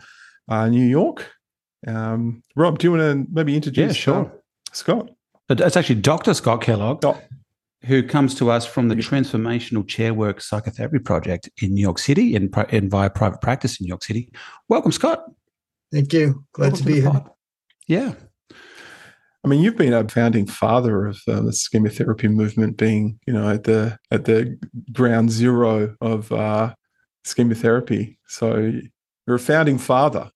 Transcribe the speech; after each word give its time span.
uh, 0.48 0.68
New 0.68 0.86
York. 0.86 1.30
Um, 1.86 2.42
Rob, 2.56 2.78
do 2.78 2.86
you 2.86 2.92
want 2.92 3.02
to 3.02 3.26
maybe 3.30 3.54
introduce? 3.54 3.96
Yeah, 3.96 4.00
sure. 4.00 4.42
Scott. 4.72 5.10
It's 5.50 5.76
actually 5.76 5.96
Dr. 5.96 6.32
Scott 6.32 6.62
Kellogg, 6.62 7.04
oh. 7.04 7.20
who 7.84 8.04
comes 8.04 8.36
to 8.36 8.52
us 8.52 8.64
from 8.64 8.86
the 8.86 8.94
Transformational 8.94 9.84
Chairwork 9.84 10.40
Psychotherapy 10.40 11.00
Project 11.00 11.50
in 11.60 11.74
New 11.74 11.80
York 11.80 11.98
City, 11.98 12.36
in, 12.36 12.52
in 12.68 12.88
via 12.88 13.10
private 13.10 13.40
practice 13.40 13.80
in 13.80 13.84
New 13.84 13.88
York 13.88 14.04
City. 14.04 14.32
Welcome, 14.68 14.92
Scott. 14.92 15.24
Thank 15.92 16.12
you. 16.12 16.44
Glad 16.52 16.72
Welcome 16.72 16.78
to 16.78 16.84
be 16.84 17.00
to 17.00 17.10
here. 17.10 17.24
Yeah. 17.88 18.14
I 19.44 19.48
mean, 19.48 19.60
you've 19.60 19.76
been 19.76 19.92
a 19.92 20.06
founding 20.08 20.46
father 20.46 21.06
of 21.06 21.20
uh, 21.26 21.40
the 21.40 21.52
schema 21.52 21.88
therapy 21.88 22.28
movement, 22.28 22.76
being 22.76 23.18
you 23.26 23.32
know 23.32 23.48
at 23.48 23.64
the 23.64 23.98
at 24.12 24.26
the 24.26 24.56
ground 24.92 25.30
zero 25.32 25.96
of 26.00 26.30
uh, 26.30 26.74
schema 27.24 27.56
therapy. 27.56 28.18
So 28.28 28.72
you're 29.26 29.36
a 29.36 29.40
founding 29.40 29.78
father. 29.78 30.30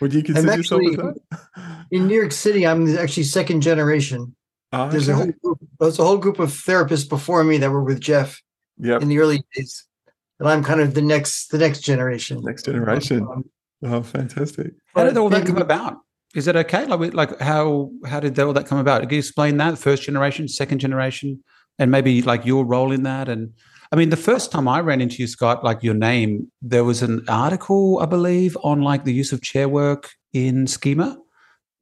Would 0.00 0.14
you 0.14 0.22
consider 0.22 0.52
actually, 0.52 0.86
yourself 0.86 1.16
that? 1.30 1.86
in 1.90 2.06
New 2.06 2.14
York 2.14 2.32
City, 2.32 2.66
I'm 2.66 2.96
actually 2.96 3.24
second 3.24 3.60
generation. 3.60 4.34
Oh, 4.72 4.88
there's 4.88 5.08
okay. 5.08 5.12
a 5.12 5.16
whole 5.16 5.32
group, 5.42 5.58
there's 5.78 5.98
a 5.98 6.04
whole 6.04 6.16
group 6.16 6.38
of 6.38 6.50
therapists 6.50 7.08
before 7.08 7.42
me 7.44 7.58
that 7.58 7.70
were 7.70 7.82
with 7.82 8.00
Jeff 8.00 8.40
yep. 8.78 9.02
in 9.02 9.08
the 9.08 9.18
early 9.18 9.42
days, 9.54 9.84
and 10.38 10.48
I'm 10.48 10.62
kind 10.62 10.80
of 10.80 10.94
the 10.94 11.02
next 11.02 11.50
the 11.50 11.58
next 11.58 11.80
generation. 11.80 12.40
Next 12.42 12.64
generation. 12.64 13.26
Um, 13.30 13.44
oh, 13.84 14.02
fantastic! 14.02 14.72
How 14.94 15.04
did 15.04 15.16
all 15.16 15.28
that 15.30 15.46
come 15.46 15.58
about? 15.58 15.98
Is 16.34 16.46
it 16.46 16.54
okay? 16.54 16.86
Like, 16.86 17.12
like 17.12 17.40
how 17.40 17.90
how 18.06 18.20
did 18.20 18.38
all 18.38 18.52
that 18.52 18.66
come 18.66 18.78
about? 18.78 19.02
Can 19.02 19.10
you 19.10 19.18
explain 19.18 19.56
that? 19.56 19.76
First 19.76 20.04
generation, 20.04 20.46
second 20.46 20.78
generation, 20.78 21.42
and 21.78 21.90
maybe 21.90 22.22
like 22.22 22.46
your 22.46 22.64
role 22.64 22.92
in 22.92 23.02
that, 23.02 23.28
and 23.28 23.52
I 23.92 23.96
mean, 23.96 24.10
the 24.10 24.16
first 24.16 24.52
time 24.52 24.68
I 24.68 24.80
ran 24.80 25.00
into 25.00 25.16
you, 25.16 25.26
Scott, 25.26 25.64
like 25.64 25.82
your 25.82 25.94
name, 25.94 26.50
there 26.62 26.84
was 26.84 27.02
an 27.02 27.24
article, 27.28 27.98
I 28.00 28.06
believe, 28.06 28.56
on 28.62 28.82
like 28.82 29.04
the 29.04 29.12
use 29.12 29.32
of 29.32 29.42
chair 29.42 29.68
work 29.68 30.10
in 30.32 30.66
schema. 30.66 31.18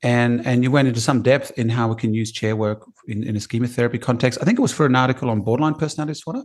And 0.03 0.47
and 0.47 0.63
you 0.63 0.71
went 0.71 0.87
into 0.87 1.01
some 1.01 1.23
depth 1.23 1.51
in 1.59 1.69
how 1.69 1.89
we 1.89 1.97
can 1.97 2.15
use 2.15 2.31
chair 2.31 2.55
work 2.55 2.85
in, 3.09 3.25
in 3.25 3.35
a 3.35 3.41
schema 3.41 3.67
therapy 3.67 3.99
context. 3.99 4.39
I 4.41 4.45
think 4.45 4.59
it 4.59 4.63
was 4.63 4.73
for 4.73 4.87
an 4.87 4.95
article 4.95 5.29
on 5.29 5.41
borderline 5.41 5.75
personality 5.75 6.13
disorder. 6.13 6.45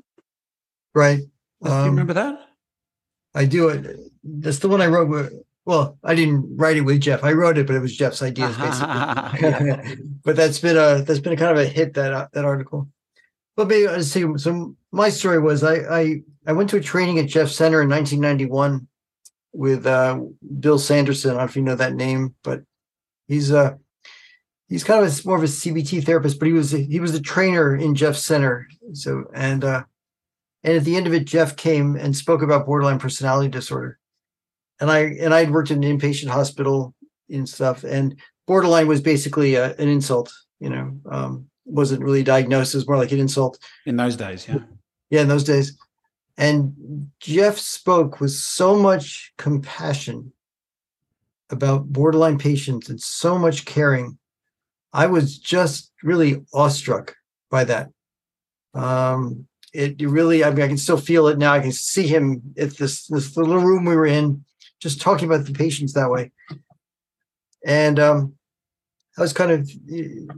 Right. 0.95 1.19
Do 1.61 1.69
you 1.69 1.75
um, 1.75 1.86
remember 1.86 2.14
that? 2.14 2.39
I 3.36 3.45
do 3.45 3.69
it. 3.69 3.95
That's 4.23 4.59
the 4.59 4.69
one 4.69 4.81
I 4.81 4.88
wrote 4.88 5.08
with 5.08 5.34
well, 5.66 5.97
I 6.03 6.14
didn't 6.14 6.58
write 6.58 6.78
it 6.78 6.81
with 6.81 7.00
Jeff. 7.02 7.23
I 7.23 7.31
wrote 7.31 7.58
it, 7.58 7.67
but 7.67 7.75
it 7.75 7.80
was 7.80 7.95
Jeff's 7.95 8.22
ideas 8.22 8.57
basically. 8.57 9.97
but 10.23 10.35
that's 10.35 10.59
been 10.59 10.78
a 10.78 11.03
that's 11.03 11.19
been 11.19 11.34
a 11.34 11.38
kind 11.38 11.52
of 11.52 11.57
a 11.57 11.66
hit 11.66 11.94
that 11.94 12.12
uh, 12.12 12.28
that 12.34 12.46
article. 12.46 12.90
But 13.56 13.68
maybe 13.68 13.88
I'll 13.88 14.02
see. 14.02 14.25
So 14.38 14.75
my 14.91 15.09
story 15.09 15.40
was 15.40 15.64
I, 15.64 15.75
I 15.75 16.22
I 16.46 16.53
went 16.53 16.69
to 16.72 16.78
a 16.78 16.81
training 16.81 17.19
at 17.19 17.28
Jeff 17.28 17.50
Center 17.50 17.81
in 17.81 17.90
1991 17.90 18.88
with 19.53 19.86
uh, 19.86 20.19
Bill 20.59 20.80
Sanderson. 20.80 21.31
I 21.31 21.34
don't 21.34 21.40
know 21.40 21.46
if 21.46 21.56
you 21.56 21.62
know 21.62 21.75
that 21.75 21.96
name, 21.96 22.36
but 22.44 22.64
he's 23.28 23.52
a 23.52 23.59
uh, 23.59 23.75
he's 24.68 24.84
kind 24.84 25.06
of 25.06 25.08
a, 25.08 25.28
more 25.28 25.38
of 25.38 25.44
a 25.44 25.47
CBT 25.47 26.03
therapist, 26.03 26.40
but 26.40 26.47
he 26.47 26.53
was 26.53 26.72
he 26.72 27.00
was 27.00 27.14
a 27.14 27.22
trainer 27.22 27.75
in 27.75 27.96
Jeff 27.96 28.16
Center. 28.16 28.68
So 28.94 29.25
and 29.34 29.64
uh, 29.64 29.84
and 30.64 30.78
at 30.78 30.84
the 30.84 30.96
end 30.96 31.08
of 31.08 31.14
it, 31.14 31.25
Jeff 31.25 31.56
came 31.56 31.96
and 31.96 32.16
spoke 32.16 32.41
about 32.41 32.66
borderline 32.66 33.00
personality 33.00 33.50
disorder, 33.50 34.00
and 34.80 34.90
I 34.90 35.00
and 35.00 35.34
I'd 35.34 35.52
worked 35.52 35.72
in 35.72 35.84
an 35.84 36.00
inpatient 36.00 36.30
hospital 36.30 36.94
and 37.30 37.47
stuff, 37.47 37.84
and 37.84 38.20
borderline 38.47 38.88
was 38.88 39.02
basically 39.02 39.56
a, 39.56 39.75
an 39.75 39.88
insult, 39.88 40.34
you 40.59 40.70
know. 40.70 41.00
Um, 41.09 41.50
wasn't 41.66 42.03
really 42.03 42.24
diagnosed 42.24 42.75
as 42.75 42.88
more 42.88 42.97
like 42.97 43.12
an 43.12 43.19
insult 43.19 43.57
in 43.85 43.96
those 43.96 44.16
days. 44.16 44.47
Yeah, 44.47 44.59
yeah, 45.09 45.22
in 45.22 45.28
those 45.28 45.44
days. 45.44 45.78
And 46.38 47.12
Jeff 47.19 47.57
spoke 47.57 48.19
with 48.19 48.31
so 48.31 48.75
much 48.75 49.34
compassion 49.38 50.34
about 51.50 51.91
borderline 51.91 52.38
patients 52.40 52.90
and 52.90 53.00
so 53.00 53.38
much 53.38 53.66
caring. 53.66 54.18
I 54.91 55.06
was 55.06 55.38
just 55.38 55.91
really 56.02 56.44
awestruck 56.53 57.16
by 57.50 57.63
that. 57.66 57.90
Um, 58.73 59.47
it, 59.73 60.02
it 60.02 60.07
really, 60.07 60.44
I 60.44 60.52
mean, 60.52 60.62
I 60.62 60.68
can 60.68 60.78
still 60.78 60.97
feel 60.97 61.28
it 61.28 61.38
now. 61.38 61.53
I 61.53 61.59
can 61.59 61.72
see 61.72 62.07
him 62.07 62.41
at 62.57 62.78
this 62.78 63.07
this 63.07 63.35
little 63.38 63.59
room 63.59 63.85
we 63.85 63.96
were 63.96 64.06
in, 64.06 64.44
just 64.79 65.02
talking 65.02 65.28
about 65.28 65.46
the 65.46 65.53
patients 65.53 65.94
that 65.94 66.12
way. 66.12 66.31
And 67.66 68.00
um, 68.00 68.35
I 69.18 69.22
was 69.22 69.34
kind 69.34 69.51
of 69.51 69.69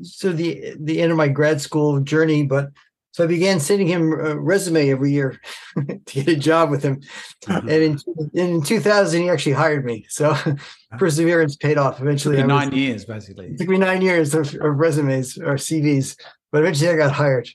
sort 0.06 0.32
of 0.34 0.38
the 0.38 0.76
the 0.80 1.02
end 1.02 1.12
of 1.12 1.18
my 1.18 1.28
grad 1.28 1.62
school 1.62 2.00
journey, 2.02 2.44
but 2.44 2.70
so 3.16 3.24
I 3.24 3.28
began 3.28 3.62
sending 3.62 3.88
him 3.88 4.12
a 4.12 4.38
resume 4.38 4.90
every 4.90 5.14
year 5.14 5.40
to 5.76 6.00
get 6.06 6.28
a 6.28 6.36
job 6.36 6.70
with 6.70 6.84
him. 6.84 7.00
Mm-hmm. 7.46 7.70
And 7.70 8.02
in, 8.34 8.56
in 8.56 8.62
2000, 8.62 9.22
he 9.22 9.30
actually 9.30 9.54
hired 9.54 9.86
me. 9.86 10.06
So 10.10 10.36
perseverance 10.98 11.56
paid 11.56 11.78
off. 11.78 12.02
Eventually, 12.02 12.36
was, 12.36 12.46
nine 12.46 12.74
years 12.74 13.06
basically. 13.06 13.48
It 13.48 13.58
took 13.58 13.70
me 13.70 13.78
nine 13.78 14.02
years 14.02 14.36
of, 14.36 14.54
of, 14.56 14.76
resumes 14.76 15.38
or 15.38 15.56
CVs, 15.56 16.18
but 16.52 16.60
eventually 16.60 16.90
I 16.90 16.98
got 16.98 17.14
hired. 17.14 17.48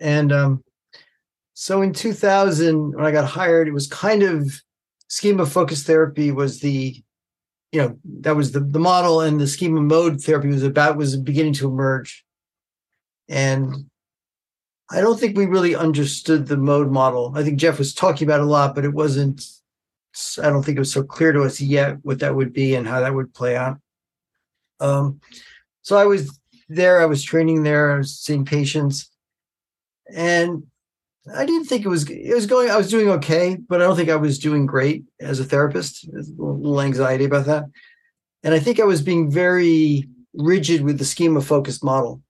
And 0.00 0.32
um, 0.32 0.64
so 1.52 1.82
in 1.82 1.92
2000, 1.92 2.94
when 2.94 3.04
I 3.04 3.10
got 3.10 3.28
hired, 3.28 3.68
it 3.68 3.74
was 3.74 3.88
kind 3.88 4.22
of 4.22 4.50
schema 5.08 5.44
focused 5.44 5.86
therapy 5.86 6.32
was 6.32 6.60
the 6.60 7.02
you 7.72 7.80
know 7.80 7.98
that 8.20 8.36
was 8.36 8.52
the 8.52 8.60
the 8.60 8.78
model 8.78 9.22
and 9.22 9.40
the 9.40 9.48
schema 9.48 9.80
mode 9.80 10.22
therapy 10.22 10.48
was 10.48 10.62
about 10.62 10.96
was 10.96 11.16
beginning 11.16 11.54
to 11.54 11.68
emerge. 11.68 12.24
And 13.28 13.86
i 14.90 15.00
don't 15.00 15.18
think 15.18 15.36
we 15.36 15.46
really 15.46 15.74
understood 15.74 16.46
the 16.46 16.56
mode 16.56 16.90
model. 16.90 17.32
I 17.34 17.42
think 17.42 17.58
jeff 17.58 17.78
was 17.78 17.94
talking 17.94 18.28
about 18.28 18.40
a 18.40 18.44
lot 18.44 18.74
but 18.74 18.84
it 18.84 18.92
wasn't 18.92 19.44
i 20.42 20.50
don't 20.50 20.62
think 20.62 20.76
it 20.76 20.80
was 20.80 20.92
so 20.92 21.02
clear 21.02 21.32
to 21.32 21.42
us 21.42 21.60
yet 21.60 21.96
what 22.02 22.18
that 22.18 22.36
would 22.36 22.52
be 22.52 22.74
and 22.74 22.86
how 22.86 23.00
that 23.00 23.14
would 23.14 23.34
play 23.34 23.56
out. 23.56 23.78
Um, 24.78 25.20
so 25.80 25.96
i 25.96 26.04
was 26.04 26.38
there 26.68 27.00
i 27.00 27.06
was 27.06 27.22
training 27.22 27.62
there 27.62 27.92
i 27.92 27.98
was 27.98 28.18
seeing 28.18 28.44
patients. 28.44 29.08
And 30.14 30.64
I 31.34 31.44
didn't 31.44 31.66
think 31.66 31.84
it 31.84 31.88
was 31.88 32.08
it 32.10 32.34
was 32.34 32.46
going 32.46 32.70
I 32.70 32.76
was 32.76 32.90
doing 32.90 33.08
okay, 33.10 33.56
but 33.68 33.80
I 33.80 33.84
don't 33.84 33.96
think 33.96 34.10
I 34.10 34.16
was 34.16 34.38
doing 34.38 34.66
great 34.66 35.04
as 35.20 35.38
a 35.38 35.44
therapist. 35.44 36.10
There's 36.10 36.28
a 36.28 36.32
little 36.42 36.80
anxiety 36.80 37.24
about 37.24 37.46
that. 37.46 37.64
And 38.42 38.52
I 38.52 38.58
think 38.58 38.80
I 38.80 38.84
was 38.84 39.02
being 39.02 39.30
very 39.30 40.08
rigid 40.34 40.82
with 40.82 40.98
the 40.98 41.04
schema 41.04 41.40
focused 41.40 41.84
model. 41.84 42.22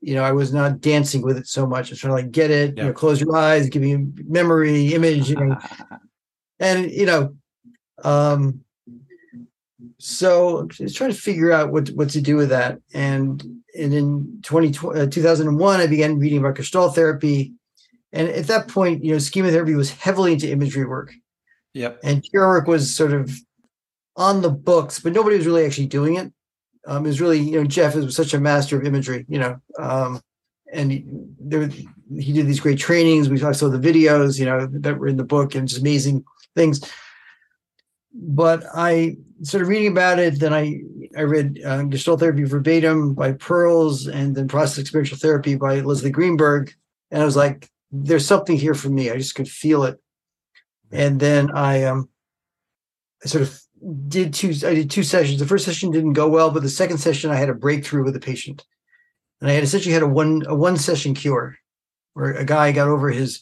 You 0.00 0.14
know, 0.14 0.24
I 0.24 0.32
was 0.32 0.52
not 0.52 0.80
dancing 0.80 1.20
with 1.20 1.36
it 1.36 1.46
so 1.46 1.66
much. 1.66 1.88
I 1.88 1.92
was 1.92 2.00
trying 2.00 2.10
to 2.10 2.22
like 2.22 2.32
get 2.32 2.50
it, 2.50 2.76
yeah. 2.76 2.84
you 2.84 2.88
know, 2.88 2.94
close 2.94 3.20
your 3.20 3.36
eyes, 3.36 3.68
give 3.68 3.84
you 3.84 4.12
memory, 4.26 4.94
image, 4.94 5.28
you 5.28 5.36
know. 5.36 5.58
and 6.58 6.90
you 6.90 7.04
know, 7.04 7.36
um 8.02 8.64
so 9.98 10.60
I 10.80 10.82
was 10.82 10.94
trying 10.94 11.12
to 11.12 11.16
figure 11.16 11.52
out 11.52 11.70
what 11.70 11.90
what 11.90 12.08
to 12.10 12.22
do 12.22 12.36
with 12.36 12.48
that. 12.48 12.78
And 12.94 13.62
and 13.78 13.94
in 13.94 14.40
20, 14.42 14.78
uh, 14.88 15.06
2001, 15.06 15.80
I 15.80 15.86
began 15.86 16.18
reading 16.18 16.38
about 16.38 16.56
Gestalt 16.56 16.94
therapy 16.94 17.52
and 18.12 18.28
at 18.28 18.46
that 18.48 18.68
point, 18.68 19.04
you 19.04 19.12
know, 19.12 19.18
schema 19.18 19.50
therapy 19.50 19.74
was 19.74 19.90
heavily 19.90 20.32
into 20.32 20.50
imagery 20.50 20.84
work. 20.84 21.12
Yep. 21.74 22.00
And 22.04 22.24
chair 22.24 22.46
work 22.48 22.66
was 22.66 22.94
sort 22.94 23.12
of 23.12 23.34
on 24.16 24.42
the 24.42 24.50
books, 24.50 25.00
but 25.00 25.12
nobody 25.12 25.36
was 25.36 25.46
really 25.46 25.64
actually 25.64 25.86
doing 25.86 26.16
it. 26.16 26.32
Um, 26.86 27.04
it 27.04 27.08
was 27.08 27.20
really, 27.20 27.38
you 27.38 27.52
know, 27.52 27.64
Jeff 27.64 27.94
was 27.94 28.14
such 28.14 28.34
a 28.34 28.40
master 28.40 28.76
of 28.76 28.84
imagery, 28.84 29.24
you 29.28 29.38
know, 29.38 29.56
um, 29.78 30.20
and 30.72 30.90
he, 30.90 31.04
there, 31.38 31.68
he 32.18 32.32
did 32.32 32.46
these 32.46 32.60
great 32.60 32.78
trainings. 32.78 33.28
We 33.28 33.38
saw 33.38 33.52
the 33.52 33.78
videos, 33.78 34.38
you 34.38 34.46
know, 34.46 34.66
that 34.66 34.98
were 34.98 35.06
in 35.06 35.16
the 35.16 35.24
book 35.24 35.54
and 35.54 35.68
just 35.68 35.80
amazing 35.80 36.24
things. 36.56 36.80
But 38.14 38.64
I 38.74 39.16
started 39.42 39.68
reading 39.68 39.92
about 39.92 40.18
it. 40.18 40.38
Then 40.38 40.52
I 40.52 40.80
I 41.16 41.22
read 41.22 41.60
uh, 41.64 41.82
Gestalt 41.84 42.20
Therapy 42.20 42.44
Verbatim 42.44 43.14
by 43.14 43.32
Perls 43.32 44.06
and 44.06 44.34
then 44.34 44.48
Process 44.48 44.78
Experiential 44.78 45.18
Therapy 45.18 45.54
by 45.56 45.80
Leslie 45.80 46.10
Greenberg. 46.10 46.72
And 47.10 47.22
I 47.22 47.24
was 47.24 47.36
like, 47.36 47.70
there's 47.92 48.26
something 48.26 48.56
here 48.56 48.74
for 48.74 48.88
me. 48.88 49.10
I 49.10 49.16
just 49.16 49.34
could 49.34 49.48
feel 49.48 49.84
it. 49.84 50.00
and 50.90 51.20
then 51.20 51.50
I 51.52 51.84
um 51.84 52.08
I 53.24 53.28
sort 53.28 53.42
of 53.42 53.60
did 54.08 54.34
two 54.34 54.50
I 54.66 54.74
did 54.74 54.90
two 54.90 55.02
sessions. 55.02 55.38
The 55.38 55.46
first 55.46 55.64
session 55.64 55.90
didn't 55.90 56.14
go 56.14 56.28
well, 56.28 56.50
but 56.50 56.62
the 56.62 56.68
second 56.70 56.98
session 56.98 57.30
I 57.30 57.36
had 57.36 57.48
a 57.50 57.54
breakthrough 57.54 58.04
with 58.04 58.14
the 58.14 58.20
patient. 58.20 58.64
And 59.40 59.50
I 59.50 59.54
had 59.54 59.64
essentially 59.64 59.92
had 59.92 60.02
a 60.02 60.08
one 60.08 60.42
a 60.46 60.54
one 60.54 60.76
session 60.76 61.14
cure 61.14 61.56
where 62.14 62.32
a 62.32 62.44
guy 62.44 62.72
got 62.72 62.88
over 62.88 63.10
his 63.10 63.40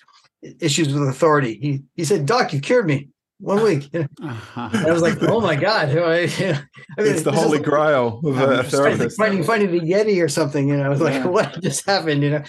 issues 0.61 0.93
with 0.93 1.08
authority. 1.08 1.58
He 1.61 1.82
he 1.94 2.05
said, 2.05 2.26
Doc, 2.26 2.53
you 2.53 2.61
cured 2.61 2.87
me 2.87 3.08
one 3.38 3.62
week. 3.62 3.91
And 4.56 4.87
I 4.87 4.93
was 4.93 5.03
like, 5.03 5.23
oh 5.23 5.41
my 5.41 5.56
God. 5.56 5.88
I 5.96 6.26
mean, 6.26 6.58
it's 6.99 7.23
the 7.23 7.32
holy 7.32 7.58
like, 7.58 7.67
grail 7.67 8.20
of 8.25 8.38
a 8.38 8.62
therapist. 8.64 9.17
Finding, 9.17 9.43
finding 9.43 9.70
the 9.73 9.81
Yeti 9.81 10.23
or 10.23 10.29
something, 10.29 10.69
you 10.69 10.76
know, 10.76 10.85
I 10.85 10.88
was 10.88 11.00
like, 11.08 11.14
yeah. 11.14 11.26
what 11.26 11.61
just 11.62 11.87
happened, 11.87 12.23
you 12.23 12.31
know? 12.31 12.43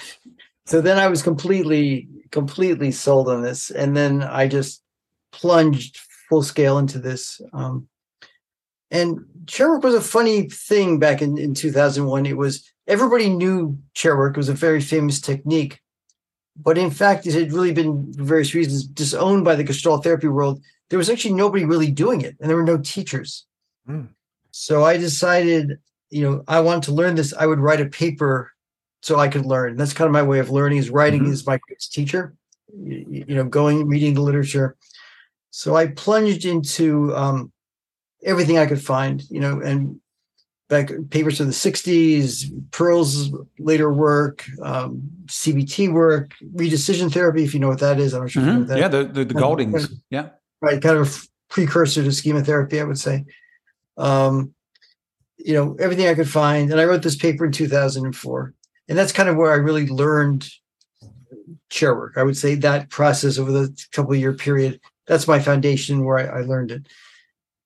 So 0.71 0.79
then 0.79 0.97
I 0.97 1.09
was 1.09 1.21
completely, 1.21 2.07
completely 2.31 2.93
sold 2.93 3.27
on 3.27 3.41
this. 3.41 3.71
And 3.71 3.93
then 3.93 4.23
I 4.23 4.47
just 4.47 4.81
plunged 5.33 5.99
full 6.29 6.43
scale 6.43 6.77
into 6.77 6.97
this. 6.97 7.41
Um, 7.51 7.89
and 8.89 9.19
chair 9.47 9.69
work 9.69 9.83
was 9.83 9.95
a 9.95 9.99
funny 9.99 10.47
thing 10.47 10.97
back 10.97 11.21
in, 11.21 11.37
in 11.37 11.53
2001. 11.53 12.25
It 12.25 12.37
was 12.37 12.65
everybody 12.87 13.27
knew 13.27 13.77
chair 13.95 14.15
work 14.15 14.37
was 14.37 14.47
a 14.47 14.53
very 14.53 14.79
famous 14.79 15.19
technique. 15.19 15.81
But 16.55 16.77
in 16.77 16.89
fact, 16.89 17.27
it 17.27 17.33
had 17.33 17.51
really 17.51 17.73
been, 17.73 18.13
for 18.13 18.23
various 18.23 18.53
reasons, 18.53 18.87
disowned 18.87 19.43
by 19.43 19.55
the 19.55 19.65
Gestalt 19.65 20.05
therapy 20.05 20.29
world. 20.29 20.61
There 20.89 20.99
was 20.99 21.09
actually 21.09 21.33
nobody 21.33 21.65
really 21.65 21.91
doing 21.91 22.21
it, 22.21 22.37
and 22.39 22.49
there 22.49 22.55
were 22.55 22.63
no 22.63 22.77
teachers. 22.77 23.45
Mm. 23.89 24.07
So 24.51 24.85
I 24.85 24.95
decided, 24.95 25.79
you 26.09 26.29
know, 26.29 26.43
I 26.47 26.61
wanted 26.61 26.83
to 26.83 26.93
learn 26.93 27.15
this. 27.15 27.33
I 27.33 27.45
would 27.45 27.59
write 27.59 27.81
a 27.81 27.87
paper 27.87 28.51
so 29.01 29.19
I 29.19 29.27
could 29.27 29.45
learn. 29.45 29.75
That's 29.77 29.93
kind 29.93 30.07
of 30.07 30.13
my 30.13 30.23
way 30.23 30.39
of 30.39 30.49
learning. 30.49 30.77
Is 30.77 30.89
writing 30.89 31.23
mm-hmm. 31.23 31.33
is 31.33 31.45
my 31.45 31.57
greatest 31.57 31.93
teacher. 31.93 32.35
You, 32.73 33.25
you 33.27 33.35
know, 33.35 33.43
going 33.43 33.87
reading 33.87 34.13
the 34.13 34.21
literature. 34.21 34.77
So 35.49 35.75
I 35.75 35.87
plunged 35.87 36.45
into 36.45 37.13
um, 37.15 37.51
everything 38.23 38.57
I 38.57 38.65
could 38.65 38.81
find, 38.81 39.21
you 39.29 39.41
know, 39.41 39.59
and 39.59 39.99
back 40.69 40.89
papers 41.09 41.37
from 41.37 41.47
the 41.47 41.51
60s, 41.51 42.45
Perls' 42.69 43.29
later 43.59 43.91
work, 43.91 44.45
um, 44.63 45.01
CBT 45.25 45.91
work, 45.91 46.33
redecision 46.55 47.11
therapy, 47.11 47.43
if 47.43 47.53
you 47.53 47.59
know 47.59 47.67
what 47.67 47.79
that 47.79 47.99
is. 47.99 48.13
I'm 48.13 48.21
not 48.21 48.31
sure 48.31 48.41
mm-hmm. 48.41 48.51
you 48.51 48.59
know 48.59 48.65
that. 48.65 48.77
Yeah, 48.77 48.87
the, 48.87 49.03
the, 49.03 49.25
the 49.25 49.33
Gouldings. 49.33 49.91
Yeah. 50.09 50.29
Right. 50.61 50.81
Kind 50.81 50.97
of 50.97 51.27
precursor 51.49 52.03
to 52.03 52.11
schema 52.11 52.41
therapy, 52.43 52.79
I 52.79 52.85
would 52.85 52.97
say. 52.97 53.25
Um, 53.97 54.53
you 55.37 55.53
know, 55.53 55.75
everything 55.79 56.07
I 56.07 56.13
could 56.13 56.29
find. 56.29 56.71
And 56.71 56.79
I 56.79 56.85
wrote 56.85 57.01
this 57.01 57.17
paper 57.17 57.45
in 57.45 57.51
2004. 57.51 58.53
And 58.91 58.99
that's 58.99 59.11
kind 59.11 59.29
of 59.29 59.37
where 59.37 59.51
I 59.51 59.55
really 59.55 59.87
learned 59.87 60.47
chair 61.69 61.95
work. 61.95 62.13
I 62.17 62.23
would 62.23 62.37
say 62.37 62.53
that 62.55 62.89
process 62.89 63.39
over 63.39 63.51
the 63.51 63.85
couple 63.91 64.13
year 64.13 64.33
period, 64.33 64.79
that's 65.07 65.27
my 65.27 65.39
foundation 65.39 66.05
where 66.05 66.19
I, 66.19 66.39
I 66.39 66.41
learned 66.41 66.71
it 66.71 66.87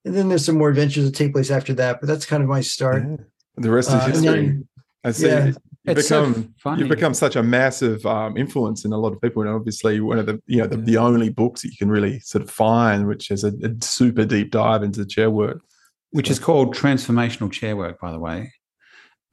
and 0.06 0.16
then 0.16 0.30
there's 0.30 0.46
some 0.46 0.58
more 0.58 0.70
adventures 0.70 1.04
that 1.04 1.16
take 1.16 1.34
place 1.34 1.52
after 1.52 1.74
that. 1.74 2.00
But 2.00 2.08
that's 2.08 2.26
kind 2.26 2.44
of 2.44 2.48
my 2.48 2.62
start. 2.62 3.04
Yeah. 3.04 3.18
The 3.58 3.72
rest 3.72 3.90
is 3.90 3.96
uh, 3.96 4.06
history. 4.06 4.24
Then, 4.24 4.68
I 5.04 5.12
see. 5.12 5.28
Yeah. 5.28 5.52
You 5.88 5.94
become 5.94 6.56
so 6.58 6.74
you 6.74 6.88
become 6.88 7.14
such 7.14 7.36
a 7.36 7.44
massive 7.44 8.04
um, 8.08 8.38
influence 8.38 8.86
in 8.86 8.92
a 8.92 8.98
lot 8.98 9.14
of 9.14 9.22
people, 9.22 9.44
and 9.44 9.52
obviously 9.52 10.00
one 10.00 10.18
of 10.18 10.26
the 10.26 10.42
you 10.48 10.58
know 10.58 10.66
the, 10.66 10.78
the 10.78 10.98
only 10.98 11.30
books 11.30 11.62
that 11.62 11.70
you 11.70 11.78
can 11.78 11.92
really 11.92 12.20
sort 12.22 12.44
of 12.44 12.50
find, 12.50 13.08
which 13.08 13.30
is 13.30 13.44
a, 13.44 13.50
a 13.64 13.70
super 13.82 14.26
deep 14.26 14.50
dive 14.50 14.82
into 14.82 15.06
chair 15.06 15.30
work, 15.30 15.62
which 16.10 16.32
is 16.32 16.40
called 16.40 16.76
transformational 16.76 17.52
chair 17.52 17.76
work, 17.76 18.02
by 18.02 18.12
the 18.12 18.18
way. 18.18 18.52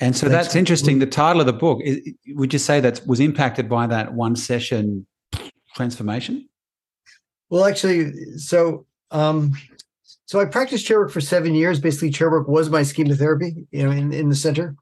And 0.03 0.17
so 0.17 0.29
that's, 0.29 0.49
that's 0.49 0.57
interesting. 0.57 0.99
The 0.99 1.07
title 1.07 1.41
of 1.41 1.47
the 1.47 1.53
book 1.53 1.81
is, 1.85 2.01
would 2.31 2.53
you 2.53 2.59
say 2.59 2.81
that 2.81 3.07
was 3.07 3.21
impacted 3.21 3.69
by 3.69 3.87
that 3.87 4.15
one 4.15 4.35
session 4.35 5.07
transformation? 5.77 6.49
Well, 7.51 7.65
actually, 7.67 8.13
so 8.37 8.85
um, 9.13 9.53
so 10.27 10.41
I 10.41 10.47
practiced 10.47 10.87
chair 10.87 10.99
work 10.99 11.13
for 11.13 11.21
seven 11.21 11.55
years. 11.55 11.79
Basically, 11.79 12.11
chair 12.11 12.33
work 12.33 12.49
was 12.49 12.69
my 12.69 12.83
schema 12.83 13.15
therapy, 13.15 13.69
you 13.71 13.85
know, 13.85 13.93
in, 13.93 14.13
in 14.13 14.29
the 14.29 14.35
center. 14.35 14.75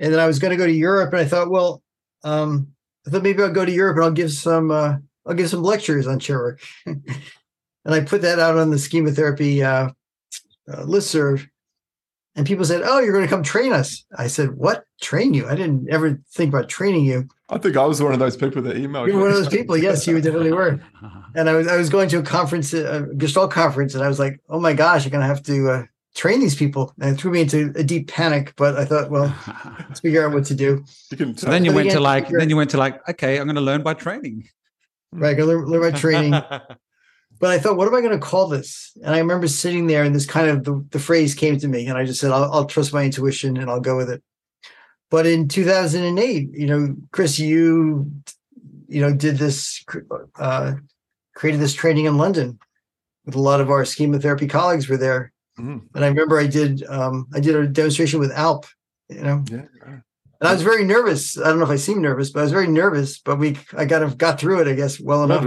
And 0.00 0.12
then 0.12 0.20
I 0.20 0.26
was 0.26 0.38
going 0.38 0.50
to 0.50 0.58
go 0.58 0.66
to 0.66 0.72
Europe, 0.72 1.14
and 1.14 1.22
I 1.22 1.24
thought, 1.24 1.48
well, 1.48 1.82
um, 2.22 2.68
I 3.06 3.10
thought 3.10 3.22
maybe 3.22 3.42
I'll 3.42 3.50
go 3.50 3.64
to 3.64 3.72
Europe 3.72 3.96
and 3.96 4.04
I'll 4.04 4.10
give 4.10 4.32
some 4.32 4.70
uh, 4.70 4.96
I'll 5.26 5.34
give 5.34 5.48
some 5.48 5.62
lectures 5.62 6.06
on 6.06 6.18
chair 6.18 6.38
work. 6.38 6.60
and 6.86 7.04
I 7.86 8.00
put 8.00 8.20
that 8.20 8.38
out 8.38 8.58
on 8.58 8.68
the 8.68 8.76
schematherapy 8.76 9.62
uh, 9.62 9.92
uh, 10.70 10.84
listserv. 10.84 11.48
And 12.36 12.46
people 12.46 12.66
said, 12.66 12.82
"Oh, 12.84 13.00
you're 13.00 13.12
going 13.14 13.24
to 13.24 13.30
come 13.30 13.42
train 13.42 13.72
us." 13.72 14.04
I 14.16 14.26
said, 14.26 14.56
"What? 14.56 14.84
Train 15.00 15.32
you? 15.32 15.48
I 15.48 15.54
didn't 15.54 15.88
ever 15.90 16.20
think 16.30 16.52
about 16.52 16.68
training 16.68 17.06
you." 17.06 17.28
I 17.48 17.58
think 17.58 17.76
I 17.76 17.84
was 17.86 18.02
one 18.02 18.12
of 18.12 18.18
those 18.18 18.36
people 18.36 18.60
that 18.62 18.76
emailed. 18.76 19.06
You 19.06 19.14
were 19.14 19.22
one 19.22 19.30
of 19.30 19.36
those 19.36 19.48
people. 19.48 19.76
Yes, 19.76 20.06
you 20.06 20.20
definitely 20.20 20.52
were. 20.52 20.80
And 21.34 21.50
I 21.50 21.52
was 21.52 21.68
I 21.68 21.76
was 21.76 21.90
going 21.90 22.08
to 22.10 22.18
a 22.18 22.22
conference, 22.22 22.72
a 22.72 23.08
Gestalt 23.18 23.50
conference, 23.50 23.94
and 23.94 24.02
I 24.02 24.08
was 24.08 24.18
like, 24.18 24.40
"Oh 24.48 24.58
my 24.58 24.72
gosh, 24.72 25.04
you're 25.04 25.10
going 25.10 25.20
to 25.20 25.26
have 25.26 25.42
to 25.42 25.70
uh, 25.70 25.82
train 26.14 26.40
these 26.40 26.54
people." 26.54 26.94
And 26.98 27.14
it 27.14 27.20
threw 27.20 27.30
me 27.30 27.42
into 27.42 27.74
a 27.76 27.84
deep 27.84 28.08
panic. 28.08 28.54
But 28.56 28.76
I 28.76 28.86
thought, 28.86 29.10
well, 29.10 29.34
let's 29.80 30.00
figure 30.00 30.26
out 30.26 30.32
what 30.32 30.46
to 30.46 30.54
do. 30.54 30.82
so 30.86 31.50
then 31.50 31.66
you 31.66 31.74
went 31.74 31.90
to 31.90 32.00
like, 32.00 32.28
then 32.28 32.48
you 32.48 32.56
went 32.56 32.70
to 32.70 32.78
like, 32.78 33.06
okay, 33.06 33.38
I'm 33.38 33.44
going 33.44 33.56
to 33.56 33.60
learn 33.60 33.82
by 33.82 33.92
training. 33.92 34.48
Right, 35.12 35.36
going 35.36 35.48
to 35.50 35.56
learn, 35.56 35.66
learn 35.66 35.92
by 35.92 35.98
training. 35.98 36.32
but 37.38 37.50
I 37.50 37.58
thought, 37.58 37.76
what 37.76 37.88
am 37.88 37.94
I 37.94 38.00
going 38.00 38.18
to 38.18 38.24
call 38.24 38.48
this? 38.48 38.92
And 39.02 39.14
I 39.14 39.18
remember 39.18 39.48
sitting 39.48 39.86
there, 39.86 40.04
and 40.04 40.14
this 40.14 40.26
kind 40.26 40.48
of 40.48 40.64
the, 40.64 40.84
the 40.90 40.98
phrase 40.98 41.34
came 41.34 41.58
to 41.58 41.68
me, 41.68 41.86
and 41.86 41.98
I 41.98 42.04
just 42.04 42.20
said, 42.20 42.30
I'll, 42.30 42.50
I'll 42.52 42.64
trust 42.64 42.94
my 42.94 43.04
intuition 43.04 43.56
and 43.56 43.70
I'll 43.70 43.80
go 43.80 43.96
with 43.96 44.10
it. 44.10 44.22
But 45.10 45.26
in 45.26 45.48
2008, 45.48 46.50
you 46.52 46.66
know, 46.66 46.96
Chris, 47.12 47.38
you, 47.38 48.10
you 48.88 49.00
know, 49.00 49.14
did 49.14 49.36
this, 49.36 49.84
uh, 50.38 50.74
created 51.34 51.60
this 51.60 51.74
training 51.74 52.06
in 52.06 52.18
London 52.18 52.58
with 53.24 53.34
a 53.34 53.40
lot 53.40 53.60
of 53.60 53.70
our 53.70 53.84
schema 53.84 54.18
therapy 54.18 54.48
colleagues 54.48 54.88
were 54.88 54.96
there. 54.96 55.32
Mm-hmm. 55.58 55.78
And 55.94 56.04
I 56.04 56.08
remember 56.08 56.38
I 56.38 56.46
did, 56.46 56.84
um, 56.86 57.28
I 57.34 57.40
did 57.40 57.54
a 57.54 57.66
demonstration 57.66 58.18
with 58.18 58.32
Alp, 58.32 58.66
you 59.08 59.22
know, 59.22 59.44
yeah. 59.50 59.64
and 59.84 60.02
I 60.40 60.52
was 60.52 60.62
very 60.62 60.84
nervous. 60.84 61.38
I 61.38 61.44
don't 61.44 61.58
know 61.58 61.64
if 61.64 61.70
I 61.70 61.76
seem 61.76 62.02
nervous, 62.02 62.30
but 62.30 62.40
I 62.40 62.42
was 62.42 62.52
very 62.52 62.66
nervous, 62.66 63.18
but 63.18 63.38
we, 63.38 63.56
I 63.76 63.84
got 63.84 64.02
of 64.02 64.18
got 64.18 64.40
through 64.40 64.62
it, 64.62 64.68
I 64.68 64.74
guess, 64.74 64.98
well 64.98 65.24
enough. 65.24 65.44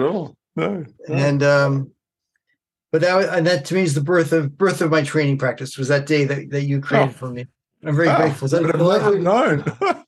Not 0.59 0.63
at 0.63 0.69
all. 0.69 0.75
No, 0.77 0.85
no. 1.07 1.15
And, 1.15 1.43
um, 1.43 1.91
but 2.91 3.01
that, 3.01 3.37
and 3.37 3.45
that 3.45 3.65
to 3.65 3.75
me 3.75 3.83
is 3.83 3.93
the 3.93 4.01
birth 4.01 4.31
of 4.31 4.57
birth 4.57 4.81
of 4.81 4.89
my 4.89 5.03
training 5.03 5.37
practice 5.37 5.77
was 5.77 5.89
that 5.89 6.07
day 6.07 6.25
that, 6.25 6.49
that 6.49 6.63
you 6.63 6.81
created 6.81 7.09
oh. 7.09 7.17
for 7.17 7.29
me. 7.29 7.45
I'm 7.85 7.95
very 7.95 8.09
oh, 8.09 8.17
grateful. 8.17 8.47
That 8.47 8.63
never 8.63 9.19
known. 9.19 9.63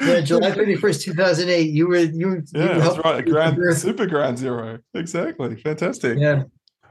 yeah, 0.00 0.20
July 0.20 0.50
31st, 0.50 1.02
2008. 1.02 1.70
You 1.70 1.88
were 1.88 1.98
you. 1.98 2.42
Yeah, 2.52 2.74
you 2.74 2.80
that's 2.80 2.98
right. 3.04 3.24
Grand 3.24 3.76
Super 3.76 4.06
Ground 4.06 4.38
Zero. 4.38 4.78
Exactly. 4.94 5.56
Fantastic. 5.56 6.18
Yeah. 6.18 6.44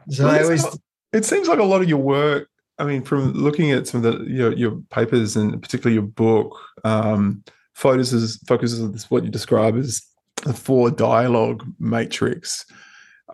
So 0.09 0.25
well, 0.25 0.35
I 0.35 0.43
always. 0.43 0.65
It 1.11 1.25
seems 1.25 1.47
like 1.47 1.59
a 1.59 1.63
lot 1.63 1.81
of 1.81 1.89
your 1.89 1.97
work. 1.97 2.47
I 2.79 2.85
mean, 2.85 3.03
from 3.03 3.33
looking 3.33 3.71
at 3.71 3.87
some 3.87 4.03
of 4.03 4.19
the 4.19 4.25
your, 4.31 4.53
your 4.53 4.81
papers 4.89 5.35
and 5.35 5.61
particularly 5.61 5.95
your 5.95 6.03
book, 6.03 6.57
um, 6.83 7.43
focuses 7.73 8.37
focuses 8.47 9.09
what 9.09 9.23
you 9.23 9.29
describe 9.29 9.75
as 9.75 10.01
a 10.45 10.53
four 10.53 10.89
dialogue 10.89 11.65
matrix. 11.79 12.65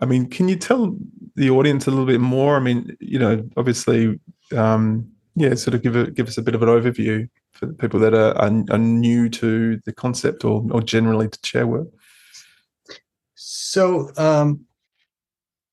I 0.00 0.06
mean, 0.06 0.28
can 0.28 0.48
you 0.48 0.56
tell 0.56 0.96
the 1.34 1.50
audience 1.50 1.86
a 1.86 1.90
little 1.90 2.06
bit 2.06 2.20
more? 2.20 2.56
I 2.56 2.60
mean, 2.60 2.96
you 3.00 3.18
know, 3.18 3.48
obviously, 3.56 4.18
um, 4.56 5.10
yeah, 5.34 5.54
sort 5.54 5.74
of 5.74 5.82
give 5.82 5.96
it 5.96 6.14
give 6.14 6.28
us 6.28 6.38
a 6.38 6.42
bit 6.42 6.54
of 6.54 6.62
an 6.62 6.68
overview 6.68 7.28
for 7.52 7.66
the 7.66 7.74
people 7.74 8.00
that 8.00 8.14
are, 8.14 8.36
are, 8.38 8.64
are 8.70 8.78
new 8.78 9.28
to 9.28 9.80
the 9.84 9.92
concept 9.92 10.44
or, 10.44 10.64
or 10.70 10.80
generally 10.80 11.28
to 11.28 11.40
chair 11.42 11.66
work. 11.66 11.88
So, 13.34 14.10
um, 14.16 14.64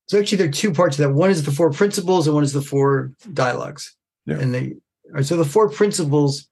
so 0.06 0.18
actually, 0.18 0.38
there 0.38 0.48
are 0.48 0.52
two 0.52 0.72
parts 0.72 0.98
of 0.98 1.04
that. 1.04 1.14
One 1.14 1.30
is 1.30 1.44
the 1.44 1.52
four 1.52 1.70
principles, 1.70 2.26
and 2.26 2.34
one 2.34 2.44
is 2.44 2.52
the 2.52 2.62
four 2.62 3.12
dialogues. 3.32 3.94
Yeah. 4.24 4.38
And 4.38 4.54
they 4.54 4.74
are 5.14 5.22
so 5.22 5.36
the 5.36 5.44
four 5.44 5.68
principles, 5.68 6.48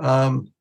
um, 0.00 0.52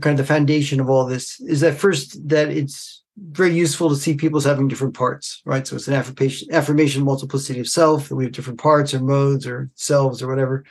kind 0.00 0.18
of 0.18 0.26
the 0.26 0.32
foundation 0.32 0.80
of 0.80 0.90
all 0.90 1.06
this 1.06 1.40
is 1.40 1.60
that 1.60 1.74
first 1.74 2.28
that 2.28 2.48
it's 2.48 3.03
very 3.16 3.54
useful 3.54 3.88
to 3.88 3.96
see 3.96 4.14
people 4.14 4.38
as 4.38 4.44
having 4.44 4.68
different 4.68 4.94
parts, 4.94 5.40
right? 5.44 5.66
So 5.66 5.76
it's 5.76 5.88
an 5.88 5.94
affirmation, 5.94 6.48
affirmation 6.52 7.04
multiplicity 7.04 7.60
of 7.60 7.68
self, 7.68 8.08
that 8.08 8.16
we 8.16 8.24
have 8.24 8.32
different 8.32 8.60
parts 8.60 8.92
or 8.92 9.00
modes 9.00 9.46
or 9.46 9.70
selves 9.74 10.22
or 10.22 10.28
whatever. 10.28 10.64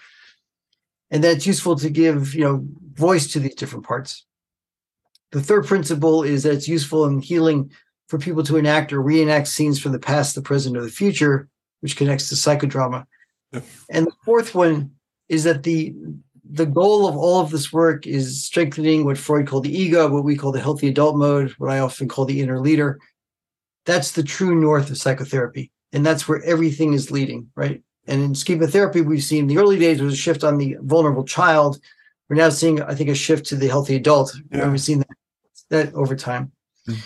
And 1.10 1.24
that's 1.24 1.48
useful 1.48 1.76
to 1.78 1.90
give, 1.90 2.34
you 2.34 2.42
know, 2.42 2.66
voice 2.94 3.32
to 3.34 3.40
these 3.40 3.56
different 3.56 3.86
parts. 3.86 4.26
The 5.32 5.42
third 5.42 5.66
principle 5.66 6.24
is 6.24 6.44
that 6.44 6.54
it's 6.54 6.68
useful 6.68 7.06
in 7.06 7.20
healing 7.20 7.72
for 8.08 8.20
people 8.20 8.44
to 8.44 8.58
enact 8.58 8.92
or 8.92 9.02
reenact 9.02 9.48
scenes 9.48 9.80
from 9.80 9.94
the 9.94 10.00
past, 10.00 10.36
the 10.36 10.42
present, 10.42 10.78
or 10.78 10.82
the 10.82 10.90
future, 10.90 11.48
which 11.80 11.96
connects 11.96 12.30
to 12.30 12.36
psychodrama. 12.36 13.06
And 13.90 14.08
the 14.08 14.14
fourth 14.26 14.54
one 14.54 14.92
is 15.30 15.44
that 15.46 15.64
the 15.64 15.96
the 16.54 16.68
goal 16.68 17.08
of 17.08 17.18
all 17.18 17.40
of 17.40 17.50
this 17.50 17.74
work 17.74 18.06
is 18.06 18.46
strengthening 18.46 19.04
what 19.04 19.18
Freud 19.18 19.48
called 19.48 19.64
the 19.64 19.76
ego, 19.76 20.08
what 20.08 20.24
we 20.24 20.38
call 20.38 20.52
the 20.52 20.62
healthy 20.62 20.88
adult 20.88 21.16
mode, 21.16 21.50
what 21.58 21.72
I 21.72 21.80
often 21.80 22.08
call 22.08 22.26
the 22.26 22.42
inner 22.42 22.60
leader. 22.60 23.00
That's 23.88 24.12
the 24.12 24.22
true 24.22 24.54
north 24.54 24.92
of 24.92 25.00
psychotherapy. 25.00 25.72
And 25.94 26.06
that's 26.06 26.28
where 26.28 26.44
everything 26.44 26.94
is 26.94 27.10
leading, 27.10 27.50
right? 27.56 27.82
And 28.06 28.22
in 28.22 28.34
schematherapy, 28.34 29.04
we've 29.04 29.24
seen 29.24 29.40
in 29.40 29.48
the 29.48 29.58
early 29.58 29.80
days 29.80 30.00
was 30.00 30.14
a 30.14 30.18
shift 30.18 30.44
on 30.44 30.60
the 30.60 30.78
vulnerable 30.82 31.24
child. 31.24 31.80
We're 32.30 32.36
now 32.36 32.50
seeing, 32.50 32.80
I 32.84 32.94
think, 32.94 33.10
a 33.10 33.16
shift 33.16 33.48
to 33.48 33.56
the 33.56 33.68
healthy 33.68 33.96
adult. 33.96 34.36
Yeah. 34.52 34.70
we've 34.70 34.80
seen 34.80 35.00
that, 35.00 35.08
that 35.70 35.94
over 35.96 36.16
time. 36.16 36.52
Mm. 36.88 37.00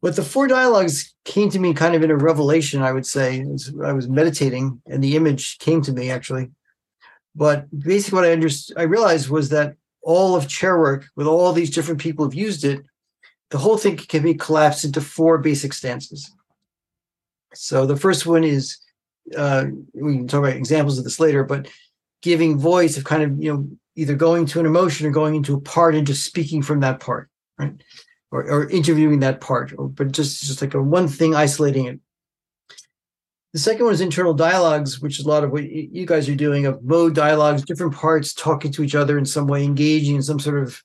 But 0.00 0.14
the 0.14 0.22
four 0.22 0.46
dialogues 0.46 1.12
came 1.24 1.50
to 1.50 1.58
me 1.58 1.74
kind 1.74 1.96
of 1.96 2.04
in 2.04 2.12
a 2.12 2.16
revelation, 2.16 2.82
I 2.82 2.92
would 2.92 3.06
say. 3.06 3.44
I 3.84 3.92
was 3.92 4.08
meditating 4.08 4.80
and 4.86 5.02
the 5.02 5.16
image 5.16 5.58
came 5.58 5.82
to 5.82 5.92
me 5.92 6.12
actually. 6.12 6.50
But 7.38 7.66
basically, 7.78 8.16
what 8.16 8.24
I 8.24 8.32
understood, 8.32 8.76
I 8.76 8.82
realized 8.82 9.30
was 9.30 9.50
that 9.50 9.76
all 10.02 10.34
of 10.34 10.48
chair 10.48 10.76
work, 10.76 11.06
with 11.14 11.28
all 11.28 11.52
these 11.52 11.70
different 11.70 12.00
people 12.00 12.24
who've 12.24 12.34
used 12.34 12.64
it, 12.64 12.84
the 13.50 13.58
whole 13.58 13.78
thing 13.78 13.96
can 13.96 14.24
be 14.24 14.34
collapsed 14.34 14.84
into 14.84 15.00
four 15.00 15.38
basic 15.38 15.72
stances. 15.72 16.34
So 17.54 17.86
the 17.86 17.96
first 17.96 18.26
one 18.26 18.42
is 18.42 18.78
uh, 19.36 19.66
we 19.94 20.16
can 20.16 20.26
talk 20.26 20.40
about 20.40 20.56
examples 20.56 20.98
of 20.98 21.04
this 21.04 21.20
later, 21.20 21.44
but 21.44 21.68
giving 22.22 22.58
voice 22.58 22.96
of 22.96 23.04
kind 23.04 23.22
of 23.22 23.40
you 23.40 23.52
know 23.52 23.68
either 23.94 24.16
going 24.16 24.44
to 24.46 24.58
an 24.58 24.66
emotion 24.66 25.06
or 25.06 25.10
going 25.10 25.36
into 25.36 25.54
a 25.54 25.60
part 25.60 25.94
and 25.94 26.08
just 26.08 26.24
speaking 26.24 26.60
from 26.60 26.80
that 26.80 26.98
part, 26.98 27.30
right? 27.56 27.74
Or, 28.32 28.42
or 28.50 28.68
interviewing 28.68 29.20
that 29.20 29.40
part, 29.40 29.72
or 29.78 29.88
but 29.88 30.10
just 30.10 30.42
just 30.42 30.60
like 30.60 30.74
a 30.74 30.82
one 30.82 31.06
thing 31.06 31.36
isolating 31.36 31.86
it. 31.86 32.00
The 33.54 33.58
second 33.58 33.84
one 33.84 33.94
is 33.94 34.00
internal 34.00 34.34
dialogues, 34.34 35.00
which 35.00 35.18
is 35.18 35.24
a 35.24 35.28
lot 35.28 35.42
of 35.42 35.50
what 35.50 35.64
you 35.64 36.04
guys 36.04 36.28
are 36.28 36.34
doing 36.34 36.66
of 36.66 36.82
mode 36.84 37.14
dialogues, 37.14 37.64
different 37.64 37.94
parts 37.94 38.34
talking 38.34 38.70
to 38.72 38.82
each 38.82 38.94
other 38.94 39.16
in 39.16 39.24
some 39.24 39.46
way, 39.46 39.64
engaging 39.64 40.16
in 40.16 40.22
some 40.22 40.38
sort 40.38 40.62
of 40.62 40.82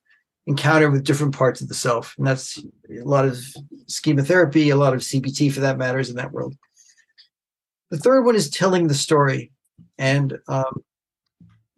encounter 0.48 0.90
with 0.90 1.04
different 1.04 1.36
parts 1.36 1.62
of 1.62 1.68
the 1.68 1.74
self. 1.74 2.16
And 2.18 2.26
that's 2.26 2.58
a 2.90 3.04
lot 3.04 3.26
of 3.26 3.38
schema 3.88 4.24
therapy, 4.24 4.70
a 4.70 4.78
lot 4.78 4.94
of 4.94 5.02
CBT 5.02 5.52
for 5.52 5.60
that 5.60 5.78
matters 5.78 6.10
in 6.10 6.16
that 6.16 6.32
world. 6.32 6.56
The 7.92 7.98
third 7.98 8.24
one 8.24 8.36
is 8.36 8.50
telling 8.50 8.88
the 8.88 8.94
story. 8.94 9.52
And 9.98 10.38
um, 10.48 10.84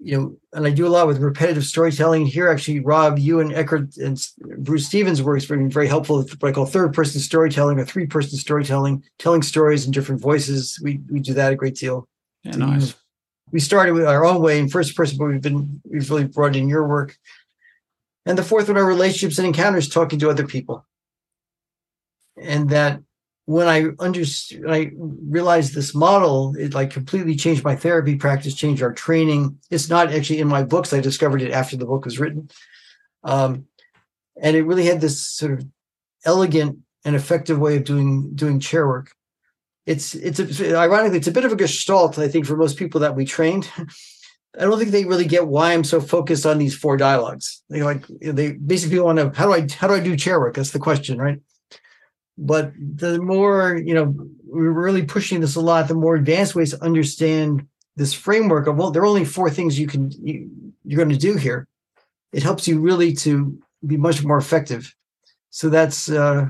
you 0.06 0.16
know, 0.16 0.38
and 0.54 0.68
I 0.68 0.70
do 0.70 0.86
a 0.86 0.88
lot 0.88 1.08
with 1.08 1.18
repetitive 1.18 1.66
storytelling. 1.66 2.28
Here, 2.28 2.48
actually, 2.48 2.80
Rob, 2.80 3.18
you 3.18 3.40
and 3.40 3.52
Eckhard 3.52 3.98
and 3.98 4.24
Bruce 4.64 4.86
Stevens 4.86 5.24
works 5.24 5.46
very, 5.46 5.68
very 5.68 5.88
helpful 5.88 6.18
with 6.18 6.40
what 6.40 6.50
I 6.50 6.52
call 6.52 6.68
third 6.68 6.94
person 6.94 7.20
storytelling 7.20 7.80
or 7.80 7.86
three 7.86 8.06
person 8.06 8.38
storytelling, 8.38 9.04
telling 9.18 9.42
stories 9.42 9.84
in 9.84 9.92
different 9.92 10.22
voices. 10.22 10.80
We 10.84 11.00
we 11.10 11.22
do 11.22 11.34
that 11.34 11.54
a 11.54 11.56
great 11.56 11.74
deal. 11.74 12.08
Yeah, 12.44 12.56
nice. 12.56 12.94
We 13.52 13.60
started 13.60 13.94
with 13.94 14.06
our 14.06 14.24
own 14.24 14.44
way 14.44 14.60
in 14.60 14.70
first 14.70 14.96
person, 14.96 15.18
but 15.18 15.26
we've 15.26 15.42
been 15.42 15.82
we've 15.84 16.08
really 16.12 16.26
brought 16.26 16.56
in 16.56 16.70
your 16.70 16.88
work. 16.88 17.18
And 18.28 18.38
the 18.38 18.44
fourth 18.44 18.68
one 18.68 18.78
are 18.78 18.86
relationships 18.86 19.40
and 19.40 19.48
encounters, 19.48 19.90
talking 19.90 20.20
to 20.20 20.30
other 20.30 20.46
people. 20.46 20.86
And 22.40 22.70
that 22.70 23.02
when 23.46 23.68
I 23.68 23.86
understood, 24.00 24.66
I 24.68 24.92
realized 24.98 25.74
this 25.74 25.94
model, 25.94 26.56
it 26.58 26.74
like 26.74 26.90
completely 26.90 27.36
changed 27.36 27.64
my 27.64 27.76
therapy 27.76 28.16
practice, 28.16 28.56
changed 28.56 28.82
our 28.82 28.94
training. 28.94 29.60
It's 29.70 29.88
not 29.88 30.12
actually 30.12 30.40
in 30.40 30.48
my 30.48 30.64
books. 30.64 30.94
I 30.94 31.00
discovered 31.00 31.44
it 31.44 31.52
after 31.52 31.78
the 31.78 31.86
book 31.86 32.06
was 32.06 32.20
written. 32.20 32.50
Um, 33.24 33.66
and 34.42 34.56
it 34.56 34.64
really 34.64 34.86
had 34.86 35.00
this 35.00 35.24
sort 35.24 35.54
of 35.54 35.68
elegant 36.26 36.80
and 37.06 37.16
effective 37.16 37.60
way 37.60 37.78
of 37.78 37.84
doing 37.84 38.34
doing 38.34 38.60
chair 38.60 38.88
work. 38.88 39.12
It's 39.86 40.16
it's 40.16 40.40
a, 40.40 40.76
ironically 40.76 41.20
it's 41.20 41.28
a 41.28 41.32
bit 41.32 41.46
of 41.46 41.52
a 41.52 41.56
gestalt, 41.56 42.18
I 42.18 42.28
think, 42.28 42.48
for 42.48 42.58
most 42.58 42.78
people 42.78 43.02
that 43.02 43.16
we 43.16 43.26
trained. 43.26 43.70
I 44.58 44.62
don't 44.62 44.80
think 44.80 44.92
they 44.92 45.04
really 45.06 45.26
get 45.26 45.48
why 45.48 45.74
I'm 45.74 45.84
so 45.84 46.00
focused 46.00 46.46
on 46.46 46.58
these 46.58 46.76
four 46.76 46.98
dialogues. 46.98 47.62
They 47.70 47.84
like 47.84 48.06
they 48.22 48.54
basically 48.54 49.00
want 49.00 49.20
to 49.20 49.32
how 49.36 49.46
do 49.46 49.54
I 49.54 49.68
how 49.78 49.88
do 49.88 49.94
I 49.94 50.00
do 50.00 50.18
chair 50.18 50.40
work? 50.40 50.56
That's 50.56 50.72
the 50.72 50.80
question, 50.80 51.20
right? 51.20 51.40
But 52.38 52.74
the 52.78 53.22
more, 53.22 53.76
you 53.76 53.94
know, 53.94 54.14
we're 54.46 54.72
really 54.72 55.06
pushing 55.06 55.42
this 55.42 55.56
a 55.56 55.62
lot, 55.62 55.88
the 55.88 55.96
more 55.96 56.16
advanced 56.16 56.56
ways 56.56 56.72
to 56.72 56.84
understand 56.84 57.68
this 57.96 58.14
framework 58.14 58.68
of, 58.68 58.76
well, 58.76 58.92
there 58.92 59.02
are 59.04 59.06
only 59.06 59.26
four 59.26 59.50
things 59.50 59.80
you 59.80 59.88
can, 59.88 60.12
you, 60.22 60.50
you're 60.84 60.98
going 60.98 61.18
to 61.18 61.18
do 61.18 61.38
here. 61.38 61.68
It 62.34 62.44
helps 62.44 62.68
you 62.68 62.80
really 62.80 63.14
to 63.14 63.58
be 63.86 63.98
much 63.98 64.24
more 64.24 64.38
effective. 64.38 64.94
So 65.50 65.70
that's, 65.70 66.10
uh, 66.10 66.50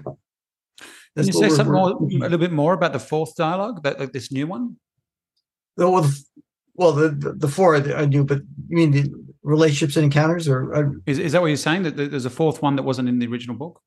that's 1.15 1.29
Can 1.29 1.41
you 1.41 1.49
say 1.49 1.55
something 1.55 1.73
more, 1.73 1.91
a 1.91 2.29
little 2.29 2.37
bit 2.39 2.51
more 2.51 2.73
about 2.73 2.93
the 2.93 2.99
fourth 2.99 3.35
dialogue, 3.35 3.77
about 3.77 3.99
like 3.99 4.11
this 4.11 4.31
new 4.31 4.47
one? 4.47 4.77
Well, 5.77 6.01
the, 6.01 6.23
well, 6.73 6.91
the, 6.93 7.09
the, 7.09 7.33
the 7.33 7.47
four 7.47 7.75
I 7.75 8.05
knew, 8.05 8.23
but 8.23 8.39
you 8.67 8.75
mean 8.75 8.91
the 8.91 9.13
relationships 9.43 9.95
and 9.95 10.03
encounters, 10.03 10.47
or 10.47 10.73
uh, 10.73 10.89
is 11.05 11.19
is 11.19 11.31
that 11.31 11.41
what 11.41 11.47
you're 11.47 11.57
saying? 11.57 11.83
That 11.83 11.95
there's 11.95 12.25
a 12.25 12.29
fourth 12.29 12.61
one 12.61 12.75
that 12.75 12.83
wasn't 12.83 13.07
in 13.07 13.19
the 13.19 13.27
original 13.27 13.55
book? 13.55 13.81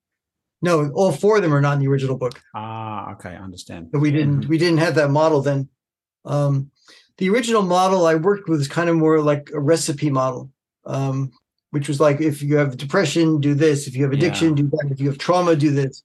No, 0.61 0.91
all 0.91 1.13
four 1.13 1.37
of 1.37 1.43
them 1.43 1.55
are 1.55 1.61
not 1.61 1.75
in 1.75 1.81
the 1.81 1.89
original 1.89 2.17
book. 2.17 2.41
Ah, 2.55 3.13
okay, 3.13 3.31
I 3.31 3.37
understand. 3.37 3.93
But 3.93 4.01
we 4.01 4.11
didn't 4.11 4.41
mm-hmm. 4.41 4.49
we 4.49 4.59
didn't 4.59 4.79
have 4.79 4.97
that 4.97 5.11
model 5.11 5.41
then. 5.41 5.69
Um, 6.25 6.71
the 7.19 7.31
original 7.31 7.63
model 7.63 8.07
I 8.07 8.17
worked 8.17 8.49
with 8.49 8.61
is 8.61 8.69
kind 8.69 8.89
of 8.89 8.97
more 8.97 9.21
like 9.21 9.51
a 9.55 9.61
recipe 9.61 10.11
model, 10.11 10.51
um, 10.85 11.31
which 11.71 11.89
was 11.89 12.01
like 12.01 12.21
if 12.21 12.43
you 12.43 12.57
have 12.57 12.77
depression, 12.77 13.41
do 13.41 13.55
this. 13.55 13.87
If 13.87 13.95
you 13.95 14.03
have 14.03 14.13
addiction, 14.13 14.51
yeah. 14.51 14.63
do 14.63 14.71
that. 14.71 14.89
If 14.91 15.01
you 15.01 15.09
have 15.09 15.19
trauma, 15.19 15.55
do 15.55 15.71
this. 15.71 16.03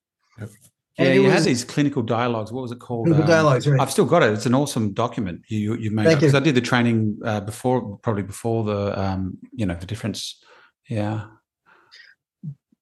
Yeah, 1.00 1.14
you 1.14 1.28
had 1.28 1.42
these 1.42 1.66
clinical 1.66 2.04
dialogues. 2.04 2.52
What 2.52 2.62
was 2.62 2.72
it 2.72 2.80
called? 2.80 3.08
Clinical 3.08 3.24
um, 3.24 3.30
dialogues. 3.30 3.68
Right. 3.68 3.82
I've 3.82 3.90
still 3.90 4.06
got 4.06 4.22
it. 4.22 4.32
It's 4.32 4.46
an 4.46 4.54
awesome 4.54 4.94
document 4.94 5.42
you 5.48 5.74
you 5.76 5.90
made 5.90 6.14
because 6.14 6.36
I 6.36 6.40
did 6.40 6.54
the 6.54 6.62
training 6.62 7.18
uh, 7.26 7.40
before, 7.40 7.98
probably 8.04 8.22
before 8.22 8.64
the 8.64 9.00
um, 9.02 9.40
you 9.52 9.66
know 9.66 9.74
the 9.74 9.88
difference. 9.88 10.40
Yeah 10.88 11.26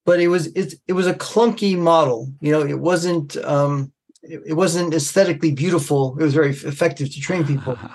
but 0.05 0.19
it 0.19 0.27
was 0.27 0.47
it, 0.47 0.73
it 0.87 0.93
was 0.93 1.07
a 1.07 1.13
clunky 1.13 1.77
model 1.77 2.31
you 2.41 2.51
know 2.51 2.61
it 2.61 2.79
wasn't 2.79 3.37
um 3.37 3.91
it, 4.23 4.41
it 4.47 4.53
wasn't 4.53 4.93
aesthetically 4.93 5.51
beautiful 5.51 6.17
it 6.19 6.23
was 6.23 6.33
very 6.33 6.51
effective 6.51 7.11
to 7.11 7.19
train 7.19 7.45
people. 7.45 7.77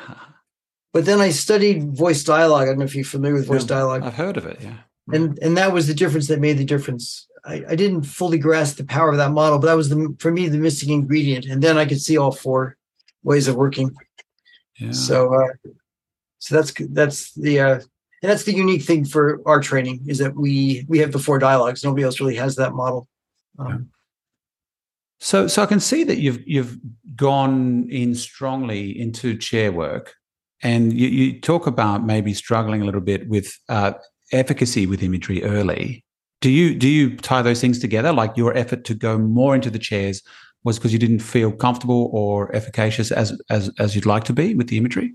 But 0.93 1.05
then 1.05 1.21
i 1.21 1.29
studied 1.29 1.95
voice 1.95 2.25
dialogue 2.25 2.63
i 2.63 2.67
don't 2.67 2.79
know 2.79 2.87
if 2.87 2.95
you're 2.95 3.05
familiar 3.05 3.35
with 3.37 3.47
voice 3.47 3.65
dialogue. 3.65 4.03
I've 4.03 4.15
heard 4.15 4.39
of 4.39 4.47
it 4.47 4.59
yeah. 4.63 4.79
And 5.13 5.39
and 5.43 5.55
that 5.59 5.75
was 5.75 5.87
the 5.87 5.95
difference 5.95 6.27
that 6.29 6.41
made 6.41 6.57
the 6.57 6.65
difference. 6.65 7.29
I, 7.45 7.63
I 7.69 7.75
didn't 7.77 8.03
fully 8.03 8.39
grasp 8.39 8.79
the 8.79 8.85
power 8.85 9.11
of 9.11 9.19
that 9.19 9.31
model 9.31 9.59
but 9.59 9.67
that 9.67 9.77
was 9.77 9.91
the 9.91 10.17
for 10.19 10.33
me 10.33 10.49
the 10.49 10.57
missing 10.57 10.91
ingredient 10.91 11.45
and 11.45 11.63
then 11.63 11.77
i 11.77 11.85
could 11.85 12.01
see 12.01 12.17
all 12.17 12.33
four 12.33 12.79
ways 13.25 13.47
of 13.47 13.57
working. 13.57 13.95
Yeah. 14.79 14.93
so 14.93 15.35
uh 15.35 15.71
so 16.39 16.55
that's 16.55 16.73
that's 17.01 17.35
the 17.35 17.61
uh 17.61 17.81
and 18.23 18.31
that's 18.31 18.45
the 18.45 18.55
unique 18.55 18.83
thing 18.83 19.05
for 19.05 19.41
our 19.47 19.61
training 19.61 20.01
is 20.07 20.19
that 20.19 20.35
we 20.35 20.85
we 20.89 20.99
have 20.99 21.13
the 21.13 21.19
four 21.19 21.39
dialogues. 21.39 21.85
Nobody 21.85 22.03
else 22.03 22.21
really 22.21 22.37
has 22.37 22.57
that 22.57 22.73
model. 22.73 23.09
Um, 23.59 23.91
so, 25.19 25.47
so 25.47 25.63
I 25.63 25.67
can 25.67 25.81
see 25.81 26.05
that 26.05 26.19
you've 26.19 26.47
you've 26.47 26.79
gone 27.15 27.89
in 27.91 28.15
strongly 28.15 28.99
into 28.99 29.37
chair 29.37 29.73
work, 29.73 30.15
and 30.63 30.93
you, 30.93 31.09
you 31.09 31.41
talk 31.41 31.67
about 31.67 32.05
maybe 32.05 32.35
struggling 32.35 32.83
a 32.83 32.85
little 32.85 33.01
bit 33.01 33.29
with 33.29 33.57
uh, 33.69 33.93
efficacy 34.33 34.87
with 34.87 35.03
imagery 35.03 35.43
early. 35.43 36.05
Do 36.41 36.51
you 36.51 36.75
do 36.75 36.89
you 36.89 37.17
tie 37.17 37.43
those 37.43 37.61
things 37.61 37.79
together? 37.79 38.13
Like 38.13 38.37
your 38.37 38.57
effort 38.57 38.85
to 38.85 38.95
go 38.95 39.19
more 39.19 39.55
into 39.55 39.71
the 39.71 39.79
chairs 39.79 40.23
was 40.65 40.79
because 40.79 40.93
you 40.93 40.99
didn't 40.99 41.21
feel 41.21 41.53
comfortable 41.53 42.11
or 42.13 42.55
efficacious 42.55 43.11
as 43.11 43.41
as 43.51 43.71
as 43.79 43.95
you'd 43.95 44.07
like 44.07 44.25
to 44.25 44.33
be 44.33 44.55
with 44.55 44.69
the 44.69 44.77
imagery? 44.77 45.15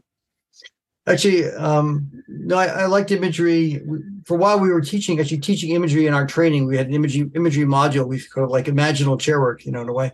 Actually, 1.07 1.45
um, 1.53 2.11
no, 2.27 2.55
I, 2.57 2.65
I, 2.67 2.85
liked 2.85 3.09
imagery. 3.09 3.81
For 4.25 4.37
while, 4.37 4.59
we 4.59 4.69
were 4.69 4.81
teaching, 4.81 5.19
actually 5.19 5.39
teaching 5.39 5.71
imagery 5.71 6.05
in 6.05 6.13
our 6.13 6.27
training. 6.27 6.67
We 6.67 6.77
had 6.77 6.87
an 6.87 6.93
imagery 6.93 7.29
imagery 7.33 7.65
module. 7.65 8.07
We 8.07 8.21
called 8.21 8.51
like 8.51 8.65
imaginal 8.65 9.19
chair 9.19 9.41
work, 9.41 9.65
you 9.65 9.71
know, 9.71 9.81
in 9.81 9.89
a 9.89 9.93
way. 9.93 10.11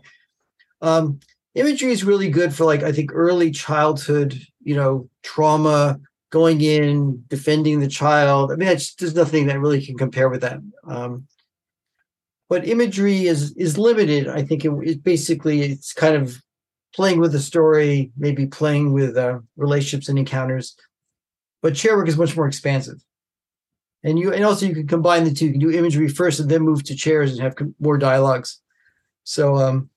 Um, 0.82 1.20
imagery 1.56 1.92
is 1.92 2.06
really 2.06 2.30
good 2.30 2.54
for 2.54 2.64
like 2.64 2.84
I 2.84 2.94
think 2.94 3.12
early 3.14 3.52
childhood, 3.52 4.40
you 4.64 4.76
know, 4.76 5.10
trauma, 5.24 6.00
going 6.30 6.62
in, 6.62 7.24
defending 7.28 7.80
the 7.80 7.88
child. 7.88 8.52
I 8.52 8.56
mean, 8.56 8.68
there's 8.68 9.16
nothing 9.16 9.48
that 9.48 9.60
really 9.60 9.86
can 9.86 9.98
compare 9.98 10.30
with 10.30 10.42
that. 10.42 10.60
Um, 10.88 11.28
but 12.50 12.68
imagery 12.68 13.28
is 13.28 13.52
is 13.58 13.78
limited. 13.78 14.28
I 14.28 14.44
think 14.44 14.64
it, 14.64 14.72
it 14.84 15.04
basically 15.04 15.62
it's 15.64 15.94
kind 15.94 16.16
of 16.16 16.42
playing 16.96 17.20
with 17.20 17.32
the 17.32 17.40
story, 17.40 18.12
maybe 18.18 18.48
playing 18.48 18.94
with 18.94 19.18
uh, 19.18 19.40
relationships 19.56 20.10
and 20.10 20.18
encounters. 20.18 20.76
But 21.62 21.76
chair 21.76 21.96
work 21.98 22.08
is 22.08 22.18
much 22.18 22.36
more 22.36 22.48
expansive. 22.48 23.04
And 24.04 24.20
you 24.20 24.32
and 24.32 24.46
also 24.46 24.66
you 24.66 24.76
can 24.76 24.88
combine 24.88 25.24
the 25.24 25.34
two. 25.34 25.48
You 25.48 25.52
can 25.52 25.60
do 25.60 25.72
imagery 25.72 26.08
first 26.08 26.40
and 26.40 26.50
then 26.50 26.62
move 26.62 26.84
to 26.84 26.96
chairs 26.96 27.32
and 27.32 27.42
have 27.42 27.56
more 27.80 27.98
dialogues. 27.98 28.60
So 29.24 29.56
um 29.56 29.90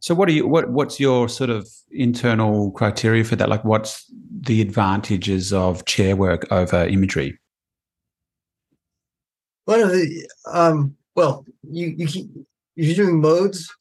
so 0.00 0.14
what 0.14 0.28
are 0.28 0.32
you 0.32 0.46
what 0.46 0.68
what's 0.70 1.00
your 1.00 1.28
sort 1.28 1.50
of 1.50 1.68
internal 1.90 2.70
criteria 2.72 3.24
for 3.24 3.36
that? 3.36 3.48
Like 3.48 3.64
what's 3.64 4.04
the 4.40 4.60
advantages 4.60 5.52
of 5.52 5.84
chair 5.84 6.16
work 6.16 6.50
over 6.50 6.84
imagery? 6.86 7.38
One 9.64 9.80
of 9.80 9.90
the 9.90 10.28
um 10.52 10.96
well, 11.14 11.46
you 11.62 11.94
you 11.96 12.06
keep, 12.06 12.26
if 12.76 12.86
you're 12.86 13.06
doing 13.06 13.20
modes, 13.20 13.74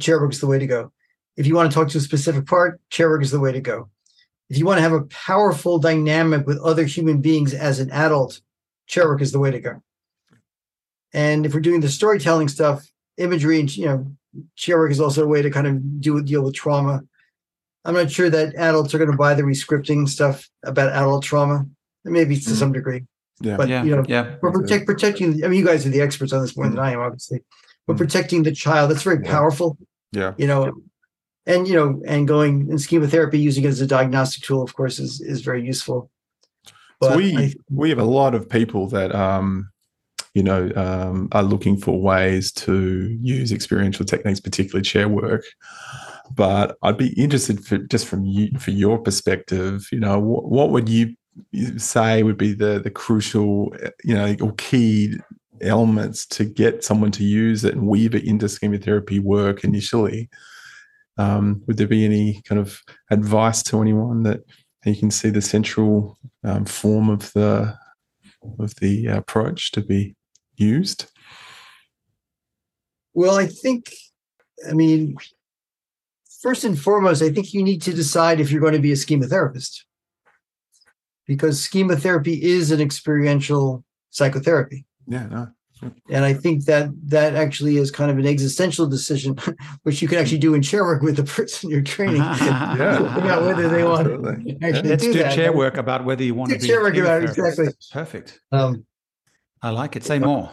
chair 0.00 0.20
work 0.20 0.32
is 0.32 0.40
the 0.40 0.46
way 0.46 0.58
to 0.58 0.66
go. 0.66 0.92
If 1.38 1.46
you 1.46 1.54
want 1.54 1.70
to 1.70 1.74
talk 1.74 1.88
to 1.90 1.98
a 1.98 2.00
specific 2.00 2.46
part, 2.46 2.80
chair 2.90 3.08
work 3.08 3.22
is 3.22 3.30
the 3.30 3.40
way 3.40 3.52
to 3.52 3.60
go. 3.60 3.88
If 4.50 4.58
you 4.58 4.66
want 4.66 4.78
to 4.78 4.82
have 4.82 4.92
a 4.92 5.02
powerful 5.02 5.78
dynamic 5.78 6.46
with 6.46 6.58
other 6.58 6.84
human 6.84 7.20
beings 7.20 7.54
as 7.54 7.78
an 7.78 7.90
adult, 7.92 8.40
chair 8.88 9.06
work 9.06 9.22
is 9.22 9.30
the 9.32 9.38
way 9.38 9.50
to 9.52 9.60
go. 9.60 9.82
And 11.14 11.46
if 11.46 11.54
we're 11.54 11.60
doing 11.60 11.80
the 11.80 11.88
storytelling 11.88 12.48
stuff, 12.48 12.84
imagery 13.18 13.60
and 13.60 13.74
you 13.76 13.86
know, 13.86 14.06
chair 14.56 14.78
work 14.78 14.90
is 14.90 15.00
also 15.00 15.22
a 15.22 15.28
way 15.28 15.40
to 15.40 15.50
kind 15.50 15.66
of 15.66 16.00
do 16.00 16.22
deal 16.22 16.42
with 16.42 16.54
trauma. 16.54 17.02
I'm 17.84 17.94
not 17.94 18.10
sure 18.10 18.28
that 18.28 18.54
adults 18.56 18.92
are 18.92 18.98
going 18.98 19.10
to 19.10 19.16
buy 19.16 19.34
the 19.34 19.42
rescripting 19.42 20.08
stuff 20.08 20.48
about 20.64 20.92
adult 20.92 21.22
trauma. 21.22 21.66
Maybe 22.04 22.34
to 22.36 22.40
mm-hmm. 22.40 22.54
some 22.54 22.72
degree. 22.72 23.04
Yeah. 23.40 23.56
But 23.56 23.68
yeah. 23.68 23.84
you 23.84 23.94
know, 23.94 24.04
yeah. 24.08 24.36
for 24.40 24.50
protect 24.50 24.86
protecting 24.86 25.44
I 25.44 25.48
mean 25.48 25.60
you 25.60 25.66
guys 25.66 25.86
are 25.86 25.90
the 25.90 26.00
experts 26.00 26.32
on 26.32 26.42
this 26.42 26.56
more 26.56 26.68
than 26.68 26.78
I 26.78 26.92
am, 26.92 27.00
obviously 27.00 27.42
but 27.88 27.94
Mm. 27.94 27.98
protecting 27.98 28.42
the 28.44 28.52
child. 28.52 28.90
That's 28.90 29.02
very 29.02 29.24
Yeah. 29.24 29.30
powerful, 29.30 29.78
Yeah. 30.12 30.34
you 30.36 30.46
know. 30.46 30.72
And 31.48 31.66
you 31.66 31.74
know, 31.74 32.00
and 32.06 32.28
going 32.28 32.68
in 32.70 32.78
schema 32.78 33.08
therapy 33.08 33.38
using 33.38 33.64
it 33.64 33.68
as 33.68 33.80
a 33.80 33.86
diagnostic 33.86 34.44
tool, 34.44 34.62
of 34.62 34.74
course, 34.74 34.98
is 35.00 35.20
is 35.20 35.40
very 35.40 35.64
useful. 35.66 36.10
So 37.02 37.16
we 37.16 37.36
I- 37.36 37.54
we 37.70 37.88
have 37.90 37.98
a 37.98 38.04
lot 38.04 38.34
of 38.34 38.48
people 38.48 38.86
that 38.88 39.14
um, 39.14 39.70
you 40.34 40.42
know 40.42 40.70
um, 40.76 41.28
are 41.32 41.42
looking 41.42 41.76
for 41.78 42.00
ways 42.00 42.52
to 42.52 43.16
use 43.22 43.50
experiential 43.50 44.04
techniques, 44.04 44.40
particularly 44.40 44.82
chair 44.82 45.08
work. 45.08 45.44
But 46.34 46.76
I'd 46.82 46.98
be 46.98 47.14
interested 47.20 47.64
for 47.64 47.78
just 47.78 48.06
from 48.06 48.24
you 48.26 48.50
for 48.58 48.70
your 48.72 48.98
perspective. 48.98 49.88
You 49.90 50.00
know, 50.00 50.18
what, 50.20 50.44
what 50.50 50.70
would 50.70 50.88
you 50.88 51.14
say 51.78 52.22
would 52.22 52.36
be 52.36 52.52
the 52.52 52.78
the 52.78 52.90
crucial, 52.90 53.74
you 54.04 54.14
know, 54.14 54.36
or 54.42 54.52
key 54.58 55.14
elements 55.62 56.26
to 56.26 56.44
get 56.44 56.84
someone 56.84 57.10
to 57.12 57.24
use 57.24 57.64
it 57.64 57.74
and 57.74 57.88
weave 57.88 58.14
it 58.14 58.24
into 58.24 58.48
schema 58.48 58.76
therapy 58.78 59.18
work 59.18 59.64
initially? 59.64 60.28
Um, 61.18 61.62
would 61.66 61.76
there 61.76 61.88
be 61.88 62.04
any 62.04 62.40
kind 62.44 62.60
of 62.60 62.80
advice 63.10 63.62
to 63.64 63.82
anyone 63.82 64.22
that 64.22 64.40
you 64.84 64.96
can 64.96 65.10
see 65.10 65.30
the 65.30 65.42
central 65.42 66.16
um, 66.44 66.64
form 66.64 67.10
of 67.10 67.32
the 67.32 67.76
of 68.58 68.74
the 68.76 69.06
approach 69.06 69.72
to 69.72 69.80
be 69.80 70.14
used. 70.56 71.06
Well, 73.14 73.36
I 73.36 73.46
think, 73.46 73.92
I 74.68 74.72
mean, 74.72 75.16
first 76.40 76.64
and 76.64 76.78
foremost, 76.78 77.22
I 77.22 77.30
think 77.30 77.52
you 77.52 77.62
need 77.62 77.82
to 77.82 77.92
decide 77.92 78.40
if 78.40 78.50
you're 78.50 78.60
going 78.60 78.74
to 78.74 78.78
be 78.78 78.92
a 78.92 78.96
schema 78.96 79.26
therapist. 79.26 79.84
Because 81.26 81.60
schema 81.60 81.96
therapy 81.96 82.42
is 82.42 82.70
an 82.70 82.80
experiential 82.80 83.84
psychotherapy. 84.10 84.86
Yeah, 85.06 85.26
no. 85.26 85.48
And 86.10 86.24
I 86.24 86.32
think 86.34 86.64
that 86.64 86.90
that 87.08 87.34
actually 87.34 87.76
is 87.76 87.90
kind 87.90 88.10
of 88.10 88.18
an 88.18 88.26
existential 88.26 88.86
decision, 88.86 89.36
which 89.84 90.02
you 90.02 90.08
can 90.08 90.18
actually 90.18 90.38
do 90.38 90.54
in 90.54 90.62
chair 90.62 90.84
work 90.84 91.02
with 91.02 91.16
the 91.16 91.24
person 91.24 91.70
you're 91.70 91.82
training. 91.82 92.22
Yeah. 92.78 93.16
about 93.16 93.42
whether 93.42 93.68
they 93.68 93.84
want 93.84 94.06
Absolutely. 94.08 94.54
to 94.54 94.64
actually 94.66 94.88
Let's 94.90 95.02
do, 95.04 95.12
do 95.12 95.18
that. 95.22 95.34
chair 95.34 95.52
work 95.52 95.76
about 95.76 96.04
whether 96.04 96.22
you 96.22 96.34
want 96.34 96.50
Do 96.50 96.56
to 96.56 96.62
be 96.62 96.66
chair 96.68 96.80
work 96.82 96.96
about 96.96 97.22
it, 97.22 97.30
therapist. 97.30 97.58
exactly. 97.60 97.74
Perfect. 97.92 98.40
Um, 98.52 98.84
I 99.62 99.70
like 99.70 99.96
it. 99.96 100.04
Say 100.04 100.18
more. 100.18 100.50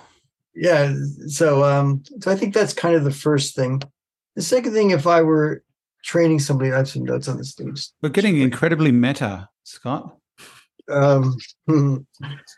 yeah 0.55 0.93
so 1.27 1.63
um 1.63 2.01
so 2.21 2.31
i 2.31 2.35
think 2.35 2.53
that's 2.53 2.73
kind 2.73 2.95
of 2.95 3.03
the 3.03 3.11
first 3.11 3.55
thing 3.55 3.81
the 4.37 4.41
second 4.41 4.71
thing 4.73 4.91
if 4.91 5.05
i 5.05 5.21
were 5.21 5.61
training 6.03 6.39
somebody 6.39 6.71
i 6.71 6.77
have 6.77 6.87
some 6.89 7.03
notes 7.03 7.27
on 7.27 7.35
this 7.37 7.51
stage 7.51 7.89
We're 8.01 8.09
getting 8.09 8.39
incredibly 8.39 8.91
meta, 8.93 9.49
Scott. 9.63 10.15
Um 10.89 11.35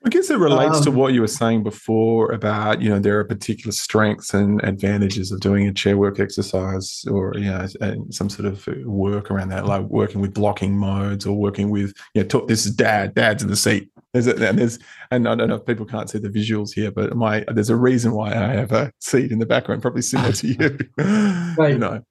I 0.05 0.09
guess 0.09 0.29
it 0.29 0.37
relates 0.37 0.81
to 0.81 0.89
Um, 0.89 0.95
what 0.95 1.13
you 1.13 1.21
were 1.21 1.27
saying 1.27 1.63
before 1.63 2.31
about, 2.33 2.81
you 2.81 2.89
know, 2.89 2.99
there 2.99 3.19
are 3.19 3.23
particular 3.23 3.71
strengths 3.71 4.33
and 4.33 4.61
advantages 4.63 5.31
of 5.31 5.39
doing 5.39 5.67
a 5.67 5.73
chair 5.73 5.97
work 5.97 6.19
exercise 6.19 7.05
or, 7.09 7.33
you 7.35 7.45
know, 7.45 7.65
some 8.09 8.29
sort 8.29 8.45
of 8.45 8.67
work 8.85 9.31
around 9.31 9.49
that, 9.49 9.65
like 9.65 9.83
working 9.83 10.19
with 10.19 10.33
blocking 10.33 10.77
modes 10.77 11.25
or 11.25 11.37
working 11.37 11.69
with, 11.69 11.93
you 12.13 12.21
know, 12.21 12.27
talk, 12.27 12.47
this 12.47 12.65
is 12.65 12.73
dad, 12.75 13.15
dad's 13.15 13.43
in 13.43 13.49
the 13.49 13.55
seat. 13.55 13.89
There's 14.11 14.27
a, 14.27 14.47
and 14.47 14.59
there's, 14.59 14.77
and 15.11 15.27
I 15.27 15.35
don't 15.35 15.47
know 15.47 15.55
if 15.55 15.65
people 15.65 15.85
can't 15.85 16.09
see 16.09 16.19
the 16.19 16.29
visuals 16.29 16.73
here, 16.73 16.91
but 16.91 17.15
my, 17.15 17.45
there's 17.53 17.69
a 17.69 17.75
reason 17.77 18.11
why 18.11 18.31
I 18.31 18.55
have 18.55 18.73
a 18.73 18.91
seat 18.99 19.31
in 19.31 19.39
the 19.39 19.45
background, 19.45 19.81
probably 19.81 20.01
similar 20.01 20.33
to 20.33 20.47
you. 20.47 20.77
You 21.57 21.77
know, 21.77 22.01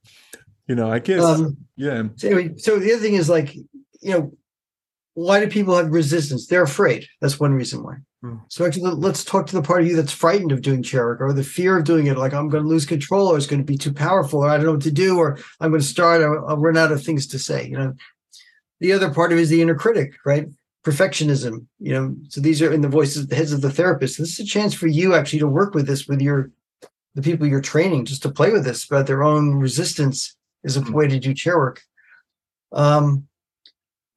you 0.67 0.75
know, 0.75 0.91
I 0.91 0.99
guess, 0.99 1.23
um 1.23 1.57
yeah. 1.77 2.03
so 2.17 2.29
anyway 2.29 2.57
so 2.57 2.79
the 2.79 2.93
other 2.93 3.03
thing 3.03 3.15
is 3.15 3.29
like 3.29 3.55
you 3.55 4.11
know 4.11 4.33
why 5.17 5.41
do 5.41 5.49
people 5.49 5.75
have 5.77 5.91
resistance? 5.91 6.47
They're 6.47 6.63
afraid. 6.63 7.07
That's 7.23 7.41
one 7.41 7.55
reason 7.55 7.83
why. 7.83 7.95
Hmm. 8.23 8.37
so 8.49 8.65
actually 8.67 8.83
let- 8.83 8.99
let's 8.99 9.25
talk 9.25 9.47
to 9.47 9.57
the 9.57 9.63
part 9.63 9.81
of 9.83 9.87
you 9.89 9.97
that's 9.97 10.13
frightened 10.13 10.53
of 10.53 10.61
doing 10.63 10.83
chair 10.83 11.05
work 11.07 11.21
or 11.21 11.33
the 11.33 11.43
fear 11.43 11.77
of 11.79 11.85
doing 11.85 12.07
it 12.07 12.17
like 12.17 12.33
i'm 12.33 12.49
going 12.49 12.63
to 12.65 12.69
lose 12.69 12.87
control 12.87 13.27
or 13.29 13.37
it's 13.37 13.47
going 13.47 13.61
to 13.61 13.73
be 13.73 13.77
too 13.77 13.93
powerful 13.93 14.41
or 14.41 14.49
i 14.49 14.57
don't 14.57 14.65
know 14.67 14.73
what 14.73 14.81
to 14.83 14.91
do 14.91 15.19
or 15.19 15.39
i'm 15.61 15.71
going 15.71 15.83
to 15.83 15.87
start 15.87 16.23
I'll, 16.23 16.45
I'll 16.49 16.57
run 16.57 16.79
out 16.79 16.93
of 16.93 17.03
things 17.05 17.27
to 17.29 17.39
say 17.39 17.67
you 17.69 17.77
know? 17.79 17.93
The 18.81 18.93
other 18.95 19.13
part 19.13 19.33
of 19.33 19.39
it 19.39 19.43
is 19.43 19.51
the 19.51 19.61
inner 19.61 19.75
critic 19.75 20.15
right? 20.25 20.47
Perfectionism 20.83 21.67
you 21.79 21.93
know? 21.93 22.17
So 22.31 22.41
these 22.41 22.63
are 22.63 22.73
in 22.73 22.81
the 22.81 22.89
voices 22.89 23.27
the 23.27 23.37
heads 23.37 23.53
of 23.53 23.61
the 23.61 23.71
therapist. 23.71 24.19
This 24.19 24.33
is 24.33 24.41
a 24.41 24.45
chance 24.57 24.73
for 24.75 24.87
you 24.87 25.15
actually 25.15 25.41
to 25.41 25.49
work 25.61 25.75
with 25.75 25.87
this 25.87 26.07
with 26.09 26.23
your 26.23 26.51
the 27.15 27.23
people 27.23 27.47
you're 27.47 27.61
training 27.75 28.07
just 28.07 28.23
to 28.23 28.31
play 28.31 28.51
with 28.51 28.65
this 28.65 28.87
about 28.87 29.07
their 29.07 29.23
own 29.23 29.55
resistance 29.57 30.37
is 30.65 30.77
a 30.79 30.81
Hmm. 30.81 30.93
way 30.93 31.07
to 31.09 31.19
do 31.21 31.35
chair 31.35 31.59
work. 31.59 31.83
Um 32.73 33.29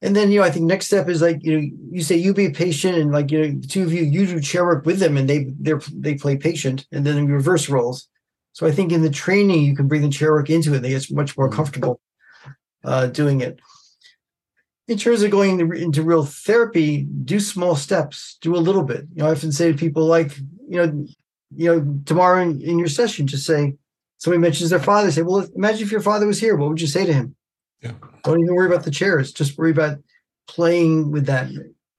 and 0.02 0.16
then 0.16 0.30
you 0.30 0.40
know 0.40 0.46
i 0.46 0.50
think 0.50 0.66
next 0.66 0.86
step 0.86 1.08
is 1.08 1.22
like 1.22 1.42
you 1.42 1.56
know 1.56 1.68
you 1.90 2.02
say 2.02 2.16
you 2.16 2.32
be 2.32 2.50
patient 2.50 2.96
and 2.96 3.12
like 3.12 3.30
you 3.30 3.38
know 3.40 3.60
the 3.60 3.66
two 3.66 3.82
of 3.82 3.92
you 3.92 4.02
you 4.02 4.26
do 4.26 4.40
chair 4.40 4.64
work 4.64 4.84
with 4.86 4.98
them 4.98 5.16
and 5.16 5.28
they 5.28 5.46
they're 5.60 5.80
they 5.92 6.14
play 6.14 6.36
patient 6.36 6.86
and 6.92 7.04
then 7.04 7.26
reverse 7.26 7.68
roles. 7.68 8.08
So 8.52 8.66
i 8.66 8.72
think 8.72 8.92
in 8.92 9.02
the 9.02 9.10
training 9.10 9.62
you 9.62 9.76
can 9.76 9.88
bring 9.88 10.02
the 10.02 10.08
chair 10.08 10.32
work 10.32 10.50
into 10.50 10.74
it 10.74 10.80
they 10.80 10.90
get 10.90 11.10
much 11.10 11.36
more 11.36 11.48
comfortable 11.48 12.00
uh 12.84 13.06
doing 13.06 13.40
it. 13.40 13.60
In 14.88 14.98
terms 14.98 15.22
of 15.22 15.30
going 15.30 15.60
into, 15.60 15.72
into 15.72 16.02
real 16.02 16.24
therapy 16.24 17.06
do 17.24 17.38
small 17.38 17.76
steps 17.76 18.38
do 18.40 18.56
a 18.56 18.58
little 18.58 18.82
bit. 18.82 19.06
You 19.14 19.22
know 19.22 19.28
i 19.28 19.32
often 19.32 19.52
say 19.52 19.70
to 19.70 19.78
people 19.78 20.06
like 20.06 20.36
you 20.68 20.78
know 20.78 21.06
you 21.54 21.66
know 21.66 22.02
tomorrow 22.06 22.42
in, 22.42 22.60
in 22.60 22.78
your 22.78 22.88
session 22.88 23.26
just 23.26 23.46
say 23.46 23.74
somebody 24.18 24.40
mentions 24.40 24.70
their 24.70 24.78
father 24.78 25.10
say 25.10 25.22
well 25.22 25.46
imagine 25.54 25.82
if 25.82 25.92
your 25.92 26.00
father 26.00 26.26
was 26.26 26.40
here 26.40 26.56
what 26.56 26.68
would 26.68 26.80
you 26.80 26.86
say 26.86 27.04
to 27.06 27.12
him 27.12 27.34
Yeah. 27.82 27.92
don't 28.24 28.40
even 28.40 28.54
worry 28.54 28.66
about 28.66 28.84
the 28.84 28.90
chairs 28.90 29.32
just 29.32 29.56
worry 29.56 29.70
about 29.70 29.98
playing 30.48 31.10
with 31.10 31.26
that 31.26 31.48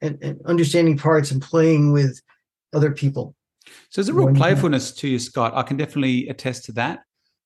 and, 0.02 0.18
and 0.22 0.42
understanding 0.46 0.98
parts 0.98 1.32
and 1.32 1.42
playing 1.42 1.92
with 1.92 2.22
other 2.74 2.92
people 2.92 3.36
So 3.90 4.02
there's 4.02 4.10
a 4.10 4.14
real 4.14 4.34
playfulness 4.34 4.92
to 4.94 5.08
you, 5.08 5.20
Scott. 5.20 5.54
I 5.56 5.64
can 5.64 5.78
definitely 5.78 6.28
attest 6.30 6.66
to 6.66 6.72
that. 6.74 7.00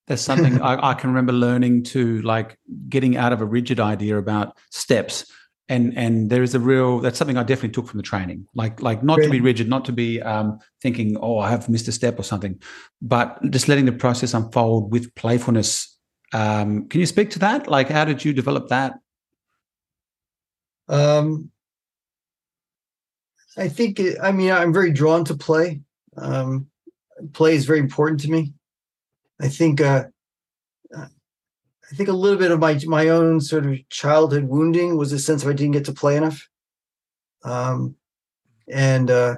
There's 0.08 0.22
something 0.22 0.62
I, 0.62 0.92
I 0.92 0.94
can 0.94 1.10
remember 1.10 1.34
learning 1.34 1.84
to 1.86 2.22
like 2.22 2.58
getting 2.90 3.18
out 3.18 3.34
of 3.34 3.42
a 3.42 3.46
rigid 3.46 3.80
idea 3.80 4.18
about 4.18 4.58
steps. 4.70 5.32
And 5.68 5.98
and 5.98 6.30
there 6.30 6.44
is 6.44 6.54
a 6.54 6.60
real 6.60 7.00
that's 7.00 7.18
something 7.18 7.38
I 7.38 7.44
definitely 7.44 7.72
took 7.72 7.88
from 7.88 7.98
the 7.98 8.04
training. 8.04 8.48
Like 8.54 8.84
like 8.84 9.02
not 9.02 9.20
to 9.22 9.30
be 9.30 9.42
rigid, 9.42 9.68
not 9.68 9.84
to 9.86 9.92
be 9.92 10.22
um, 10.22 10.60
thinking, 10.80 11.18
oh, 11.20 11.40
I 11.40 11.50
have 11.50 11.68
missed 11.70 11.88
a 11.88 11.92
step 11.92 12.20
or 12.20 12.24
something, 12.24 12.62
but 13.02 13.40
just 13.50 13.68
letting 13.68 13.86
the 13.86 13.92
process 13.92 14.36
unfold 14.36 14.92
with 14.92 15.14
playfulness. 15.16 15.95
Um, 16.36 16.90
can 16.90 17.00
you 17.00 17.06
speak 17.06 17.30
to 17.32 17.40
that? 17.40 17.70
Like, 17.70 17.88
how 17.88 18.04
did 18.04 18.26
you 18.26 18.34
develop 18.34 18.68
that? 18.68 19.00
Um, 20.90 21.50
I 23.58 23.70
think, 23.70 24.02
I 24.22 24.34
mean, 24.34 24.52
I'm 24.52 24.74
very 24.74 24.92
drawn 24.92 25.24
to 25.26 25.36
play. 25.36 25.80
Um, 26.18 26.68
play 27.32 27.56
is 27.56 27.64
very 27.66 27.80
important 27.80 28.20
to 28.22 28.30
me. 28.30 28.52
I 29.40 29.48
think, 29.48 29.80
uh, 29.80 30.08
I 30.94 31.96
think 31.96 32.10
a 32.10 32.14
little 32.14 32.38
bit 32.38 32.52
of 32.52 32.60
my 32.60 32.78
my 32.86 33.10
own 33.10 33.40
sort 33.40 33.66
of 33.66 33.78
childhood 33.90 34.44
wounding 34.44 34.98
was 34.98 35.14
a 35.14 35.20
sense 35.20 35.44
of 35.44 35.50
I 35.50 35.54
didn't 35.54 35.74
get 35.74 35.86
to 35.86 35.94
play 35.94 36.18
enough. 36.18 36.50
Um, 37.46 37.96
and 38.68 39.10
uh, 39.10 39.36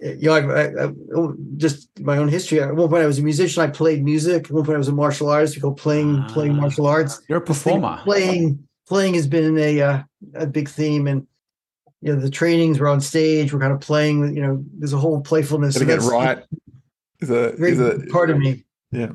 you 0.00 0.28
know, 0.28 0.34
I, 0.34 0.62
I, 0.62 0.84
I, 0.86 1.32
just 1.56 1.88
my 2.00 2.18
own 2.18 2.28
history. 2.28 2.60
At 2.60 2.74
one 2.74 2.88
point, 2.88 3.02
I 3.02 3.06
was 3.06 3.18
a 3.18 3.22
musician. 3.22 3.62
I 3.62 3.66
played 3.66 4.04
music. 4.04 4.44
At 4.44 4.50
one 4.52 4.64
point, 4.64 4.76
I 4.76 4.78
was 4.78 4.88
a 4.88 4.92
martial 4.92 5.28
artist. 5.28 5.56
We 5.56 5.62
go 5.62 5.72
playing 5.72 6.24
playing 6.28 6.52
Ah. 6.52 6.60
martial 6.60 6.86
arts 6.86 7.20
You're 7.28 7.38
a 7.38 7.44
this 7.44 7.62
thing 7.62 7.76
of 7.76 7.82
performer. 7.82 8.02
Playing 8.04 8.68
playing 8.86 9.14
has 9.14 9.26
been 9.26 9.58
a 9.58 9.80
uh, 9.80 10.02
a 10.34 10.46
big 10.46 10.68
theme, 10.68 11.08
and 11.08 11.26
you 12.00 12.14
know 12.14 12.20
the 12.20 12.30
trainings 12.30 12.78
we're 12.78 12.88
on 12.88 13.00
stage. 13.00 13.52
We're 13.52 13.60
kind 13.60 13.72
of 13.72 13.80
playing 13.80 14.36
you 14.36 14.42
know. 14.42 14.64
There's 14.78 14.92
a 14.92 14.98
whole 14.98 15.20
playfulness. 15.20 15.74
Gotta 15.74 15.86
get 15.86 16.00
right. 16.02 16.44
Is 17.20 17.30
a, 17.30 17.54
is 17.54 17.80
a 17.80 18.06
part 18.10 18.30
of 18.30 18.38
me. 18.38 18.64
Yeah. 18.92 19.10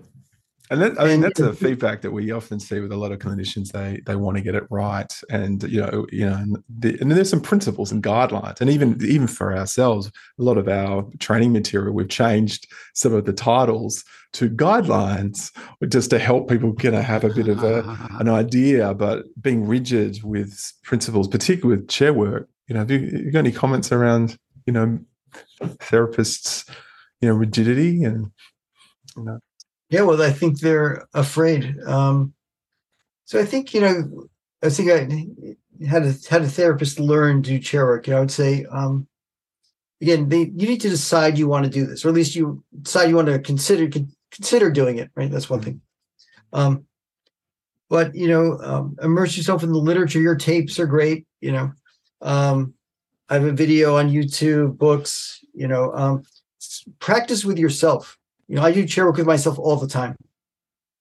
And 0.74 0.82
that, 0.82 1.00
I 1.00 1.06
mean, 1.06 1.22
that's 1.22 1.40
a 1.40 1.54
feedback 1.54 2.02
that 2.02 2.10
we 2.10 2.32
often 2.32 2.60
see 2.60 2.80
with 2.80 2.92
a 2.92 2.98
lot 2.98 3.12
of 3.12 3.20
clinicians. 3.20 3.72
They 3.72 4.02
they 4.08 4.16
want 4.16 4.38
to 4.38 4.44
get 4.44 4.56
it 4.56 4.64
right, 4.72 5.14
and 5.30 5.62
you 5.62 5.80
know, 5.80 6.08
you 6.12 6.28
know, 6.28 6.34
and, 6.34 6.64
the, 6.68 6.98
and 7.00 7.12
there's 7.12 7.30
some 7.30 7.42
principles 7.42 7.92
and 7.92 8.02
guidelines, 8.02 8.60
and 8.60 8.72
even 8.72 8.98
even 9.06 9.28
for 9.28 9.56
ourselves, 9.56 10.08
a 10.08 10.42
lot 10.42 10.58
of 10.58 10.68
our 10.68 11.08
training 11.20 11.54
material, 11.54 11.94
we've 11.94 12.10
changed 12.10 12.66
some 12.96 13.14
of 13.14 13.26
the 13.26 13.34
titles 13.34 14.04
to 14.32 14.50
guidelines, 14.50 15.52
just 15.90 16.10
to 16.10 16.18
help 16.18 16.50
people 16.50 16.74
kind 16.74 16.96
of 16.96 17.04
have 17.04 17.24
a 17.24 17.30
bit 17.30 17.50
of 17.50 17.64
a 17.64 17.84
an 18.20 18.28
idea, 18.28 18.96
but 18.96 19.26
being 19.40 19.68
rigid 19.68 20.24
with 20.24 20.74
principles, 20.82 21.28
particularly 21.28 21.82
with 21.82 21.88
chair 21.88 22.14
work. 22.14 22.50
You 22.68 22.74
know, 22.74 22.80
have 22.80 22.90
you, 22.90 22.98
you 22.98 23.32
got 23.32 23.40
any 23.40 23.52
comments 23.52 23.92
around 23.92 24.40
you 24.66 24.74
know 24.74 24.98
therapists, 25.62 26.68
you 27.22 27.30
know, 27.30 27.36
rigidity 27.36 28.04
and 28.04 28.32
you 29.16 29.24
know, 29.24 29.40
Yeah, 29.94 30.02
well, 30.02 30.24
I 30.24 30.32
think 30.32 30.60
they're 30.60 31.08
afraid. 31.14 31.80
Um, 31.86 32.34
so 33.26 33.40
I 33.40 33.46
think 33.46 33.76
you 33.76 33.82
know, 33.82 34.26
I 34.64 34.70
think 34.70 34.90
I 34.90 35.86
had 35.86 36.02
a 36.04 36.16
had 36.28 36.42
a 36.42 36.48
therapist 36.48 37.00
learn 37.00 37.44
to 37.44 37.52
do 37.52 37.60
chair 37.60 37.86
work. 37.86 38.08
You 38.08 38.14
know, 38.14 38.18
I 38.18 38.22
would 38.22 38.32
say 38.32 38.66
um, 38.72 39.08
again, 40.02 40.30
they, 40.30 40.40
you 40.56 40.68
need 40.68 40.82
to 40.82 40.90
decide 40.90 41.38
you 41.38 41.48
want 41.48 41.66
to 41.66 41.70
do 41.70 41.86
this, 41.86 42.04
or 42.04 42.08
at 42.10 42.16
least 42.16 42.36
you 42.36 42.64
decide 42.82 43.08
you 43.08 43.16
want 43.16 43.28
to 43.28 43.38
consider 43.38 43.88
consider 44.32 44.72
doing 44.72 44.98
it. 44.98 45.12
Right, 45.16 45.30
that's 45.30 45.48
one 45.48 45.62
thing. 45.62 45.80
Um, 46.54 46.86
but 47.88 48.16
you 48.16 48.30
know, 48.30 48.58
um, 48.64 48.98
immerse 49.00 49.38
yourself 49.38 49.62
in 49.62 49.72
the 49.72 49.78
literature. 49.78 50.20
Your 50.20 50.36
tapes 50.36 50.80
are 50.80 50.88
great. 50.88 51.28
You 51.40 51.52
know, 51.52 51.72
um, 52.24 52.74
I 53.30 53.36
have 53.36 53.44
a 53.46 53.52
video 53.52 53.98
on 53.98 54.10
YouTube, 54.10 54.76
books. 54.76 55.40
You 55.54 55.68
know, 55.68 55.94
um, 55.94 56.24
practice 56.98 57.46
with 57.46 57.60
yourself 57.60 58.18
You 58.54 58.60
know, 58.60 58.66
I 58.66 58.72
do 58.72 58.86
chair 58.86 59.08
work 59.08 59.18
with 59.18 59.26
myself 59.26 59.58
all 59.58 59.78
the 59.78 59.88
time. 59.88 60.16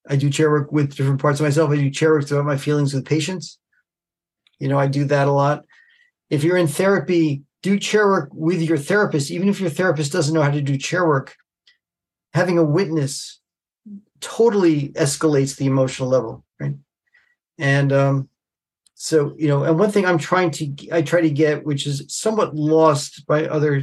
I 0.09 0.17
do 0.17 0.31
chair 0.31 0.51
work 0.51 0.73
with 0.73 0.97
different 0.97 1.21
parts 1.21 1.39
of 1.39 1.45
myself. 1.45 1.69
I 1.69 1.77
do 1.77 1.91
chair 1.91 2.13
work 2.13 2.27
throughout 2.27 2.47
my 2.47 2.57
feelings 2.57 2.95
with 2.95 3.05
patients. 3.05 3.59
You 4.59 4.69
know, 4.69 4.79
I 4.79 4.87
do 4.87 5.05
that 5.05 5.29
a 5.29 5.33
lot. 5.33 5.67
If 6.31 6.45
you're 6.45 6.57
in 6.57 6.67
therapy, 6.67 7.43
do 7.63 7.79
chair 7.79 8.07
work 8.07 8.31
with 8.33 8.63
your 8.63 8.79
therapist, 8.79 9.31
even 9.31 9.51
if 9.51 9.61
your 9.61 9.69
therapist 9.69 10.13
doesn't 10.13 10.35
know 10.35 10.41
how 10.41 10.51
to 10.51 10.63
do 10.63 10.79
chair 10.79 11.07
work. 11.07 11.37
Having 12.33 12.57
a 12.57 12.65
witness 12.65 13.39
totally 14.21 14.89
escalates 14.93 15.55
the 15.55 15.67
emotional 15.67 16.09
level, 16.09 16.47
right? 16.59 16.77
And 17.59 17.93
um, 17.93 18.31
so, 18.95 19.35
you 19.37 19.49
know, 19.49 19.65
and 19.65 19.79
one 19.79 19.91
thing 19.91 20.07
I'm 20.07 20.17
trying 20.17 20.53
to, 20.53 20.75
I 20.91 21.03
try 21.03 21.21
to 21.21 21.29
get, 21.29 21.67
which 21.67 21.87
is 21.87 22.03
somewhat 22.09 22.57
lost 22.57 23.27
by 23.27 23.45
other 23.45 23.83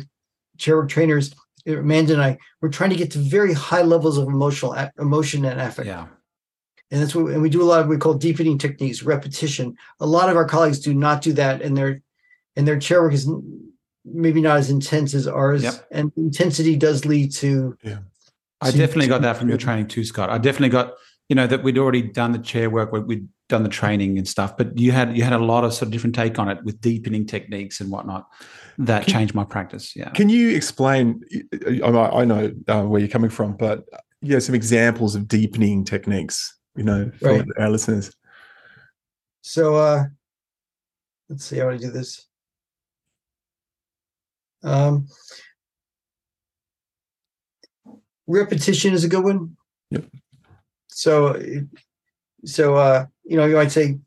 chair 0.57 0.77
work 0.77 0.89
trainers, 0.89 1.35
Amanda 1.77 2.13
and 2.13 2.21
I, 2.21 2.37
we're 2.61 2.69
trying 2.69 2.89
to 2.89 2.95
get 2.95 3.11
to 3.11 3.19
very 3.19 3.53
high 3.53 3.81
levels 3.81 4.17
of 4.17 4.27
emotional 4.27 4.75
emotion 4.97 5.45
and 5.45 5.59
affect. 5.59 5.87
Yeah. 5.87 6.07
And 6.91 7.01
that's 7.01 7.13
what, 7.13 7.31
and 7.31 7.41
we 7.41 7.49
do 7.49 7.61
a 7.61 7.65
lot 7.65 7.81
of 7.81 7.87
what 7.87 7.95
we 7.95 7.97
call 7.97 8.15
deepening 8.15 8.57
techniques, 8.57 9.03
repetition. 9.03 9.75
A 9.99 10.07
lot 10.07 10.29
of 10.29 10.35
our 10.35 10.45
colleagues 10.45 10.79
do 10.79 10.93
not 10.93 11.21
do 11.21 11.33
that, 11.33 11.61
and 11.61 11.77
their 11.77 12.01
and 12.55 12.67
their 12.67 12.79
chair 12.79 13.03
work 13.03 13.13
is 13.13 13.29
maybe 14.03 14.41
not 14.41 14.57
as 14.57 14.71
intense 14.71 15.13
as 15.13 15.27
ours. 15.27 15.63
Yep. 15.63 15.87
And 15.91 16.11
intensity 16.17 16.75
does 16.75 17.05
lead 17.05 17.31
to. 17.33 17.77
Yeah. 17.83 17.99
I 18.61 18.71
to- 18.71 18.77
definitely 18.77 19.07
got 19.07 19.21
that 19.21 19.37
from 19.37 19.49
your 19.49 19.59
training 19.59 19.87
too, 19.87 20.03
Scott. 20.03 20.31
I 20.31 20.39
definitely 20.39 20.69
got, 20.69 20.95
you 21.29 21.35
know, 21.35 21.45
that 21.45 21.61
we'd 21.61 21.77
already 21.77 22.01
done 22.01 22.31
the 22.31 22.39
chair 22.39 22.69
work, 22.71 22.91
we'd 22.91 23.27
done 23.49 23.63
the 23.63 23.69
training 23.69 24.17
and 24.17 24.27
stuff, 24.27 24.57
but 24.57 24.77
you 24.77 24.91
had 24.91 25.15
you 25.15 25.23
had 25.23 25.33
a 25.33 25.37
lot 25.37 25.63
of 25.63 25.73
sort 25.73 25.87
of 25.87 25.91
different 25.91 26.15
take 26.15 26.39
on 26.39 26.49
it 26.49 26.63
with 26.63 26.81
deepening 26.81 27.25
techniques 27.25 27.81
and 27.81 27.91
whatnot 27.91 28.27
that 28.79 29.05
Can- 29.05 29.13
changed 29.13 29.35
my 29.35 29.43
practice. 29.43 29.95
Yeah. 29.95 30.09
Can 30.11 30.29
you 30.29 30.49
explain? 30.55 31.21
I 31.67 31.81
I 31.83 32.25
know 32.25 32.51
uh, 32.67 32.83
where 32.83 32.99
you're 32.99 33.09
coming 33.09 33.29
from, 33.29 33.55
but 33.57 33.83
yeah, 34.21 34.39
some 34.39 34.55
examples 34.55 35.15
of 35.15 35.27
deepening 35.27 35.83
techniques. 35.85 36.57
You 36.75 36.83
know, 36.83 37.11
for 37.19 37.29
Right. 37.29 37.45
our 37.57 37.69
listeners. 37.69 38.15
So 39.41 39.75
uh 39.75 40.03
let's 41.29 41.45
see 41.45 41.57
how 41.57 41.69
to 41.69 41.77
do 41.77 41.91
this. 41.91 42.27
Um 44.63 45.07
repetition 48.27 48.93
is 48.93 49.03
a 49.03 49.09
good 49.09 49.23
one. 49.23 49.57
Yep. 49.91 50.05
So 50.87 51.41
so 52.45 52.75
uh 52.75 53.05
you 53.25 53.35
know 53.37 53.45
you 53.45 53.55
might 53.55 53.71
say 53.71 53.97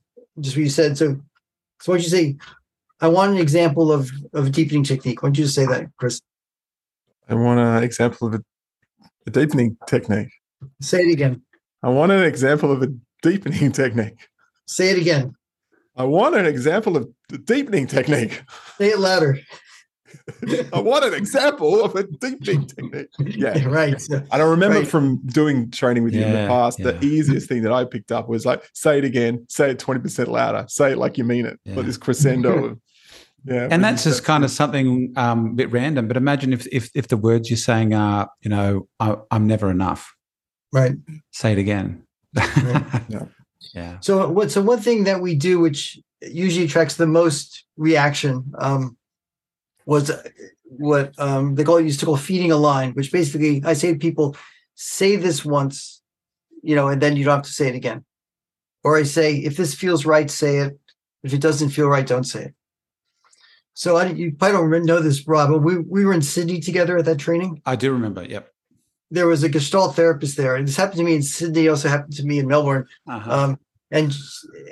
just 0.41 0.57
what 0.57 0.63
you 0.65 0.71
said. 0.71 0.97
So 0.97 1.21
so 1.81 1.93
what'd 1.93 2.05
you 2.05 2.11
say? 2.11 2.37
I 3.03 3.09
want 3.09 3.33
an 3.33 3.39
example 3.39 3.93
of 3.93 4.11
of 4.33 4.47
a 4.47 4.51
deepening 4.51 4.85
technique. 4.85 5.23
Why 5.23 5.27
don't 5.29 5.39
you 5.39 5.45
just 5.45 5.55
say 5.55 5.67
that, 5.67 5.87
Chris? 5.99 6.21
I 7.29 7.35
want 7.35 7.61
an 7.61 7.83
example 7.83 8.29
of 8.29 8.35
a, 8.35 8.41
a 9.27 9.31
deepening 9.31 9.77
technique. 9.87 10.31
Say 10.81 11.03
it 11.03 11.13
again. 11.13 11.43
I 11.83 11.89
want 11.91 12.13
an 12.13 12.23
example 12.23 12.71
of 12.73 12.83
a 12.83 12.89
deepening 13.23 13.73
technique. 13.73 14.29
Say 14.67 14.91
it 14.91 14.99
again. 14.99 15.35
I 15.97 16.05
want 16.05 16.35
an 16.37 16.47
example 16.47 16.97
of 16.97 17.09
a 17.33 17.37
deepening 17.39 17.87
technique. 17.97 18.43
Say 18.79 18.91
it 18.91 18.99
louder. 18.99 19.39
I 20.73 20.81
want 20.81 21.05
an 21.05 21.15
example 21.15 21.83
of 21.85 21.95
a 21.97 22.05
deepening 22.05 22.67
technique. 22.67 23.09
Yeah. 23.19 23.65
right. 23.67 24.01
So, 24.01 24.17
And 24.31 24.43
I 24.43 24.45
remember 24.45 24.79
Right. 24.81 24.87
from 24.89 25.19
doing 25.27 25.71
training 25.71 26.05
with 26.05 26.15
you 26.15 26.23
in 26.23 26.33
the 26.33 26.47
past, 26.49 26.79
yeah. 26.79 26.93
the 26.93 27.05
easiest 27.05 27.49
thing 27.49 27.63
that 27.63 27.73
I 27.73 27.85
picked 27.85 28.13
up 28.13 28.29
was 28.29 28.45
like, 28.47 28.63
say 28.75 28.99
it 28.99 29.05
again, 29.05 29.45
say 29.49 29.71
it 29.71 29.79
20% 29.79 30.29
louder, 30.29 30.65
say 30.69 30.93
it 30.93 30.99
like 30.99 31.19
you 31.19 31.25
mean 31.25 31.47
it. 31.47 31.59
Yeah. 31.65 31.77
Like 31.77 31.87
this 31.87 31.97
crescendo 31.97 32.65
of, 32.65 32.81
yeah. 33.45 33.69
and 33.71 33.83
that's 33.83 34.05
just 34.05 34.25
kind 34.25 34.45
of 34.45 34.51
something 34.51 35.13
um, 35.17 35.47
a 35.47 35.51
bit 35.51 35.71
random. 35.71 36.09
But 36.09 36.17
imagine 36.17 36.53
if 36.53 36.67
if 36.69 36.91
if 36.95 37.09
the 37.09 37.17
words 37.17 37.51
you're 37.51 37.57
saying 37.57 37.95
are, 37.95 38.29
you 38.43 38.51
know, 38.51 38.89
I, 39.01 39.17
I'm 39.31 39.47
never 39.47 39.71
enough. 39.71 40.15
right. 40.73 40.93
Say 41.33 41.53
it 41.53 41.59
again. 41.59 42.05
Yeah. 43.09 43.27
yeah. 43.75 43.99
So 44.01 44.29
what? 44.29 44.51
So 44.51 44.63
one 44.63 44.81
thing 44.81 45.05
that 45.05 45.21
we 45.21 45.35
do, 45.35 45.61
which 45.61 45.99
usually 46.21 46.67
attracts 46.67 46.97
the 46.97 47.07
most 47.07 47.65
reaction, 47.77 48.53
um, 48.59 48.97
was 49.87 50.11
uh, 50.11 50.23
what 50.65 51.19
um, 51.19 51.55
they 51.55 51.65
call 51.65 51.81
used 51.81 52.01
to 52.01 52.07
call 52.07 52.17
feeding 52.17 52.53
a 52.53 52.57
line. 52.57 52.93
Which 52.93 53.13
basically, 53.13 53.63
I 53.65 53.75
say 53.75 53.93
to 53.93 53.99
people, 53.99 54.37
say 54.75 55.17
this 55.17 55.45
once, 55.45 56.01
you 56.63 56.75
know, 56.75 56.89
and 56.89 57.01
then 57.01 57.17
you 57.17 57.25
don't 57.25 57.37
have 57.37 57.45
to 57.45 57.53
say 57.53 57.69
it 57.69 57.75
again. 57.75 58.05
Or 58.85 58.97
I 58.97 59.05
say, 59.05 59.37
if 59.37 59.57
this 59.57 59.75
feels 59.75 60.05
right, 60.05 60.31
say 60.31 60.59
it. 60.59 60.79
If 61.23 61.33
it 61.33 61.41
doesn't 61.41 61.71
feel 61.71 61.87
right, 61.87 62.07
don't 62.07 62.25
say 62.25 62.47
it. 62.47 62.55
So 63.75 63.97
I, 63.97 64.07
you 64.07 64.33
probably 64.33 64.57
don't 64.57 64.65
remember- 64.65 64.87
know 64.87 65.01
this, 65.01 65.27
Rob, 65.27 65.51
but 65.51 65.63
we 65.63 65.79
we 65.79 66.05
were 66.05 66.13
in 66.13 66.23
Sydney 66.23 66.61
together 66.61 66.99
at 66.99 67.05
that 67.07 67.19
training. 67.19 67.63
I 67.65 67.77
do 67.77 67.93
remember. 67.93 68.25
Yep. 68.25 68.49
There 69.11 69.27
was 69.27 69.43
a 69.43 69.49
Gestalt 69.49 69.95
therapist 69.97 70.37
there, 70.37 70.57
and 70.57 70.67
this 70.67 70.77
happened 70.77 70.99
to 70.99 71.05
me 71.05 71.15
in 71.15 71.23
Sydney. 71.23 71.69
Also 71.69 71.89
happened 71.89 72.15
to 72.15 72.25
me 72.25 72.39
in 72.39 72.47
Melbourne. 72.47 72.87
Uh-huh. 73.09 73.31
Um, 73.31 73.59
and, 73.91 74.15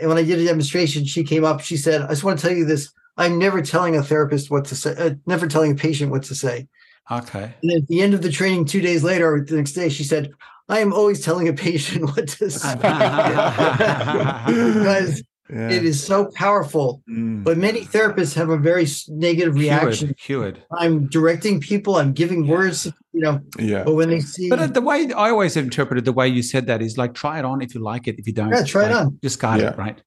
and 0.00 0.08
when 0.08 0.16
I 0.16 0.22
did 0.22 0.38
a 0.38 0.44
demonstration, 0.44 1.04
she 1.04 1.24
came 1.24 1.44
up. 1.44 1.60
She 1.60 1.76
said, 1.76 2.02
"I 2.02 2.08
just 2.08 2.24
want 2.24 2.38
to 2.38 2.46
tell 2.46 2.56
you 2.56 2.64
this. 2.64 2.90
I'm 3.16 3.38
never 3.38 3.60
telling 3.60 3.96
a 3.96 4.02
therapist 4.02 4.50
what 4.50 4.64
to 4.66 4.74
say. 4.74 4.94
Uh, 4.96 5.14
never 5.26 5.46
telling 5.46 5.72
a 5.72 5.76
patient 5.76 6.10
what 6.10 6.22
to 6.24 6.34
say." 6.34 6.68
okay. 7.10 7.54
And 7.62 7.72
at 7.72 7.86
the 7.88 8.00
end 8.02 8.14
of 8.14 8.22
the 8.22 8.30
training, 8.30 8.64
two 8.66 8.80
days 8.80 9.02
later, 9.02 9.34
or 9.34 9.44
the 9.44 9.56
next 9.56 9.72
day, 9.72 9.88
she 9.88 10.04
said, 10.04 10.30
"I 10.68 10.78
am 10.80 10.92
always 10.92 11.22
telling 11.22 11.48
a 11.48 11.52
patient 11.52 12.04
what 12.16 12.28
to 12.28 12.50
say 12.50 12.74
because 14.46 15.22
Yeah. 15.52 15.70
it 15.70 15.84
is 15.84 16.02
so 16.02 16.30
powerful." 16.34 17.02
Mm. 17.10 17.44
But 17.44 17.58
many 17.58 17.80
therapists 17.82 18.34
have 18.34 18.50
a 18.50 18.56
very 18.58 18.86
negative 19.08 19.54
reaction. 19.56 20.14
Cured. 20.18 20.54
cured. 20.56 20.62
I'm 20.78 21.06
directing 21.08 21.60
people. 21.60 21.96
I'm 21.96 22.12
giving 22.12 22.46
words. 22.46 22.86
You 23.12 23.20
know, 23.22 23.40
yeah. 23.58 23.82
but 23.82 23.94
when 23.94 24.08
they 24.08 24.20
see, 24.20 24.48
But 24.48 24.60
uh, 24.60 24.66
the 24.68 24.80
way 24.80 25.12
I 25.12 25.30
always 25.30 25.56
interpreted 25.56 26.04
the 26.04 26.12
way 26.12 26.28
you 26.28 26.42
said 26.42 26.66
that 26.66 26.80
is 26.80 26.96
like 26.96 27.12
try 27.14 27.38
it 27.40 27.44
on 27.44 27.60
if 27.60 27.74
you 27.74 27.80
like 27.80 28.06
it. 28.06 28.18
If 28.18 28.26
you 28.28 28.32
don't, 28.32 28.50
Yeah, 28.50 28.62
try 28.64 28.86
it 28.86 28.92
on. 28.92 29.18
Discard 29.20 29.60
Yeah. 29.60 29.70
it, 29.70 29.78
right? 29.78 30.00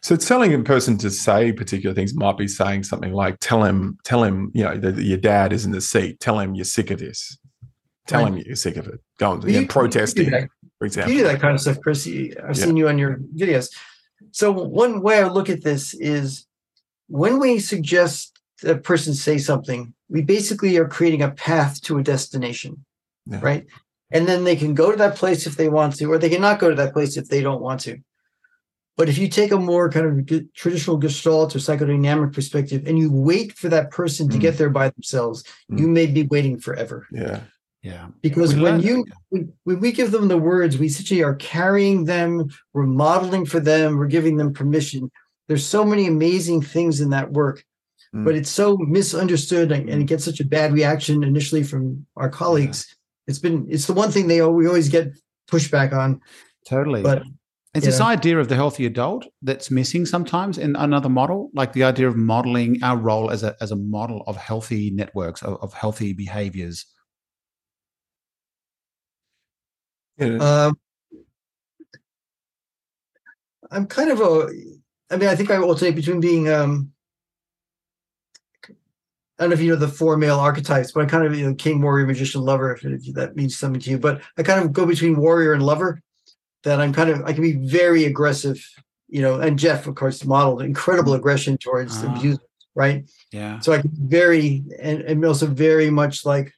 So 0.00 0.16
telling 0.16 0.54
a 0.54 0.58
person 0.62 0.96
to 0.98 1.10
say 1.10 1.52
particular 1.52 1.94
things 1.94 2.14
might 2.14 2.38
be 2.38 2.48
saying 2.48 2.84
something 2.84 3.12
like, 3.12 3.36
"Tell 3.40 3.62
him, 3.64 3.98
tell 4.04 4.22
him, 4.22 4.50
you 4.54 4.62
know, 4.64 4.76
that 4.78 4.96
that 4.96 5.02
your 5.02 5.18
dad 5.18 5.52
is 5.52 5.64
in 5.66 5.72
the 5.72 5.80
seat. 5.80 6.20
Tell 6.20 6.38
him 6.38 6.54
you're 6.54 6.64
sick 6.64 6.90
of 6.90 6.98
this. 7.00 7.36
Tell 8.06 8.22
Right. 8.22 8.32
him 8.34 8.42
you're 8.46 8.56
sick 8.56 8.76
of 8.76 8.86
it. 8.86 9.00
Go 9.18 9.32
on, 9.32 9.42
You- 9.42 9.48
yeah, 9.48 9.54
you 9.60 9.66
do 9.66 9.72
protesting, 9.72 10.30
that. 10.30 10.48
for 10.78 10.86
you 10.86 10.90
do 11.18 11.24
that 11.24 11.40
kind 11.40 11.54
of 11.54 11.60
stuff, 11.60 11.78
Chris. 11.82 12.06
I've 12.06 12.14
Yeah. 12.14 12.52
seen 12.52 12.76
you 12.76 12.88
on 12.88 12.96
your 12.96 13.18
videos. 13.36 13.68
So 14.36 14.52
one 14.52 15.00
way 15.00 15.18
I 15.22 15.28
look 15.28 15.48
at 15.48 15.64
this 15.64 15.94
is 15.94 16.46
when 17.08 17.38
we 17.40 17.58
suggest 17.58 18.38
a 18.62 18.74
person 18.76 19.14
say 19.14 19.38
something, 19.38 19.94
we 20.10 20.20
basically 20.20 20.76
are 20.76 20.86
creating 20.86 21.22
a 21.22 21.30
path 21.30 21.80
to 21.84 21.96
a 21.96 22.02
destination, 22.02 22.84
Yeah. 23.24 23.40
right? 23.40 23.64
And 24.10 24.28
then 24.28 24.44
they 24.44 24.54
can 24.54 24.74
go 24.74 24.90
to 24.90 24.96
that 24.98 25.16
place 25.16 25.46
if 25.46 25.56
they 25.56 25.70
want 25.70 25.96
to, 25.96 26.04
or 26.12 26.18
they 26.18 26.28
cannot 26.28 26.58
go 26.58 26.68
to 26.68 26.76
that 26.76 26.92
place 26.92 27.16
if 27.16 27.28
they 27.30 27.40
don't 27.40 27.62
want 27.62 27.80
to. 27.86 27.96
But 28.98 29.08
if 29.08 29.16
you 29.16 29.28
take 29.28 29.52
a 29.52 29.58
more 29.58 29.90
kind 29.90 30.04
of 30.06 30.52
traditional 30.54 30.98
gestalt 30.98 31.56
or 31.56 31.58
psychodynamic 31.58 32.34
perspective 32.34 32.82
and 32.86 32.98
you 32.98 33.10
wait 33.10 33.52
for 33.54 33.70
that 33.70 33.90
person 33.90 34.28
to 34.28 34.36
Mm. 34.36 34.40
get 34.42 34.58
there 34.58 34.68
by 34.70 34.90
themselves, 34.90 35.44
you 35.70 35.88
may 35.88 36.04
be 36.04 36.24
waiting 36.24 36.58
forever 36.58 37.06
Yeah. 37.10 37.40
Yeah. 37.86 38.06
because 38.20 38.54
We 38.54 38.62
when 38.62 38.80
you 38.80 39.04
when, 39.30 39.52
when 39.66 39.78
we 39.84 39.90
give 39.92 40.10
them 40.10 40.26
the 40.28 40.38
words 40.52 40.72
we 40.78 40.86
essentially 40.86 41.22
are 41.28 41.36
carrying 41.36 41.98
them 42.12 42.30
we're 42.74 42.92
modeling 43.06 43.44
for 43.52 43.60
them 43.70 43.88
we're 43.98 44.14
giving 44.18 44.36
them 44.40 44.50
permission 44.60 45.00
there's 45.48 45.64
so 45.76 45.82
many 45.92 46.04
amazing 46.16 46.60
things 46.74 46.94
in 47.04 47.10
that 47.16 47.28
work 47.32 47.58
Mm. 48.14 48.24
but 48.24 48.34
it's 48.36 48.50
so 48.62 48.76
misunderstood 48.98 49.72
and, 49.72 49.88
it 50.02 50.06
gets 50.12 50.24
such 50.24 50.38
a 50.40 50.44
bad 50.56 50.72
reaction 50.72 51.24
initially 51.24 51.64
from 51.70 52.06
our 52.20 52.30
colleagues 52.42 52.78
it's 53.28 53.40
been 53.46 53.58
it's 53.68 53.86
the 53.90 53.92
one 54.02 54.10
thing 54.12 54.26
they 54.28 54.40
we 54.42 54.66
always 54.68 54.88
get 54.88 55.06
pushback 55.52 55.90
on 55.92 56.20
Totally. 56.74 57.02
but 57.02 57.18
It's 57.74 57.84
this 57.86 57.98
Yeah. 58.00 58.06
idea 58.16 58.36
of 58.42 58.46
the 58.48 58.54
healthy 58.62 58.84
adult 58.92 59.22
that's 59.48 59.68
missing 59.70 60.06
sometimes 60.06 60.54
in 60.56 60.76
another 60.76 61.10
model, 61.20 61.40
like 61.60 61.72
the 61.78 61.84
idea 61.92 62.08
of 62.08 62.16
modeling 62.16 62.72
our 62.88 62.96
role 63.10 63.26
as 63.34 63.42
a 63.48 63.50
as 63.64 63.70
a 63.76 63.76
model 63.96 64.18
of 64.30 64.34
healthy 64.50 64.84
networks, 65.00 65.40
of, 65.42 65.54
of 65.64 65.70
healthy 65.82 66.10
behaviors. 66.24 66.76
Yeah. 70.18 70.36
Um, 70.36 70.78
I'm 73.70 73.86
kind 73.86 74.10
of 74.10 74.20
a. 74.20 74.48
I 75.10 75.16
mean, 75.16 75.28
I 75.28 75.36
think 75.36 75.50
I 75.50 75.58
alternate 75.58 75.94
between 75.94 76.20
being. 76.20 76.48
Um, 76.48 76.92
I 79.38 79.42
don't 79.42 79.50
know 79.50 79.54
if 79.54 79.60
you 79.60 79.70
know 79.70 79.76
the 79.76 79.88
four 79.88 80.16
male 80.16 80.38
archetypes, 80.38 80.92
but 80.92 81.04
I 81.04 81.06
kind 81.06 81.26
of 81.26 81.36
you 81.38 81.46
know 81.46 81.54
king, 81.54 81.82
warrior, 81.82 82.06
magician, 82.06 82.40
lover. 82.40 82.74
If, 82.74 82.84
if 82.84 83.14
that 83.14 83.36
means 83.36 83.56
something 83.56 83.80
to 83.80 83.90
you, 83.90 83.98
but 83.98 84.22
I 84.38 84.42
kind 84.42 84.64
of 84.64 84.72
go 84.72 84.86
between 84.86 85.16
warrior 85.16 85.52
and 85.52 85.62
lover. 85.62 86.00
That 86.64 86.80
I'm 86.80 86.92
kind 86.92 87.10
of 87.10 87.22
I 87.24 87.32
can 87.32 87.42
be 87.42 87.52
very 87.52 88.06
aggressive, 88.06 88.66
you 89.08 89.22
know. 89.22 89.40
And 89.40 89.58
Jeff, 89.58 89.86
of 89.86 89.94
course, 89.94 90.24
modeled 90.24 90.62
incredible 90.62 91.14
aggression 91.14 91.58
towards 91.58 92.02
Ah. 92.02 92.06
abuse, 92.06 92.38
right? 92.74 93.08
Yeah. 93.30 93.60
So 93.60 93.72
I 93.72 93.80
can 93.82 93.90
be 93.90 93.98
very 94.00 94.64
and, 94.80 95.02
and 95.02 95.24
also 95.24 95.46
very 95.46 95.90
much 95.90 96.24
like 96.24 96.52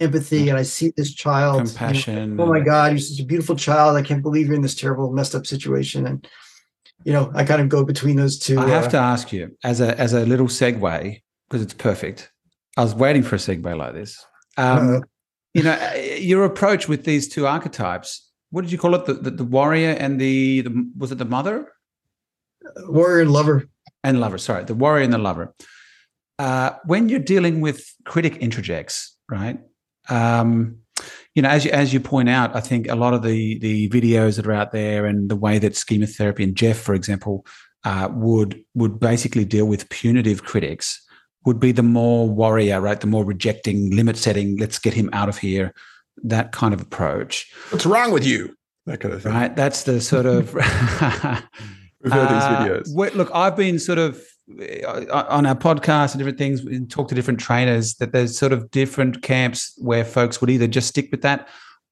empathy, 0.00 0.48
and 0.48 0.58
I 0.58 0.62
see 0.62 0.92
this 0.96 1.14
child, 1.14 1.56
you 1.56 1.64
know, 1.64 1.70
Compassion. 1.70 2.40
oh 2.40 2.46
my 2.46 2.60
god 2.60 2.92
you're 2.92 2.98
such 2.98 3.20
a 3.20 3.24
beautiful 3.24 3.56
child 3.56 3.96
i 3.96 4.02
can't 4.02 4.22
believe 4.22 4.46
you're 4.46 4.54
in 4.56 4.62
this 4.62 4.74
terrible 4.74 5.10
messed 5.12 5.34
up 5.34 5.46
situation 5.46 6.06
and 6.06 6.28
you 7.04 7.12
know 7.12 7.30
i 7.34 7.44
kind 7.44 7.62
of 7.62 7.68
go 7.68 7.84
between 7.84 8.16
those 8.16 8.38
two 8.38 8.58
I 8.58 8.68
have 8.68 8.86
uh, 8.86 8.90
to 8.90 8.98
ask 8.98 9.32
you, 9.32 9.56
as 9.64 9.80
a 9.80 9.98
as 9.98 10.12
a 10.12 10.26
little 10.26 10.48
segue, 10.48 11.22
because 11.48 11.62
it's 11.62 11.74
perfect. 11.74 12.30
I 12.76 12.82
was 12.82 12.94
waiting 12.94 13.22
for 13.22 13.36
a 13.36 13.38
segue 13.38 13.76
like 13.76 13.94
this. 13.94 14.24
Um, 14.56 14.96
uh, 14.96 15.00
you 15.54 15.62
know, 15.62 15.72
uh, 15.72 15.94
your 16.18 16.44
approach 16.44 16.88
with 16.88 17.04
these 17.04 17.28
two 17.28 17.46
archetypes. 17.46 18.30
What 18.50 18.62
did 18.62 18.72
you 18.72 18.78
call 18.78 18.94
it? 18.94 19.06
The 19.06 19.14
the, 19.14 19.30
the 19.30 19.44
warrior 19.44 19.90
and 19.90 20.20
the, 20.20 20.62
the 20.62 20.90
was 20.96 21.12
it 21.12 21.18
the 21.18 21.24
mother? 21.24 21.72
Warrior 22.88 23.22
and 23.22 23.32
lover. 23.32 23.68
And 24.04 24.20
lover. 24.20 24.38
Sorry, 24.38 24.64
the 24.64 24.74
warrior 24.74 25.04
and 25.04 25.12
the 25.12 25.18
lover. 25.18 25.54
Uh, 26.38 26.72
when 26.84 27.08
you're 27.08 27.18
dealing 27.18 27.60
with 27.60 27.90
critic 28.04 28.40
introjects, 28.40 29.12
right? 29.30 29.58
Um, 30.08 30.78
you 31.34 31.42
know, 31.42 31.48
as 31.50 31.64
you 31.64 31.70
as 31.72 31.92
you 31.92 32.00
point 32.00 32.28
out, 32.28 32.56
I 32.56 32.60
think 32.60 32.88
a 32.88 32.94
lot 32.94 33.12
of 33.14 33.22
the 33.22 33.58
the 33.58 33.88
videos 33.90 34.36
that 34.36 34.46
are 34.46 34.52
out 34.52 34.72
there 34.72 35.04
and 35.06 35.28
the 35.28 35.36
way 35.36 35.58
that 35.58 35.76
schema 35.76 36.06
therapy 36.06 36.42
and 36.44 36.56
Jeff, 36.56 36.78
for 36.78 36.94
example, 36.94 37.44
uh, 37.84 38.08
would 38.12 38.62
would 38.74 38.98
basically 38.98 39.44
deal 39.44 39.66
with 39.66 39.88
punitive 39.90 40.44
critics 40.44 41.02
would 41.44 41.60
be 41.60 41.72
the 41.72 41.82
more 41.82 42.28
warrior, 42.28 42.80
right? 42.80 43.00
The 43.00 43.06
more 43.06 43.24
rejecting, 43.24 43.90
limit 43.94 44.16
setting. 44.16 44.56
Let's 44.56 44.78
get 44.78 44.94
him 44.94 45.10
out 45.12 45.28
of 45.28 45.38
here. 45.38 45.72
That 46.24 46.50
kind 46.52 46.72
of 46.74 46.80
approach. 46.80 47.52
What's 47.70 47.86
wrong 47.86 48.10
with 48.10 48.24
you? 48.26 48.56
That 48.86 49.00
kind 49.00 49.12
of 49.14 49.22
thing. 49.22 49.32
Right. 49.32 49.54
That's 49.54 49.82
the 49.84 50.00
sort 50.00 50.26
of. 50.26 50.54
We've 52.02 52.12
heard 52.12 52.28
these 52.28 52.42
Uh, 52.42 52.64
videos. 52.64 52.88
wh- 52.94 53.14
look, 53.14 53.30
I've 53.34 53.56
been 53.56 53.78
sort 53.78 53.98
of 53.98 54.20
on 54.48 55.46
our 55.46 55.56
podcast 55.56 56.12
and 56.12 56.18
different 56.18 56.38
things, 56.38 56.62
we 56.62 56.84
talk 56.86 57.08
to 57.08 57.14
different 57.14 57.40
trainers 57.40 57.94
that 57.96 58.12
there's 58.12 58.38
sort 58.38 58.52
of 58.52 58.70
different 58.70 59.22
camps 59.22 59.74
where 59.78 60.04
folks 60.04 60.40
would 60.40 60.50
either 60.50 60.68
just 60.68 60.88
stick 60.88 61.08
with 61.10 61.22
that 61.22 61.48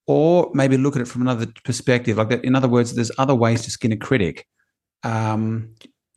or 0.07 0.51
maybe 0.55 0.77
look 0.77 0.95
at 0.95 1.03
it 1.03 1.09
from 1.09 1.23
another 1.23 1.47
perspective. 1.64 2.17
Like 2.17 2.29
that, 2.29 2.45
in 2.45 2.55
other 2.55 2.69
words, 2.69 2.95
there's 2.95 3.11
other 3.19 3.35
ways 3.35 3.62
to 3.62 3.71
skin 3.71 3.93
a 3.93 3.97
critic. 3.97 4.47
Um, 5.03 5.75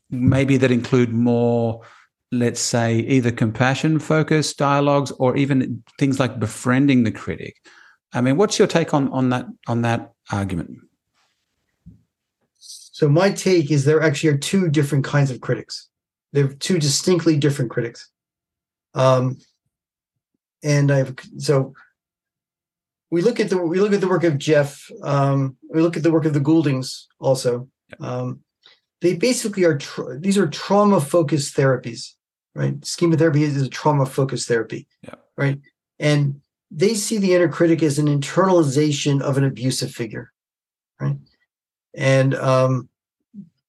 maybe 0.10 0.58
that 0.58 0.72
include 0.72 1.12
more, 1.12 1.82
let's 2.32 2.62
say, 2.62 3.00
either 3.00 3.32
compassion 3.32 4.00
focused 4.00 4.58
dialogues 4.58 5.12
or 5.12 5.36
even 5.38 5.84
things 5.98 6.20
like 6.20 6.40
befriending 6.40 7.04
the 7.04 7.12
critic. 7.12 7.56
I 8.14 8.22
mean, 8.22 8.38
what's 8.38 8.60
your 8.60 8.68
take 8.68 8.94
on 8.94 9.10
on 9.12 9.30
that 9.30 9.48
on 9.68 9.82
that 9.82 10.14
argument? 10.32 10.78
So 12.60 13.10
my 13.10 13.32
take 13.32 13.70
is 13.70 13.86
there 13.86 14.02
actually 14.02 14.30
are 14.32 14.38
two 14.38 14.70
different 14.70 15.04
kinds 15.04 15.30
of 15.30 15.42
critics. 15.42 15.88
They're 16.34 16.48
two 16.50 16.80
distinctly 16.80 17.38
different 17.38 17.72
critics. 17.72 18.10
Um, 18.94 19.38
and 20.64 20.92
I've 20.92 21.16
so 21.38 21.74
we 23.12 23.22
look 23.22 23.40
at 23.40 23.50
the 23.50 23.58
we 23.58 23.80
look 23.80 23.94
at 23.94 24.02
the 24.02 24.08
work 24.08 24.24
of 24.24 24.38
Jeff. 24.38 24.90
Um, 25.04 25.58
we 25.70 25.82
look 25.82 25.98
at 25.98 26.04
the 26.04 26.12
work 26.12 26.26
of 26.26 26.34
the 26.34 26.40
Gouldings 26.40 27.08
also. 27.20 27.70
Um, 28.00 28.42
they 29.02 29.16
basically 29.16 29.64
are 29.64 29.78
tra- 29.78 30.20
these 30.20 30.38
are 30.38 30.48
trauma 30.48 31.00
focused 31.00 31.56
therapies, 31.56 32.14
right? 32.56 32.84
Schema 32.84 33.16
therapy 33.16 33.44
is 33.44 33.62
a 33.62 33.70
trauma 33.70 34.06
focused 34.06 34.48
therapy, 34.48 34.88
Yeah. 35.04 35.16
right? 35.38 35.60
And 36.00 36.42
they 36.72 36.96
see 36.96 37.18
the 37.18 37.34
inner 37.34 37.48
critic 37.48 37.82
as 37.84 37.98
an 38.00 38.08
internalization 38.08 39.22
of 39.22 39.38
an 39.38 39.46
abusive 39.46 39.92
figure, 39.92 40.34
right? 41.00 41.18
And 41.94 42.36
um, 42.36 42.90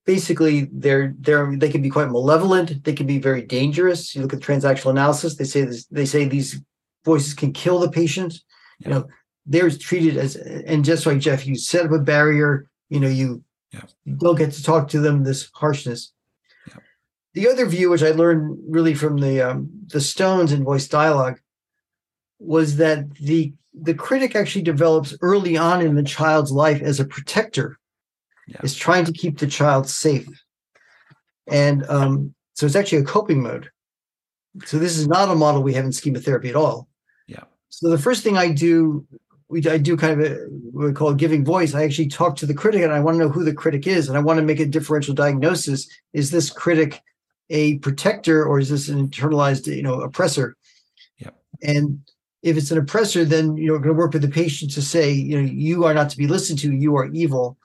basically, 0.09 0.71
they're 0.73 1.15
they're 1.21 1.55
they 1.55 1.69
can 1.69 1.83
be 1.83 1.91
quite 1.91 2.09
malevolent. 2.11 2.83
They 2.83 2.95
can 2.95 3.07
be 3.07 3.19
very 3.19 3.43
dangerous. 3.43 4.15
You 4.15 4.23
look 4.23 4.33
at 4.33 4.41
transactional 4.41 4.91
analysis; 4.91 5.37
they 5.37 5.45
say 5.45 5.63
this, 5.65 5.85
they 5.85 6.07
say 6.07 6.25
these 6.25 6.61
voices 7.05 7.35
can 7.35 7.53
kill 7.53 7.79
the 7.79 7.91
patient. 7.91 8.41
You 8.79 8.91
know, 8.91 9.07
they're 9.45 9.71
treated 9.71 10.17
as 10.17 10.35
and 10.37 10.83
just 10.83 11.05
like 11.05 11.19
Jeff, 11.19 11.47
you 11.47 11.57
set 11.57 11.85
up 11.85 11.93
a 11.93 11.99
barrier. 11.99 12.71
You 12.89 13.01
know, 13.01 13.09
you 13.09 13.45
Yeah. 13.75 13.83
you 14.07 14.17
don't 14.17 14.39
get 14.39 14.53
to 14.53 14.63
talk 14.63 14.89
to 14.89 15.01
them 15.01 15.25
this 15.25 15.51
harshness. 15.53 16.15
Yeah. 16.67 16.81
The 17.35 17.49
other 17.51 17.67
view, 17.67 17.91
which 17.91 18.03
I 18.03 18.13
learned 18.13 18.59
really 18.67 18.95
from 18.95 19.19
the 19.19 19.43
um, 19.43 19.69
the 19.89 20.01
Stones 20.01 20.53
in 20.53 20.65
voice 20.65 20.89
dialogue, 20.89 21.39
was 22.39 22.77
that 22.77 23.15
the 23.17 23.53
the 23.75 23.95
critic 23.95 24.35
actually 24.35 24.63
develops 24.65 25.15
early 25.21 25.59
on 25.59 25.83
in 25.83 25.97
the 25.97 26.03
child's 26.17 26.51
life 26.51 26.81
as 26.81 26.99
a 26.99 27.05
protector. 27.05 27.78
Yeah. 28.49 28.61
Is 28.63 28.75
trying 28.75 29.05
to 29.05 29.13
keep 29.13 29.39
the 29.39 29.47
child 29.47 29.89
safe, 29.89 30.27
and 31.47 31.85
um, 31.91 32.35
so 32.55 32.65
it's 32.65 32.77
actually 32.77 33.03
a 33.03 33.05
coping 33.05 33.43
mode. 33.43 33.71
So 34.65 34.79
this 34.79 34.97
is 34.97 35.07
not 35.07 35.29
a 35.29 35.35
model 35.35 35.63
we 35.63 35.75
have 35.75 35.85
in 35.85 35.93
schema 35.93 36.19
therapy 36.21 36.49
at 36.49 36.57
all. 36.57 36.89
Yeah. 37.27 37.45
So 37.69 37.91
the 37.91 37.99
first 37.99 38.23
thing 38.23 38.39
I 38.39 38.51
do, 38.51 39.07
we 39.51 39.67
I 39.69 39.77
do 39.77 39.99
kind 39.99 40.19
of 40.19 40.27
a 40.27 40.35
what 40.73 40.87
we 40.87 40.93
call 40.95 41.13
giving 41.13 41.45
voice. 41.45 41.75
I 41.75 41.85
actually 41.85 42.09
talk 42.09 42.37
to 42.37 42.47
the 42.47 42.55
critic, 42.55 42.83
and 42.83 42.93
I 42.93 43.01
want 43.01 43.17
to 43.17 43.19
know 43.19 43.29
who 43.29 43.45
the 43.45 43.53
critic 43.53 43.87
is, 43.87 44.09
and 44.09 44.17
I 44.17 44.23
want 44.23 44.39
to 44.39 44.45
make 44.45 44.61
a 44.61 44.67
differential 44.67 45.15
diagnosis. 45.15 45.87
Is 46.15 46.31
this 46.31 46.51
critic 46.51 47.03
a 47.51 47.79
protector, 47.79 48.47
or 48.47 48.59
is 48.59 48.71
this 48.71 48.89
an 48.89 49.09
internalized, 49.09 49.67
you 49.67 49.83
know, 49.83 50.01
oppressor? 50.01 50.57
Yeah. 51.19 51.31
And 51.63 52.01
if 52.43 52.57
it's 52.57 52.71
an 52.71 52.79
oppressor, 52.79 53.25
then 53.25 53.57
you're 53.57 53.79
going 53.79 53.95
to 53.95 53.95
work 53.95 54.15
with 54.15 54.23
the 54.23 54.29
patient 54.29 54.73
to 54.73 54.83
say, 54.83 55.13
you 55.13 55.37
know, 55.37 55.47
you 55.47 55.85
are 55.85 55.95
not 55.95 56.09
to 56.11 56.17
be 56.17 56.27
listened 56.27 56.59
to. 56.61 56.73
You 56.73 56.97
are 56.97 57.07
evil. 57.13 57.59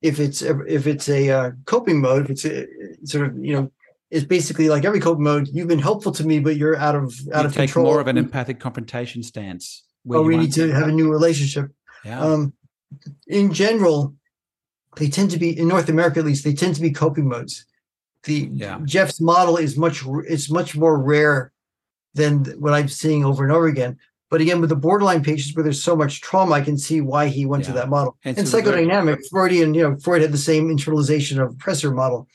If 0.00 0.20
it's 0.20 0.42
a, 0.42 0.60
if 0.60 0.86
it's 0.86 1.08
a 1.08 1.30
uh, 1.30 1.50
coping 1.64 2.00
mode, 2.00 2.24
if 2.24 2.30
it's 2.30 2.44
a, 2.44 2.66
sort 3.04 3.26
of 3.26 3.44
you 3.44 3.52
know, 3.52 3.72
it's 4.10 4.24
basically 4.24 4.68
like 4.68 4.84
every 4.84 5.00
coping 5.00 5.24
mode. 5.24 5.48
You've 5.52 5.68
been 5.68 5.78
helpful 5.78 6.12
to 6.12 6.24
me, 6.24 6.38
but 6.38 6.56
you're 6.56 6.76
out 6.76 6.94
of 6.94 7.12
out 7.32 7.42
you 7.42 7.46
of 7.46 7.54
take 7.54 7.68
control. 7.68 7.86
more 7.86 8.00
of 8.00 8.06
an 8.06 8.16
empathic 8.16 8.60
confrontation 8.60 9.22
stance. 9.22 9.84
where 10.04 10.20
oh, 10.20 10.22
we 10.22 10.36
need 10.36 10.52
to 10.54 10.70
have 10.72 10.88
a 10.88 10.92
new 10.92 11.10
relationship. 11.10 11.70
Yeah. 12.04 12.20
Um, 12.20 12.52
in 13.26 13.52
general, 13.52 14.14
they 14.96 15.08
tend 15.08 15.30
to 15.32 15.38
be 15.38 15.58
in 15.58 15.68
North 15.68 15.88
America, 15.88 16.20
at 16.20 16.26
least, 16.26 16.44
they 16.44 16.54
tend 16.54 16.74
to 16.76 16.80
be 16.80 16.90
coping 16.90 17.28
modes. 17.28 17.66
The 18.24 18.48
Yeah. 18.52 18.80
Jeff's 18.84 19.20
model 19.20 19.56
is 19.56 19.76
much 19.76 20.04
it's 20.26 20.50
much 20.50 20.76
more 20.76 20.98
rare 20.98 21.52
than 22.14 22.44
what 22.58 22.74
I'm 22.74 22.88
seeing 22.88 23.24
over 23.24 23.44
and 23.44 23.52
over 23.52 23.66
again. 23.66 23.98
But 24.30 24.40
again, 24.40 24.60
with 24.60 24.68
the 24.70 24.76
borderline 24.76 25.22
patients 25.22 25.56
where 25.56 25.62
there's 25.64 25.82
so 25.82 25.96
much 25.96 26.20
trauma, 26.20 26.52
I 26.54 26.60
can 26.60 26.76
see 26.76 27.00
why 27.00 27.28
he 27.28 27.46
went 27.46 27.64
to 27.64 27.72
that 27.72 27.88
model. 27.88 28.16
And 28.24 28.36
And, 28.38 28.46
so 28.46 28.58
the 28.60 28.70
very- 28.70 28.86
psychodynamic, 28.86 29.18
Freudian, 29.30 29.72
you 29.74 29.82
know, 29.82 29.96
Freud 30.02 30.20
had 30.22 30.32
the 30.32 30.38
same 30.38 30.68
internalization 30.68 31.42
of 31.42 31.52
oppressor 31.52 31.90
model. 31.92 32.28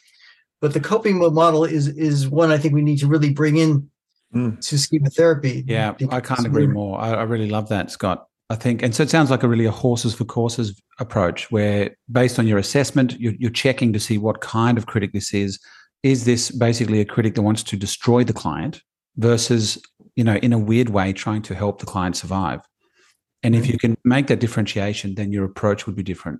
But 0.60 0.73
the 0.73 0.79
coping 0.79 1.19
mode 1.19 1.34
model 1.34 1.65
is 1.65 1.88
is 1.89 2.27
one 2.27 2.49
I 2.51 2.58
think 2.58 2.73
we 2.73 2.82
need 2.82 2.99
to 2.99 3.08
really 3.08 3.32
bring 3.34 3.58
in 3.58 3.89
Mm. 4.34 4.60
to 4.67 4.79
schema 4.79 5.10
therapy. 5.12 5.63
Yeah, 5.67 5.93
I 6.10 6.19
can't 6.19 6.45
agree 6.47 6.63
we're- 6.65 6.73
more. 6.73 6.99
I, 6.99 7.12
I 7.13 7.23
really 7.23 7.49
love 7.49 7.69
that, 7.69 7.91
Scott. 7.91 8.25
I 8.49 8.56
think, 8.56 8.82
and 8.82 8.93
so 8.95 9.03
it 9.03 9.10
sounds 9.12 9.29
like 9.29 9.43
a 9.43 9.47
really 9.47 9.65
a 9.65 9.71
horses 9.71 10.13
for 10.15 10.25
courses 10.25 10.82
approach, 10.99 11.51
where 11.51 11.95
based 12.12 12.39
on 12.39 12.47
your 12.47 12.58
assessment, 12.58 13.19
you're, 13.19 13.34
you're 13.38 13.51
checking 13.51 13.93
to 13.93 13.99
see 13.99 14.17
what 14.17 14.41
kind 14.41 14.77
of 14.77 14.86
critic 14.88 15.13
this 15.13 15.34
is. 15.34 15.60
Is 16.01 16.25
this 16.25 16.49
basically 16.51 16.99
a 16.99 17.06
critic 17.06 17.36
that 17.36 17.43
wants 17.43 17.62
to 17.63 17.77
destroy 17.77 18.23
the 18.23 18.34
client 18.34 18.82
versus, 19.17 19.82
you 20.15 20.23
know, 20.23 20.36
in 20.36 20.54
a 20.54 20.58
weird 20.60 20.89
way, 20.89 21.13
trying 21.13 21.41
to 21.43 21.56
help 21.56 21.80
the 21.80 21.86
client 21.86 22.15
survive? 22.17 22.62
And 23.43 23.56
if 23.56 23.67
you 23.67 23.78
can 23.78 23.97
make 24.06 24.28
that 24.28 24.39
differentiation, 24.39 25.15
then 25.15 25.32
your 25.34 25.43
approach 25.43 25.86
would 25.86 25.95
be 25.97 26.04
different. 26.04 26.39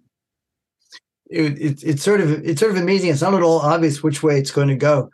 it, 1.30 1.60
it, 1.60 1.84
it's 1.84 2.04
sort 2.04 2.22
of 2.22 2.32
it's 2.48 2.60
sort 2.62 2.72
of 2.72 2.78
amazing. 2.78 3.10
It's 3.10 3.22
not 3.22 3.34
at 3.34 3.42
all 3.44 3.60
obvious 3.60 4.02
which 4.02 4.24
way 4.24 4.38
it's 4.40 4.52
going 4.52 4.70
to 4.70 4.76
go. 4.76 5.10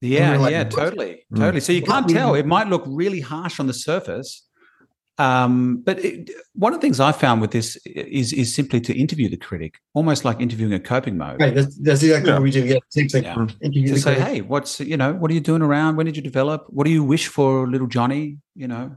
Yeah, 0.00 0.36
like, 0.38 0.52
yeah, 0.52 0.64
totally, 0.64 1.24
Mm. 1.32 1.38
totally. 1.38 1.60
So 1.60 1.72
you 1.72 1.82
can't 1.82 2.08
tell. 2.08 2.34
It 2.34 2.46
might 2.46 2.68
look 2.68 2.84
really 2.86 3.20
harsh 3.20 3.58
on 3.60 3.66
the 3.66 3.74
surface, 3.74 4.46
um, 5.20 5.82
but 5.84 6.02
it, 6.04 6.30
one 6.54 6.72
of 6.72 6.80
the 6.80 6.84
things 6.86 6.98
I 7.00 7.12
found 7.12 7.40
with 7.40 7.50
this 7.50 7.76
is 7.86 8.32
is 8.32 8.54
simply 8.54 8.80
to 8.82 8.98
interview 8.98 9.28
the 9.28 9.36
critic, 9.36 9.78
almost 9.94 10.24
like 10.24 10.40
interviewing 10.40 10.72
a 10.72 10.80
coping 10.80 11.16
mode. 11.18 11.40
Right. 11.40 11.54
That's, 11.54 11.76
that's 11.76 12.02
exactly 12.02 12.30
Yeah. 12.30 12.34
what 12.36 12.42
we 12.42 12.50
do. 12.50 12.64
Yeah. 12.64 12.78
Same 12.88 13.08
thing. 13.08 13.24
Yeah. 13.24 13.34
To 13.34 13.98
say, 13.98 14.14
critic. 14.14 14.22
hey, 14.22 14.40
what's 14.40 14.80
you 14.80 14.96
know, 14.96 15.12
what 15.12 15.30
are 15.30 15.34
you 15.34 15.40
doing 15.40 15.62
around? 15.62 15.96
When 15.96 16.06
did 16.06 16.16
you 16.16 16.22
develop? 16.22 16.64
What 16.68 16.84
do 16.84 16.90
you 16.90 17.04
wish 17.04 17.26
for, 17.28 17.68
little 17.68 17.86
Johnny? 17.86 18.38
You 18.54 18.68
know, 18.68 18.96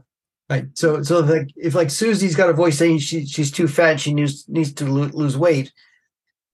Right. 0.50 0.66
So 0.74 1.02
so 1.02 1.20
like 1.20 1.48
if 1.56 1.74
like 1.74 1.90
Susie's 1.90 2.36
got 2.36 2.50
a 2.50 2.52
voice 2.54 2.78
saying 2.78 2.98
she 2.98 3.26
she's 3.26 3.50
too 3.50 3.68
fat, 3.68 4.00
she 4.00 4.12
needs 4.14 4.48
needs 4.48 4.72
to 4.74 4.84
lo- 4.86 5.10
lose 5.12 5.36
weight. 5.36 5.72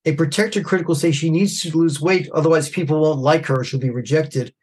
A 0.05 0.13
protector 0.15 0.61
critic 0.63 0.87
will 0.87 0.95
say 0.95 1.11
she 1.11 1.29
needs 1.29 1.61
to 1.61 1.77
lose 1.77 2.01
weight, 2.01 2.27
otherwise 2.33 2.69
people 2.69 2.99
won't 3.01 3.19
like 3.19 3.45
her. 3.47 3.63
She'll 3.63 3.79
be 3.79 3.89
rejected. 3.91 4.53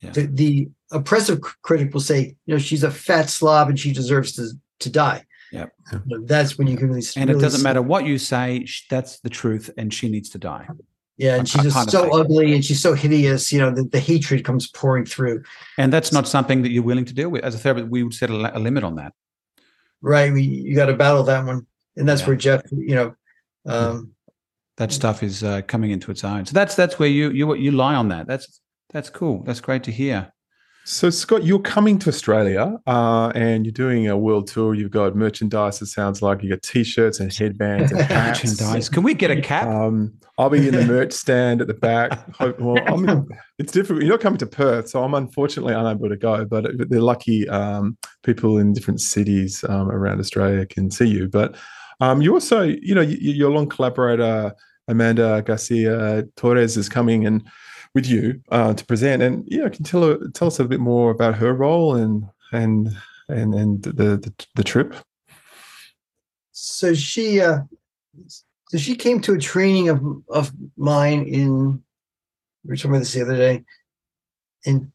Yeah. 0.00 0.10
The, 0.10 0.26
the 0.26 0.68
oppressive 0.92 1.40
critic 1.62 1.92
will 1.92 2.00
say, 2.00 2.36
you 2.46 2.54
know, 2.54 2.58
she's 2.58 2.84
a 2.84 2.90
fat 2.90 3.28
slob 3.28 3.68
and 3.68 3.78
she 3.78 3.92
deserves 3.92 4.32
to 4.34 4.50
to 4.80 4.90
die. 4.90 5.24
Yep. 5.50 5.72
You 6.06 6.24
that's 6.26 6.56
when 6.58 6.66
you 6.68 6.76
can 6.76 6.88
really. 6.88 7.02
and 7.16 7.30
it 7.30 7.38
doesn't 7.40 7.60
see- 7.60 7.64
matter 7.64 7.82
what 7.82 8.04
you 8.06 8.18
say; 8.18 8.66
that's 8.90 9.18
the 9.20 9.30
truth, 9.30 9.70
and 9.78 9.92
she 9.92 10.08
needs 10.08 10.28
to 10.30 10.38
die. 10.38 10.68
Yeah, 11.16 11.34
I- 11.34 11.38
and 11.38 11.48
she's 11.48 11.60
I 11.60 11.64
just 11.64 11.90
so 11.90 12.02
think- 12.02 12.14
ugly 12.14 12.54
and 12.54 12.64
she's 12.64 12.80
so 12.80 12.94
hideous. 12.94 13.52
You 13.52 13.58
know, 13.60 13.70
the, 13.70 13.82
the 13.84 13.98
hatred 13.98 14.44
comes 14.44 14.68
pouring 14.68 15.04
through. 15.06 15.42
And 15.78 15.92
that's 15.92 16.12
not 16.12 16.28
something 16.28 16.62
that 16.62 16.70
you're 16.70 16.84
willing 16.84 17.06
to 17.06 17.14
deal 17.14 17.30
with. 17.30 17.42
As 17.44 17.54
a 17.54 17.58
therapist, 17.58 17.88
we 17.88 18.02
would 18.04 18.14
set 18.14 18.30
a, 18.30 18.56
a 18.56 18.60
limit 18.60 18.84
on 18.84 18.94
that. 18.96 19.14
Right. 20.00 20.32
We 20.32 20.42
you 20.42 20.76
got 20.76 20.86
to 20.86 20.94
battle 20.94 21.24
that 21.24 21.44
one, 21.44 21.66
and 21.96 22.08
that's 22.08 22.20
Yeah. 22.20 22.26
where 22.28 22.36
Jeff, 22.36 22.62
you 22.70 22.94
know, 22.94 23.14
um, 23.66 24.12
that 24.76 24.92
stuff 24.92 25.22
is 25.24 25.42
uh, 25.42 25.62
coming 25.62 25.90
into 25.90 26.10
its 26.12 26.22
own. 26.24 26.46
So 26.46 26.52
that's 26.52 26.74
that's 26.76 26.98
where 27.00 27.08
you 27.08 27.30
you 27.30 27.52
you 27.56 27.72
lie 27.72 27.94
on 27.96 28.08
that. 28.10 28.26
That's 28.28 28.60
that's 28.90 29.10
cool. 29.10 29.42
That's 29.44 29.60
great 29.60 29.84
to 29.84 29.92
hear. 29.92 30.32
So, 30.84 31.10
Scott, 31.10 31.44
you're 31.44 31.58
coming 31.58 31.98
to 31.98 32.08
Australia 32.08 32.78
uh, 32.86 33.30
and 33.34 33.66
you're 33.66 33.74
doing 33.74 34.08
a 34.08 34.16
world 34.16 34.46
tour. 34.46 34.74
You've 34.74 34.90
got 34.90 35.14
merchandise, 35.14 35.82
it 35.82 35.86
sounds 35.88 36.22
like. 36.22 36.42
you've 36.42 36.48
got 36.48 36.62
t 36.62 36.82
shirts 36.82 37.20
and 37.20 37.30
headbands 37.30 37.92
and 37.92 38.00
hats. 38.00 38.42
Merchandise. 38.42 38.88
Can 38.88 39.02
we 39.02 39.12
get 39.12 39.30
a 39.30 39.38
cap? 39.38 39.68
Um, 39.68 40.14
I'll 40.38 40.48
be 40.48 40.66
in 40.66 40.74
the 40.74 40.86
merch 40.86 41.12
stand 41.12 41.60
at 41.60 41.66
the 41.66 41.74
back. 41.74 42.18
Well, 42.58 42.78
I'm, 42.86 43.28
it's 43.58 43.70
difficult. 43.70 44.02
You're 44.02 44.12
not 44.12 44.20
coming 44.20 44.38
to 44.38 44.46
Perth, 44.46 44.88
so 44.88 45.04
I'm 45.04 45.12
unfortunately 45.12 45.74
unable 45.74 46.08
to 46.08 46.16
go. 46.16 46.46
But 46.46 46.88
they're 46.88 47.02
lucky 47.02 47.46
um, 47.50 47.98
people 48.22 48.56
in 48.56 48.72
different 48.72 49.02
cities 49.02 49.62
um, 49.68 49.90
around 49.90 50.20
Australia 50.20 50.64
can 50.64 50.90
see 50.90 51.08
you. 51.08 51.28
But 51.28 51.54
um, 52.00 52.22
you 52.22 52.32
also, 52.32 52.62
you 52.62 52.94
know, 52.94 53.02
your 53.02 53.50
long 53.50 53.68
collaborator 53.68 54.54
Amanda 54.88 55.42
Garcia 55.44 56.24
Torres 56.36 56.78
is 56.78 56.88
coming 56.88 57.26
and 57.26 57.46
with 57.94 58.06
you 58.06 58.40
uh, 58.50 58.74
to 58.74 58.84
present. 58.84 59.22
And 59.22 59.44
yeah, 59.46 59.68
can 59.68 59.84
tell 59.84 60.18
tell 60.34 60.48
us 60.48 60.60
a 60.60 60.64
bit 60.64 60.80
more 60.80 61.10
about 61.10 61.36
her 61.36 61.52
role 61.52 61.94
and 61.94 62.24
and 62.52 62.90
and 63.28 63.54
and 63.54 63.82
the 63.82 63.92
the, 63.92 64.46
the 64.54 64.64
trip. 64.64 64.94
So 66.52 66.94
she 66.94 67.40
uh, 67.40 67.60
so 68.68 68.78
she 68.78 68.96
came 68.96 69.20
to 69.22 69.34
a 69.34 69.38
training 69.38 69.88
of 69.88 70.02
of 70.28 70.52
mine 70.76 71.24
in 71.24 71.82
we 72.64 72.70
were 72.70 72.76
talking 72.76 72.90
about 72.90 73.00
this 73.00 73.12
the 73.12 73.22
other 73.22 73.36
day. 73.36 73.64
In 74.64 74.92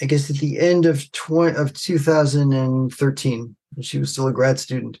I 0.00 0.06
guess 0.06 0.30
at 0.30 0.36
the 0.36 0.60
end 0.60 0.86
of 0.86 1.10
20, 1.10 1.56
of 1.56 1.72
2013, 1.72 3.56
she 3.80 3.98
was 3.98 4.12
still 4.12 4.28
a 4.28 4.32
grad 4.32 4.60
student 4.60 5.00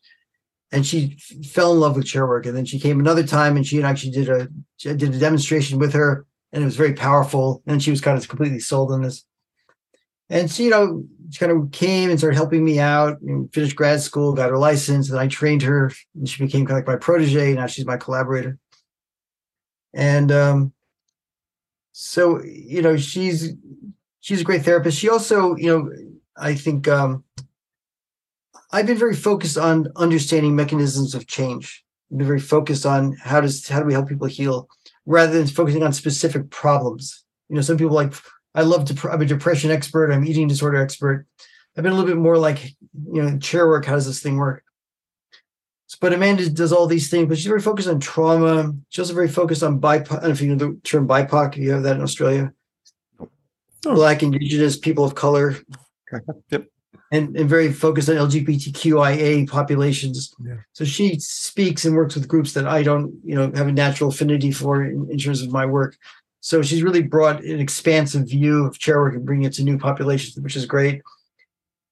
and 0.70 0.86
she 0.86 1.16
fell 1.50 1.72
in 1.72 1.80
love 1.80 1.96
with 1.96 2.06
chair 2.06 2.26
work. 2.26 2.46
And 2.46 2.56
then 2.56 2.64
she 2.64 2.78
came 2.78 3.00
another 3.00 3.26
time 3.26 3.56
and 3.56 3.66
she 3.66 3.78
and 3.78 3.86
actually 3.86 4.12
did 4.12 4.28
a 4.28 4.48
did 4.78 5.14
a 5.14 5.18
demonstration 5.18 5.78
with 5.78 5.92
her, 5.94 6.26
and 6.52 6.62
it 6.62 6.66
was 6.66 6.76
very 6.76 6.92
powerful. 6.92 7.62
And 7.66 7.82
she 7.82 7.90
was 7.90 8.00
kind 8.00 8.18
of 8.18 8.28
completely 8.28 8.60
sold 8.60 8.92
on 8.92 9.02
this. 9.02 9.24
And 10.30 10.50
she, 10.50 10.64
you 10.64 10.70
know, 10.70 11.04
she 11.30 11.38
kind 11.38 11.52
of 11.52 11.70
came 11.72 12.10
and 12.10 12.18
started 12.18 12.36
helping 12.36 12.64
me 12.64 12.78
out. 12.78 13.20
And 13.22 13.52
finished 13.52 13.76
grad 13.76 14.00
school, 14.02 14.34
got 14.34 14.50
her 14.50 14.58
license, 14.58 15.10
and 15.10 15.18
I 15.18 15.26
trained 15.26 15.62
her, 15.62 15.90
and 16.14 16.28
she 16.28 16.44
became 16.44 16.66
kind 16.66 16.78
of 16.78 16.86
like 16.86 16.94
my 16.94 16.96
protege. 16.96 17.54
Now 17.54 17.66
she's 17.66 17.86
my 17.86 17.96
collaborator. 17.96 18.58
And 19.94 20.30
um, 20.30 20.72
so, 21.92 22.42
you 22.44 22.82
know, 22.82 22.96
she's 22.98 23.54
she's 24.20 24.42
a 24.42 24.44
great 24.44 24.62
therapist. 24.62 24.98
She 24.98 25.08
also, 25.08 25.56
you 25.56 25.66
know, 25.66 25.90
I 26.36 26.54
think 26.54 26.86
um, 26.88 27.24
I've 28.70 28.86
been 28.86 28.98
very 28.98 29.14
focused 29.14 29.56
on 29.56 29.88
understanding 29.96 30.54
mechanisms 30.54 31.14
of 31.14 31.26
change. 31.26 31.84
I've 32.10 32.18
been 32.18 32.26
very 32.26 32.40
focused 32.40 32.84
on 32.84 33.16
how 33.22 33.40
does 33.40 33.66
how 33.66 33.80
do 33.80 33.86
we 33.86 33.94
help 33.94 34.08
people 34.08 34.26
heal, 34.26 34.68
rather 35.06 35.32
than 35.32 35.46
focusing 35.46 35.82
on 35.82 35.92
specific 35.92 36.50
problems. 36.50 37.24
You 37.48 37.56
know, 37.56 37.62
some 37.62 37.78
people 37.78 37.94
like 37.94 38.12
I 38.54 38.62
love 38.62 38.84
to. 38.86 39.10
I'm 39.10 39.22
a 39.22 39.26
depression 39.26 39.70
expert. 39.70 40.12
I'm 40.12 40.26
eating 40.26 40.48
disorder 40.48 40.78
expert. 40.78 41.26
I've 41.76 41.82
been 41.82 41.92
a 41.92 41.96
little 41.96 42.10
bit 42.10 42.20
more 42.20 42.36
like 42.36 42.74
you 43.12 43.22
know 43.22 43.38
chair 43.38 43.66
work. 43.66 43.86
How 43.86 43.94
does 43.94 44.06
this 44.06 44.22
thing 44.22 44.36
work? 44.36 44.62
But 46.00 46.12
Amanda 46.12 46.48
does 46.50 46.72
all 46.72 46.86
these 46.86 47.10
things, 47.10 47.28
but 47.28 47.38
she's 47.38 47.46
very 47.46 47.62
focused 47.62 47.88
on 47.88 47.98
trauma. 47.98 48.72
She's 48.90 49.00
also 49.00 49.14
very 49.14 49.28
focused 49.28 49.62
on 49.62 49.80
BIPOC. 49.80 50.12
I 50.12 50.14
don't 50.14 50.22
know 50.24 50.30
if 50.30 50.40
you 50.40 50.54
know 50.54 50.56
the 50.56 50.80
term 50.84 51.08
BIPOC. 51.08 51.56
You 51.56 51.72
have 51.72 51.82
that 51.84 51.96
in 51.96 52.02
Australia. 52.02 52.52
Oh. 53.18 53.94
Black, 53.94 54.22
Indigenous, 54.22 54.76
people 54.76 55.04
of 55.04 55.14
color. 55.14 55.56
Yep 56.50 56.64
and, 57.10 57.36
and 57.36 57.48
very 57.48 57.72
focused 57.72 58.08
on 58.08 58.16
LGBTQIA 58.16 59.48
populations. 59.48 60.34
Yeah. 60.44 60.56
So 60.72 60.84
she 60.84 61.18
speaks 61.18 61.84
and 61.84 61.96
works 61.96 62.14
with 62.14 62.28
groups 62.28 62.52
that 62.52 62.66
I 62.66 62.82
don't, 62.82 63.14
you 63.24 63.34
know, 63.34 63.50
have 63.54 63.68
a 63.68 63.72
natural 63.72 64.10
affinity 64.10 64.50
for 64.50 64.84
in, 64.84 65.08
in, 65.10 65.18
terms 65.18 65.42
of 65.42 65.50
my 65.50 65.64
work. 65.64 65.96
So 66.40 66.62
she's 66.62 66.82
really 66.82 67.02
brought 67.02 67.42
an 67.42 67.60
expansive 67.60 68.28
view 68.28 68.66
of 68.66 68.78
chair 68.78 69.00
work 69.00 69.14
and 69.14 69.24
bringing 69.24 69.46
it 69.46 69.54
to 69.54 69.64
new 69.64 69.78
populations, 69.78 70.38
which 70.42 70.56
is 70.56 70.66
great. 70.66 71.02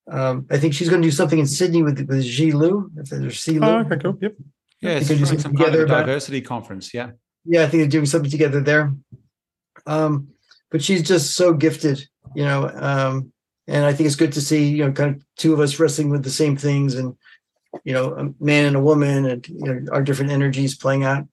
Um, 0.09 0.47
I 0.51 0.59
think 0.59 0.75
she's 0.75 0.89
going 0.89 1.03
to 1.03 1.09
do 1.09 1.13
something 1.13 1.39
in 1.39 1.47
Sydney 1.47 1.83
with 1.83 2.07
with 2.09 2.23
Ji 2.23 2.53
Lu, 2.53 2.91
if 2.97 3.09
there's 3.09 3.41
C 3.41 3.59
Lu. 3.59 3.67
Oh, 3.67 3.79
okay, 3.81 3.97
cool. 3.97 4.19
Yep. 4.21 4.35
Yeah, 4.81 4.91
it's 4.91 5.09
do 5.09 5.25
some 5.25 5.39
together 5.39 5.87
kind 5.87 6.01
of 6.01 6.07
diversity 6.07 6.39
about, 6.39 6.49
conference. 6.49 6.95
Yeah. 6.95 7.11
Yeah, 7.45 7.63
I 7.63 7.69
think 7.69 7.83
they're 7.83 7.89
doing 7.89 8.07
something 8.07 8.31
together 8.31 8.61
there. 8.61 8.95
Um, 9.87 10.29
but 10.71 10.83
she's 10.83 11.03
just 11.03 11.35
so 11.35 11.55
gifted, 11.55 12.07
you 12.35 12.45
know. 12.45 12.71
Um, 12.75 13.33
and 13.69 13.85
I 13.85 13.93
think 13.93 14.07
it's 14.07 14.17
good 14.17 14.33
to 14.33 14.41
see 14.41 14.69
you 14.69 14.85
know 14.85 14.93
kind 14.93 15.17
of 15.17 15.23
two 15.37 15.53
of 15.53 15.61
us 15.61 15.79
wrestling 15.79 16.11
with 16.11 16.23
the 16.23 16.31
same 16.31 16.57
things 16.57 16.95
and 16.95 17.17
you 17.85 17.93
know 17.93 18.15
a 18.15 18.45
man 18.45 18.65
and 18.67 18.77
a 18.77 18.81
woman 18.81 19.27
and 19.27 19.47
you 19.49 19.65
know 19.65 19.93
our 19.93 20.03
different 20.03 20.31
energies 20.31 20.77
playing 20.77 21.05
out. 21.05 21.27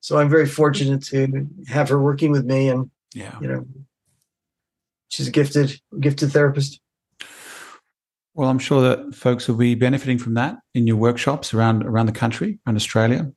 So 0.00 0.18
I'm 0.18 0.28
very 0.28 0.46
fortunate 0.46 1.02
to 1.04 1.46
have 1.68 1.88
her 1.88 2.00
working 2.00 2.30
with 2.30 2.44
me 2.44 2.68
and 2.68 2.90
yeah 3.14 3.38
you 3.40 3.48
know 3.48 3.66
she's 5.08 5.28
a 5.28 5.32
gifted 5.32 5.80
gifted 6.00 6.32
therapist. 6.32 6.80
Well, 8.34 8.48
I'm 8.48 8.58
sure 8.58 8.80
that 8.80 9.14
folks 9.14 9.46
will 9.46 9.56
be 9.56 9.74
benefiting 9.74 10.16
from 10.16 10.34
that 10.34 10.56
in 10.74 10.86
your 10.86 10.96
workshops 10.96 11.52
around 11.52 11.84
around 11.84 12.06
the 12.06 12.12
country 12.12 12.58
and 12.64 12.76
Australia, 12.76 13.30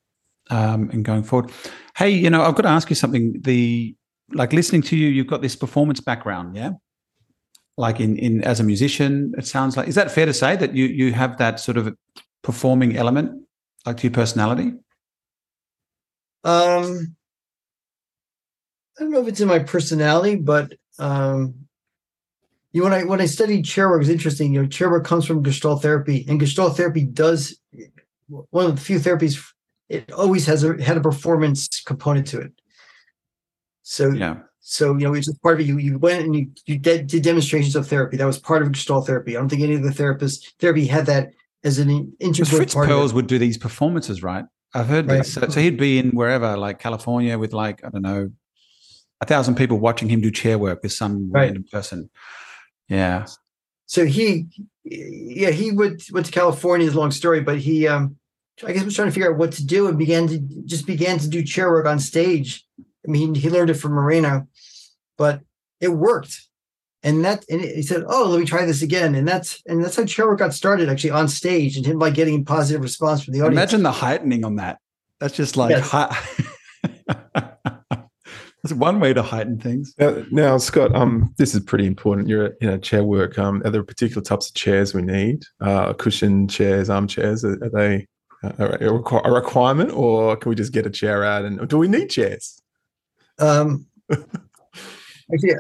um, 0.50 0.90
and 0.92 1.04
going 1.04 1.24
forward. 1.24 1.52
Hey, 1.98 2.12
you 2.12 2.30
know, 2.30 2.44
I've 2.44 2.56
got 2.56 2.62
to 2.62 2.70
ask 2.70 2.90
you 2.90 2.96
something. 2.96 3.42
The 3.42 3.94
like 4.32 4.54
listening 4.54 4.84
to 4.84 4.96
you, 4.96 5.10
you've 5.10 5.28
got 5.28 5.42
this 5.42 5.56
performance 5.56 6.00
background, 6.00 6.56
yeah 6.56 6.72
like 7.78 8.00
in 8.00 8.18
in 8.18 8.44
as 8.44 8.60
a 8.60 8.64
musician 8.64 9.34
it 9.38 9.46
sounds 9.46 9.76
like 9.78 9.88
is 9.88 9.96
that 9.96 10.12
fair 10.12 10.26
to 10.26 10.34
say 10.34 10.56
that 10.56 10.74
you 10.74 10.86
you 10.86 11.12
have 11.14 11.38
that 11.38 11.60
sort 11.60 11.78
of 11.78 11.96
performing 12.42 12.96
element 12.96 13.46
like 13.86 13.98
to 13.98 14.04
your 14.04 14.14
personality 14.14 14.72
um 16.44 17.16
i 18.98 19.02
don't 19.02 19.12
know 19.12 19.22
if 19.22 19.28
it's 19.28 19.42
in 19.42 19.48
my 19.48 19.60
personality 19.60 20.36
but 20.36 20.74
um 21.00 21.66
you 22.76 22.82
know, 22.82 22.90
when 22.90 22.94
I 22.94 23.04
when 23.06 23.22
I 23.22 23.26
studied 23.26 23.64
chair 23.64 23.88
work, 23.88 24.02
it's 24.02 24.10
interesting. 24.10 24.54
You 24.54 24.64
know, 24.64 24.68
chair 24.68 24.90
work 24.90 25.06
comes 25.06 25.26
from 25.26 25.42
Gestalt 25.42 25.82
therapy, 25.82 26.26
and 26.28 26.42
Gestalt 26.42 26.76
therapy 26.76 27.06
does 27.06 27.58
one 28.28 28.66
of 28.66 28.76
the 28.76 28.82
few 28.82 29.00
therapies. 29.00 29.42
It 29.88 30.12
always 30.12 30.46
has 30.48 30.66
a 30.66 30.84
had 30.84 30.98
a 30.98 31.00
performance 31.00 31.70
component 31.86 32.28
to 32.28 32.42
it. 32.42 32.52
So 33.84 34.10
yeah, 34.10 34.40
so 34.68 34.94
you 34.98 35.06
know, 35.06 35.14
it's 35.14 35.32
part 35.38 35.54
of 35.54 35.60
it. 35.60 35.68
You 35.68 35.78
you 35.78 36.00
went 36.00 36.26
and 36.26 36.36
you 36.36 36.48
you 36.66 36.80
did, 36.80 37.06
did 37.06 37.22
demonstrations 37.22 37.76
of 37.76 37.88
therapy. 37.88 38.18
That 38.18 38.26
was 38.26 38.40
part 38.40 38.64
of 38.64 38.72
Gestalt 38.72 39.06
therapy. 39.06 39.38
I 39.38 39.40
don't 39.40 39.48
think 39.48 39.62
any 39.62 39.76
of 39.76 39.84
the 39.84 39.92
therapists 39.92 40.54
therapy 40.60 40.88
had 40.88 41.06
that 41.06 41.34
as 41.64 41.78
an 41.78 42.12
integral 42.20 42.58
Fritz 42.58 42.74
part. 42.74 42.90
Perls 42.90 43.14
would 43.14 43.28
do 43.28 43.38
these 43.38 43.60
performances, 43.60 44.24
right? 44.24 44.44
I've 44.74 44.88
heard 44.88 45.08
right. 45.08 45.20
this. 45.20 45.36
So, 45.36 45.48
so, 45.48 45.62
he'd 45.62 45.78
be 45.78 46.00
in 46.00 46.10
wherever, 46.12 46.58
like 46.58 46.80
California, 46.80 47.38
with 47.38 47.54
like 47.54 47.86
I 47.86 47.90
don't 47.90 48.02
know, 48.02 48.32
a 49.22 49.26
thousand 49.28 49.54
people 49.54 49.78
watching 49.78 50.10
him 50.10 50.20
do 50.20 50.32
chair 50.32 50.58
work 50.58 50.82
with 50.82 50.94
some 50.94 51.32
right. 51.32 51.44
random 51.44 51.66
person. 51.72 52.10
Yeah. 52.90 53.28
So 53.86 54.06
he, 54.06 54.48
yeah, 54.84 55.52
he 55.52 55.72
would, 55.72 56.02
went 56.12 56.26
to 56.26 56.32
California. 56.32 56.88
Is 56.88 56.96
a 56.96 57.00
long 57.00 57.12
story, 57.12 57.42
but 57.42 57.60
he, 57.60 57.88
um, 57.88 58.16
I 58.66 58.72
guess, 58.72 58.84
was 58.84 58.96
trying 58.96 59.10
to 59.10 59.12
figure 59.12 59.32
out 59.32 59.38
what 59.38 59.52
to 59.54 59.64
do 59.64 59.88
and 59.88 59.96
began 59.96 60.28
to 60.28 60.40
just 60.66 60.88
began 60.88 61.20
to 61.20 61.28
do 61.30 61.44
chair 61.44 61.70
work 61.70 61.86
on 61.86 62.00
stage. 62.00 62.66
I 63.08 63.12
mean, 63.12 63.36
he, 63.36 63.42
he 63.42 63.50
learned 63.50 63.70
it 63.70 63.76
from 63.76 63.94
Moreno 63.94 64.48
but 65.18 65.42
it 65.80 65.90
worked. 65.90 66.42
And 67.04 67.24
that 67.24 67.46
and 67.50 67.62
he 67.62 67.84
said, 67.84 68.04
"Oh, 68.08 68.30
let 68.30 68.40
me 68.40 68.46
try 68.46 68.66
this 68.66 68.82
again." 68.82 69.14
And 69.14 69.28
that's 69.28 69.62
and 69.68 69.84
that's 69.84 69.96
how 69.96 70.06
chair 70.06 70.26
work 70.26 70.40
got 70.40 70.56
started, 70.56 70.90
actually 70.90 71.12
on 71.12 71.28
stage, 71.28 71.78
and 71.78 71.86
him 71.86 72.00
by 72.00 72.10
getting 72.10 72.44
positive 72.44 72.82
response 72.82 73.24
from 73.24 73.34
the 73.34 73.42
audience. 73.42 73.54
Imagine 73.54 73.84
the 73.84 73.92
heightening 73.92 74.44
on 74.44 74.56
that. 74.56 74.80
That's 75.20 75.36
just 75.36 75.56
like 75.56 75.70
yes. 75.70 75.92
that's 77.36 78.74
one 78.74 79.00
way 79.00 79.14
to 79.14 79.22
heighten 79.22 79.60
things. 79.60 79.94
Now, 80.00 80.24
now, 80.32 80.58
Scott, 80.58 80.96
um, 80.96 81.32
this 81.38 81.54
is 81.54 81.62
pretty 81.62 81.86
important. 81.86 82.28
You're 82.28 82.56
you 82.60 82.72
know 82.72 82.80
chair 82.80 83.04
work. 83.04 83.38
Um, 83.38 83.62
are 83.64 83.70
there 83.70 83.84
particular 83.84 84.24
types 84.24 84.50
of 84.50 84.56
chairs 84.56 84.96
we 84.96 85.04
need? 85.04 85.44
Uh, 85.62 85.94
cushion 85.94 86.48
chairs, 86.48 86.90
armchairs. 86.90 87.46
Are, 87.46 87.64
are 87.64 87.70
they 87.70 88.08
a, 88.42 88.80
a 89.26 89.32
requirement, 89.32 89.92
or 89.92 90.38
can 90.38 90.50
we 90.50 90.56
just 90.56 90.74
get 90.74 90.88
a 90.88 90.90
chair 90.90 91.24
out? 91.24 91.46
And 91.46 91.70
do 91.70 91.78
we 91.78 91.88
need 91.88 92.10
chairs? 92.10 92.64
Um, 93.40 93.88
Actually, 95.34 95.56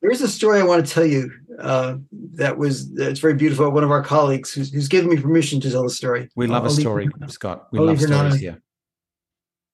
there's 0.00 0.20
a 0.20 0.28
story 0.28 0.60
I 0.60 0.64
want 0.64 0.86
to 0.86 0.92
tell 0.92 1.04
you 1.04 1.30
uh, 1.58 1.96
that 2.34 2.56
was 2.56 2.92
that's 2.94 3.20
very 3.20 3.34
beautiful. 3.34 3.70
One 3.70 3.84
of 3.84 3.90
our 3.90 4.02
colleagues 4.02 4.52
who's, 4.52 4.72
who's 4.72 4.88
given 4.88 5.10
me 5.10 5.20
permission 5.20 5.60
to 5.60 5.70
tell 5.70 5.82
the 5.82 5.90
story. 5.90 6.28
We 6.36 6.46
love 6.46 6.64
I'll 6.64 6.70
a 6.70 6.74
story, 6.74 7.08
leave, 7.20 7.30
Scott. 7.30 7.66
We 7.72 7.78
I'll 7.78 7.86
love 7.86 8.00
stories 8.00 8.36
here. 8.36 8.62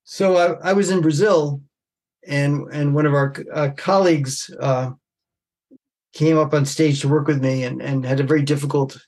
So 0.04 0.36
I, 0.36 0.70
I, 0.70 0.72
was 0.72 0.90
in 0.90 1.00
Brazil, 1.00 1.60
and 2.26 2.66
and 2.72 2.94
one 2.94 3.06
of 3.06 3.14
our 3.14 3.34
uh, 3.52 3.70
colleagues 3.76 4.50
uh, 4.60 4.90
came 6.12 6.38
up 6.38 6.54
on 6.54 6.66
stage 6.66 7.00
to 7.02 7.08
work 7.08 7.28
with 7.28 7.42
me, 7.42 7.64
and 7.64 7.80
and 7.80 8.04
had 8.04 8.20
a 8.20 8.24
very 8.24 8.42
difficult 8.42 8.98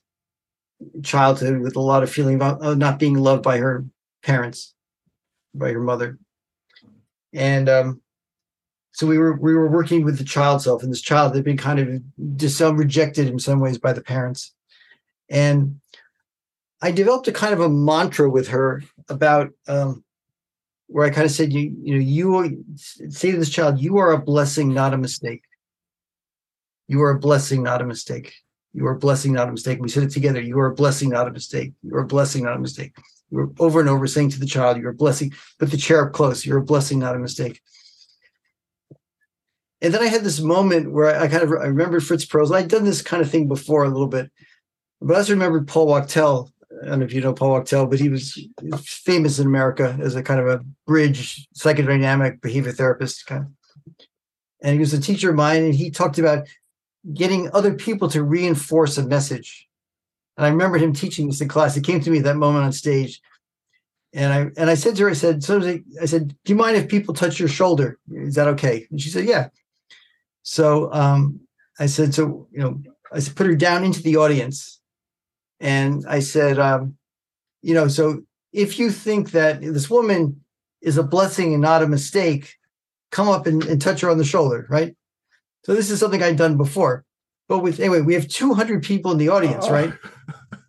childhood 1.03 1.61
with 1.61 1.77
a 1.77 1.81
lot 1.81 2.03
of 2.03 2.11
feeling 2.11 2.37
about 2.37 2.63
uh, 2.63 2.75
not 2.75 2.99
being 2.99 3.15
loved 3.15 3.43
by 3.43 3.59
her 3.59 3.85
parents, 4.23 4.75
by 5.55 5.73
her 5.73 5.81
mother, 5.81 6.19
and 7.35 7.69
um, 7.69 8.01
so 8.93 9.07
we 9.07 9.19
were 9.19 9.35
we 9.35 9.55
were 9.55 9.69
working 9.69 10.05
with 10.05 10.19
the 10.19 10.25
child 10.25 10.63
self, 10.63 10.83
and 10.83 10.93
this 10.93 11.03
child 11.03 11.35
had 11.35 11.45
been 11.45 11.57
kind 11.57 11.79
of 11.79 12.37
just 12.37 12.61
rejected 12.61 13.29
in 13.29 13.39
some 13.39 13.61
ways 13.61 13.77
by 13.77 13.93
the 13.93 14.03
parents, 14.03 14.55
and 15.29 15.81
I 16.81 16.93
developed 16.93 17.29
a 17.29 17.33
kind 17.33 17.53
of 17.53 17.61
a 17.61 17.69
mantra 17.69 18.31
with 18.31 18.49
her 18.49 18.83
about 19.09 19.51
um, 19.67 20.05
where 20.87 21.07
I 21.07 21.11
kind 21.11 21.25
of 21.25 21.33
said, 21.33 21.53
you 21.53 21.75
you 21.83 21.95
know, 21.95 22.01
you 22.01 22.65
say 22.77 23.33
to 23.33 23.39
this 23.39 23.51
child, 23.51 23.81
you 23.81 23.99
are 23.99 24.13
a 24.13 24.19
blessing, 24.19 24.73
not 24.73 24.95
a 24.95 24.99
mistake. 24.99 25.43
You 26.87 27.03
are 27.03 27.11
a 27.11 27.19
blessing, 27.19 27.63
not 27.63 27.81
a 27.81 27.87
mistake. 27.87 28.35
You 28.75 28.87
are 28.87 28.93
a 28.93 28.99
blessing, 28.99 29.33
not 29.33 29.49
a 29.49 29.53
mistake. 29.53 29.81
We 29.81 29.89
said 29.89 30.03
it 30.03 30.11
together. 30.11 30.41
You 30.41 30.59
are 30.59 30.67
a 30.67 30.75
blessing, 30.75 31.09
not 31.09 31.27
a 31.27 31.31
mistake. 31.31 31.73
You 31.83 31.97
are 31.97 32.03
a 32.03 32.07
blessing, 32.07 32.45
not 32.45 32.57
a 32.57 32.61
mistake. 32.61 32.95
We 33.35 33.43
are 33.43 33.51
over 33.59 33.81
and 33.81 33.89
over 33.89 34.07
saying 34.07 34.31
to 34.31 34.41
the 34.41 34.47
child, 34.47 34.79
You're 34.79 34.93
a 34.93 34.95
blessing. 34.95 35.33
Put 35.59 35.71
the 35.71 35.77
chair 35.77 36.07
up 36.07 36.13
close. 36.13 36.47
You're 36.47 36.59
a 36.59 36.65
blessing, 36.65 37.01
not 37.01 37.17
a 37.17 37.19
mistake. 37.19 37.61
And 39.83 39.93
then 39.93 40.03
I 40.03 40.07
had 40.07 40.23
this 40.23 40.41
moment 40.41 40.93
where 40.93 41.15
I, 41.15 41.25
I 41.25 41.29
kind 41.29 41.43
of 41.43 41.51
I 41.51 41.67
remembered 41.67 42.05
Fritz 42.05 42.25
Perls. 42.25 42.49
And 42.49 42.57
I'd 42.57 42.69
done 42.69 42.85
this 42.85 43.03
kind 43.03 43.23
of 43.23 43.29
thing 43.29 43.49
before 43.49 43.85
a 43.85 43.89
little 43.89 44.07
bit, 44.07 44.31
but 45.01 45.15
I 45.15 45.19
also 45.19 45.33
remembered 45.33 45.67
Paul 45.67 45.89
Wachtel. 45.89 46.51
I 46.83 46.87
don't 46.87 47.01
know 47.01 47.05
if 47.05 47.13
you 47.13 47.21
know 47.21 47.35
Paul 47.35 47.51
Wachtel, 47.51 47.87
but 47.87 47.99
he 47.99 48.09
was 48.09 48.39
famous 48.85 49.39
in 49.39 49.47
America 49.47 49.97
as 50.01 50.15
a 50.15 50.23
kind 50.23 50.41
of 50.41 50.47
a 50.47 50.65
bridge 50.87 51.47
psychodynamic 51.57 52.41
behavior 52.41 52.73
therapist 52.73 53.27
kind 53.27 53.47
of. 53.47 54.07
And 54.63 54.75
he 54.75 54.79
was 54.79 54.95
a 54.95 55.01
teacher 55.01 55.31
of 55.31 55.37
mine, 55.37 55.65
and 55.65 55.75
he 55.75 55.91
talked 55.91 56.19
about 56.19 56.47
getting 57.13 57.51
other 57.53 57.75
people 57.75 58.09
to 58.09 58.23
reinforce 58.23 58.97
a 58.97 59.07
message. 59.07 59.69
And 60.37 60.47
I 60.47 60.49
remember 60.49 60.79
him 60.79 60.93
teaching 60.93 61.27
this 61.27 61.41
in 61.41 61.49
class. 61.49 61.77
It 61.77 61.85
came 61.85 62.01
to 62.01 62.11
me 62.11 62.21
that 62.21 62.37
moment 62.37 62.65
on 62.65 62.73
stage. 62.73 63.21
And 64.13 64.33
I 64.33 64.61
and 64.61 64.71
I 64.71 64.75
said 64.75 64.97
to 64.97 65.05
her, 65.05 65.11
I 65.11 65.15
said, 65.15 65.43
so 65.43 65.61
I 66.01 66.07
said, 66.07 66.29
do 66.45 66.53
you 66.53 66.57
mind 66.57 66.77
if 66.77 66.89
people 66.89 67.15
touch 67.15 67.41
your 67.41 67.49
shoulder? 67.49 67.99
Is 68.13 68.37
that 68.37 68.49
okay? 68.49 68.87
And 68.91 69.01
she 69.01 69.11
said, 69.11 69.25
yeah. 69.25 69.49
So 70.43 70.93
um, 70.93 71.41
I 71.81 71.87
said, 71.87 72.15
so 72.15 72.47
you 72.53 72.61
know, 72.61 72.81
I 73.13 73.21
put 73.21 73.47
her 73.47 73.57
down 73.57 73.83
into 73.83 74.03
the 74.03 74.17
audience, 74.17 74.81
and 75.59 76.05
I 76.09 76.21
said, 76.21 76.59
um, 76.59 76.97
you 77.63 77.75
know, 77.75 77.89
so 77.89 78.23
if 78.53 78.79
you 78.79 78.91
think 78.91 79.33
that 79.33 79.61
this 79.61 79.91
woman 79.91 80.45
is 80.81 80.97
a 80.97 81.03
blessing 81.03 81.53
and 81.53 81.63
not 81.63 81.83
a 81.83 81.89
mistake, 81.89 82.55
come 83.11 83.29
up 83.29 83.47
and, 83.47 83.65
and 83.65 83.81
touch 83.81 84.03
her 84.03 84.11
on 84.11 84.19
the 84.19 84.25
shoulder, 84.25 84.67
right? 84.69 84.95
So 85.65 85.75
this 85.75 85.91
is 85.91 85.99
something 85.99 86.23
I'd 86.23 86.37
done 86.37 86.57
before, 86.57 87.05
but 87.49 87.61
with 87.61 87.81
anyway, 87.81 88.01
we 88.01 88.15
have 88.15 88.29
200 88.29 88.83
people 88.83 89.13
in 89.13 89.19
the 89.19 89.29
audience, 89.29 89.69
right? 89.69 89.93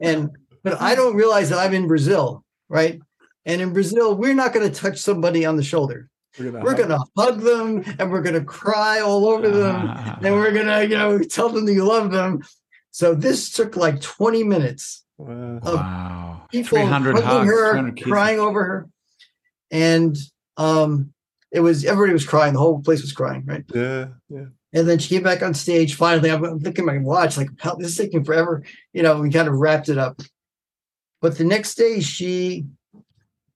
And 0.01 0.29
but 0.61 0.81
I 0.81 0.93
don't 0.93 1.15
realize 1.15 1.49
that 1.49 1.57
I'm 1.57 1.73
in 1.73 1.87
Brazil, 1.87 2.43
right? 2.67 2.99
And 3.45 3.61
in 3.61 3.71
Brazil, 3.71 4.13
we're 4.13 4.33
not 4.33 4.51
going 4.51 4.69
to 4.69 4.79
touch 4.79 4.97
somebody 4.97 5.45
on 5.45 5.55
the 5.55 5.63
shoulder. 5.63 6.09
We're 6.37 6.51
gonna, 6.51 6.63
we're 6.65 6.75
gonna 6.75 6.99
hug 7.17 7.39
them 7.41 7.83
and 7.97 8.11
we're 8.11 8.21
gonna 8.21 8.43
cry 8.43 8.99
all 8.99 9.25
over 9.27 9.49
them 9.49 9.87
and 10.21 10.35
we're 10.35 10.51
gonna 10.51 10.83
you 10.83 10.97
know 10.97 11.19
tell 11.19 11.49
them 11.49 11.65
that 11.65 11.73
you 11.73 11.85
love 11.85 12.11
them 12.11 12.41
so 12.91 13.15
this 13.15 13.51
took 13.51 13.77
like 13.77 14.01
20 14.01 14.43
minutes 14.43 15.05
wow, 15.17 15.59
wow. 15.63 16.41
people 16.51 16.85
hugging 16.85 17.21
hugs, 17.21 17.49
her 17.49 17.91
crying 18.01 18.39
over 18.39 18.65
her 18.65 18.89
and 19.71 20.17
um 20.57 21.13
it 21.51 21.61
was 21.61 21.85
everybody 21.85 22.11
was 22.11 22.25
crying 22.25 22.53
the 22.53 22.59
whole 22.59 22.81
place 22.81 23.01
was 23.01 23.13
crying 23.13 23.43
right 23.45 23.63
yeah 23.73 24.07
yeah 24.27 24.45
and 24.75 24.87
then 24.87 24.99
she 24.99 25.15
came 25.15 25.23
back 25.23 25.41
on 25.41 25.53
stage 25.53 25.95
finally 25.95 26.29
i'm, 26.29 26.41
looking 26.41 26.87
at 26.87 26.93
my 26.93 26.99
watch 26.99 27.37
like 27.37 27.49
this 27.79 27.89
is 27.89 27.97
taking 27.97 28.23
forever 28.23 28.63
you 28.93 29.01
know 29.01 29.19
we 29.19 29.31
kind 29.31 29.47
of 29.47 29.55
wrapped 29.55 29.89
it 29.89 29.97
up 29.97 30.21
but 31.21 31.37
the 31.37 31.43
next 31.43 31.73
day 31.73 32.01
she 32.01 32.67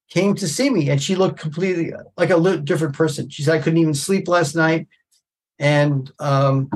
came 0.09 0.33
to 0.35 0.47
see 0.47 0.69
me 0.69 0.89
and 0.89 1.01
she 1.01 1.15
looked 1.15 1.39
completely 1.39 1.93
like 2.17 2.31
a 2.31 2.57
different 2.57 2.95
person. 2.95 3.29
She 3.29 3.43
said, 3.43 3.55
I 3.55 3.61
couldn't 3.61 3.79
even 3.79 3.93
sleep 3.93 4.27
last 4.27 4.55
night. 4.55 4.87
And 5.59 6.11
um, 6.19 6.69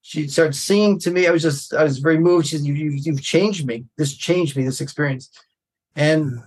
she 0.00 0.28
started 0.28 0.54
singing 0.54 0.98
to 1.00 1.10
me. 1.10 1.26
I 1.26 1.30
was 1.30 1.42
just, 1.42 1.74
I 1.74 1.84
was 1.84 1.98
very 1.98 2.18
moved. 2.18 2.46
She 2.46 2.56
said, 2.56 2.66
you, 2.66 2.74
you, 2.74 3.12
have 3.12 3.22
changed 3.22 3.66
me. 3.66 3.84
This 3.98 4.16
changed 4.16 4.56
me, 4.56 4.64
this 4.64 4.80
experience. 4.80 5.28
And 5.94 6.40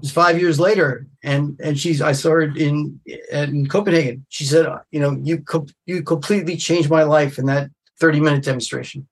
was 0.00 0.12
five 0.12 0.40
years 0.40 0.58
later. 0.58 1.06
And, 1.22 1.58
and 1.62 1.78
she's, 1.78 2.00
I 2.00 2.12
saw 2.12 2.30
her 2.30 2.42
in, 2.42 3.00
in 3.32 3.66
Copenhagen. 3.68 4.26
She 4.28 4.44
said, 4.44 4.66
you 4.90 5.00
know, 5.00 5.18
you, 5.22 5.38
co- 5.38 5.66
you 5.86 6.02
completely 6.02 6.56
changed 6.56 6.90
my 6.90 7.02
life 7.02 7.38
in 7.38 7.46
that 7.46 7.70
30 8.00 8.20
minute 8.20 8.44
demonstration. 8.44 9.06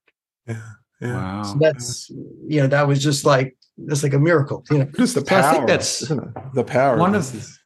Yeah. 0.47 0.63
Yeah. 1.01 1.15
Wow. 1.15 1.43
So 1.45 1.59
that's, 1.61 2.11
you 2.11 2.61
know, 2.61 2.67
that 2.67 2.89
was 2.89 3.03
just 3.03 3.25
like, 3.25 3.57
that's 3.77 4.03
like 4.03 4.15
a 4.15 4.19
miracle. 4.19 4.65
You 4.71 4.79
know, 4.79 4.85
just 4.97 5.15
the 5.15 5.23
power. 5.23 5.43
So 5.43 5.49
I 5.49 5.53
think 5.53 5.67
that's 5.69 5.99
the 6.55 6.65
power. 6.67 6.97
One 6.97 7.15
of, 7.15 7.33
this. 7.33 7.59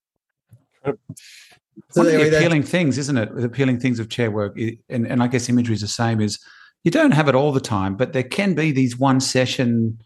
one 0.82 2.06
of 2.06 2.12
the 2.12 2.36
appealing 2.36 2.62
things, 2.62 2.98
isn't 2.98 3.16
it? 3.16 3.34
The 3.34 3.44
appealing 3.44 3.80
things 3.80 3.98
of 3.98 4.08
chair 4.08 4.30
work, 4.30 4.58
and, 4.88 5.06
and 5.06 5.22
I 5.22 5.26
guess 5.28 5.48
imagery 5.48 5.74
is 5.74 5.80
the 5.80 5.88
same. 5.88 6.20
Is 6.20 6.38
you 6.84 6.90
don't 6.90 7.12
have 7.12 7.28
it 7.28 7.34
all 7.34 7.52
the 7.52 7.60
time, 7.60 7.96
but 7.96 8.12
there 8.12 8.22
can 8.22 8.54
be 8.54 8.72
these 8.72 8.98
one 8.98 9.20
session, 9.20 9.98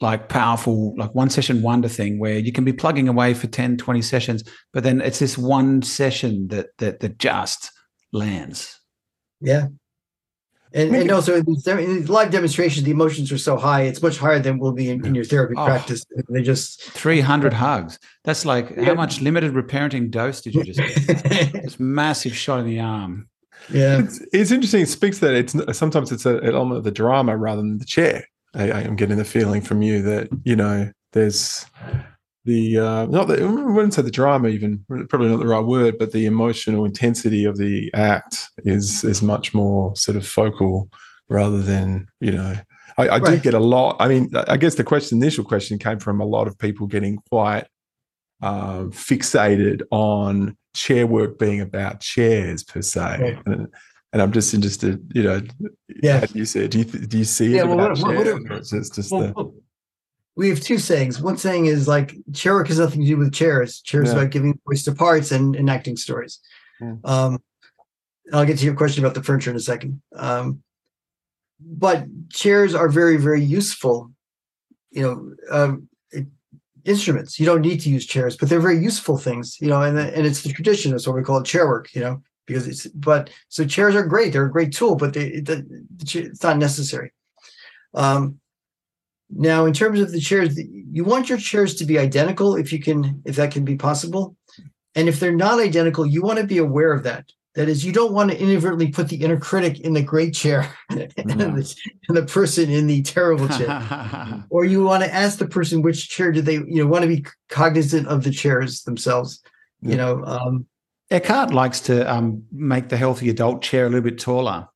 like 0.00 0.28
powerful, 0.28 0.94
like 0.96 1.14
one 1.14 1.30
session 1.30 1.62
wonder 1.62 1.88
thing 1.88 2.18
where 2.18 2.38
you 2.38 2.52
can 2.52 2.64
be 2.64 2.72
plugging 2.72 3.08
away 3.08 3.34
for 3.34 3.46
10, 3.46 3.76
20 3.76 4.02
sessions, 4.02 4.44
but 4.72 4.82
then 4.82 5.00
it's 5.00 5.18
this 5.18 5.36
one 5.36 5.82
session 5.82 6.48
that 6.48 6.68
that 6.78 7.00
that 7.00 7.18
just 7.18 7.70
lands. 8.12 8.80
Yeah, 9.40 9.68
and, 10.72 10.94
and 10.94 11.10
also 11.10 11.36
in 11.36 11.44
these, 11.44 11.66
in 11.66 12.06
live 12.06 12.30
demonstrations, 12.30 12.84
the 12.84 12.92
emotions 12.92 13.32
are 13.32 13.38
so 13.38 13.56
high; 13.56 13.82
it's 13.82 14.00
much 14.00 14.18
higher 14.18 14.38
than 14.38 14.58
will 14.58 14.72
be 14.72 14.88
in, 14.88 15.04
in 15.04 15.16
your 15.16 15.24
therapy 15.24 15.54
oh, 15.56 15.64
practice. 15.64 16.04
They 16.28 16.42
just 16.42 16.80
three 16.82 17.20
hundred 17.20 17.52
hugs. 17.52 17.98
That's 18.22 18.44
like 18.44 18.70
yeah. 18.70 18.84
how 18.84 18.94
much 18.94 19.20
limited 19.20 19.52
reparenting 19.52 20.10
dose 20.10 20.40
did 20.40 20.54
you 20.54 20.62
just 20.62 20.78
get? 20.78 21.52
this 21.52 21.80
massive 21.80 22.36
shot 22.36 22.60
in 22.60 22.66
the 22.66 22.78
arm. 22.78 23.28
Yeah, 23.68 23.98
it's, 23.98 24.20
it's, 24.32 24.50
interesting. 24.52 24.82
It 24.82 24.88
speaks 24.88 25.18
that 25.18 25.34
it's 25.34 25.76
sometimes 25.76 26.12
it's 26.12 26.24
a, 26.24 26.38
an 26.38 26.54
element 26.54 26.78
of 26.78 26.84
the 26.84 26.92
drama 26.92 27.36
rather 27.36 27.62
than 27.62 27.78
the 27.78 27.84
chair. 27.84 28.24
I, 28.54 28.70
I 28.70 28.80
am 28.82 28.96
getting 28.96 29.18
the 29.18 29.24
feeling 29.24 29.60
from 29.60 29.82
you 29.82 30.02
that 30.02 30.28
you 30.44 30.56
know 30.56 30.90
there's 31.12 31.66
the 32.44 32.78
uh, 32.78 33.06
not 33.06 33.28
that 33.28 33.40
I 33.40 33.44
wouldn't 33.44 33.94
say 33.94 34.02
the 34.02 34.10
drama 34.10 34.48
even 34.48 34.84
probably 35.08 35.28
not 35.28 35.40
the 35.40 35.46
right 35.46 35.64
word, 35.64 35.98
but 35.98 36.12
the 36.12 36.26
emotional 36.26 36.84
intensity 36.84 37.44
of 37.44 37.58
the 37.58 37.90
act 37.94 38.48
is 38.58 39.04
is 39.04 39.22
much 39.22 39.54
more 39.54 39.94
sort 39.96 40.16
of 40.16 40.26
focal 40.26 40.88
rather 41.28 41.60
than 41.60 42.08
you 42.20 42.32
know. 42.32 42.56
I, 42.98 43.04
I 43.04 43.18
right. 43.18 43.24
do 43.24 43.38
get 43.38 43.54
a 43.54 43.60
lot. 43.60 43.96
I 44.00 44.08
mean, 44.08 44.30
I 44.34 44.56
guess 44.56 44.74
the 44.74 44.84
question, 44.84 45.18
initial 45.18 45.44
question, 45.44 45.78
came 45.78 46.00
from 46.00 46.20
a 46.20 46.24
lot 46.24 46.48
of 46.48 46.58
people 46.58 46.86
getting 46.86 47.18
quite 47.30 47.66
uh, 48.42 48.84
fixated 48.90 49.82
on 49.90 50.56
chair 50.74 51.06
work 51.06 51.38
being 51.38 51.60
about 51.60 52.00
chairs 52.00 52.62
per 52.62 52.82
se. 52.82 53.00
Right. 53.00 53.38
And, 53.46 53.68
and 54.12 54.20
I'm 54.20 54.32
just 54.32 54.52
interested, 54.54 55.10
you 55.14 55.22
know, 55.22 55.40
yeah. 56.02 56.26
you 56.34 56.44
said, 56.44 56.70
do 56.70 56.78
you 56.78 56.84
do 56.84 57.18
you 57.18 57.24
see 57.24 57.54
yeah, 57.54 57.62
it 57.62 57.68
well, 57.68 57.80
about 57.80 57.98
what, 57.98 58.16
what, 58.16 58.26
what, 58.26 58.58
it's 58.58 58.70
just, 58.70 58.94
just 58.94 59.12
well, 59.12 59.32
the 59.32 59.52
we 60.36 60.48
have 60.48 60.60
two 60.60 60.78
sayings. 60.78 61.20
One 61.20 61.36
saying 61.36 61.66
is 61.66 61.86
like 61.86 62.14
chair 62.32 62.54
work 62.54 62.68
has 62.68 62.78
nothing 62.78 63.02
to 63.02 63.06
do 63.06 63.16
with 63.18 63.32
chairs. 63.32 63.80
Chairs 63.82 64.08
yeah. 64.08 64.20
about 64.20 64.30
giving 64.30 64.58
voice 64.66 64.84
to 64.84 64.94
parts 64.94 65.32
and 65.32 65.54
enacting 65.54 65.96
stories. 65.96 66.38
Yeah. 66.80 66.94
Um, 67.04 67.42
I'll 68.32 68.46
get 68.46 68.58
to 68.58 68.64
your 68.64 68.74
question 68.74 69.04
about 69.04 69.14
the 69.14 69.22
furniture 69.22 69.50
in 69.50 69.56
a 69.56 69.60
second. 69.60 70.00
Um, 70.16 70.62
but 71.60 72.06
chairs 72.30 72.74
are 72.74 72.88
very, 72.88 73.16
very 73.16 73.42
useful. 73.42 74.12
You 74.90 75.02
know, 75.02 75.34
um, 75.50 75.88
it, 76.10 76.26
instruments. 76.86 77.38
You 77.38 77.44
don't 77.44 77.60
need 77.60 77.80
to 77.80 77.90
use 77.90 78.06
chairs, 78.06 78.36
but 78.36 78.48
they're 78.48 78.60
very 78.60 78.78
useful 78.78 79.18
things. 79.18 79.58
You 79.60 79.68
know, 79.68 79.82
and 79.82 79.98
and 79.98 80.26
it's 80.26 80.42
the 80.42 80.52
tradition. 80.52 80.92
That's 80.92 81.06
what 81.06 81.16
we 81.16 81.22
call 81.22 81.38
it 81.38 81.44
chair 81.44 81.66
work. 81.66 81.94
You 81.94 82.00
know, 82.00 82.22
because 82.50 82.66
it's 82.66 82.86
but 82.88 83.30
so 83.48 83.64
chairs 83.64 83.94
are 83.94 84.06
great. 84.06 84.32
They're 84.32 84.46
a 84.46 84.50
great 84.50 84.72
tool, 84.72 84.96
but 84.96 85.14
they, 85.14 85.26
it, 85.26 85.48
it's 86.00 86.42
not 86.42 86.58
necessary. 86.58 87.12
Um, 87.94 88.40
now, 89.30 89.66
in 89.66 89.72
terms 89.72 90.00
of 90.00 90.10
the 90.10 90.20
chairs, 90.20 90.58
you 90.58 91.04
want 91.04 91.28
your 91.28 91.38
chairs 91.38 91.76
to 91.76 91.84
be 91.84 91.98
identical 91.98 92.56
if 92.56 92.72
you 92.72 92.80
can, 92.80 93.22
if 93.24 93.36
that 93.36 93.52
can 93.52 93.64
be 93.64 93.76
possible. 93.76 94.36
And 94.96 95.08
if 95.08 95.20
they're 95.20 95.32
not 95.32 95.60
identical, 95.60 96.04
you 96.04 96.22
want 96.22 96.40
to 96.40 96.46
be 96.46 96.58
aware 96.58 96.92
of 96.92 97.04
that. 97.04 97.30
That 97.54 97.68
is, 97.68 97.84
you 97.84 97.92
don't 97.92 98.12
want 98.12 98.30
to 98.30 98.40
inadvertently 98.40 98.90
put 98.90 99.08
the 99.08 99.16
inner 99.16 99.38
critic 99.38 99.80
in 99.80 99.92
the 99.92 100.02
great 100.02 100.34
chair 100.34 100.72
and, 100.90 100.98
the, 101.16 101.76
and, 102.08 102.16
the, 102.16 102.26
person 102.26 102.70
in 102.70 102.86
the 102.86 103.02
terrible 103.02 103.48
chair. 103.48 104.44
or 104.50 104.64
you 104.64 104.82
want 104.84 105.04
to 105.04 105.12
ask 105.12 105.38
the 105.38 105.48
person 105.48 105.82
which 105.82 106.08
chair 106.08 106.32
do 106.32 106.42
they, 106.42 106.54
you 106.54 106.82
know, 106.82 106.86
want 106.86 107.02
to 107.02 107.08
be 107.08 107.24
cognizant 107.48 108.06
of 108.08 108.24
the 108.24 108.30
chairs 108.30 108.82
themselves. 108.82 109.42
You 109.80 109.96
know, 109.96 110.24
um, 110.24 110.66
Eckhard 111.10 111.52
likes 111.52 111.80
to 111.80 112.10
um, 112.12 112.44
make 112.52 112.88
the 112.88 112.96
healthy 112.96 113.28
adult 113.30 113.62
chair 113.62 113.86
a 113.86 113.88
little 113.88 114.08
bit 114.08 114.18
taller 114.18 114.68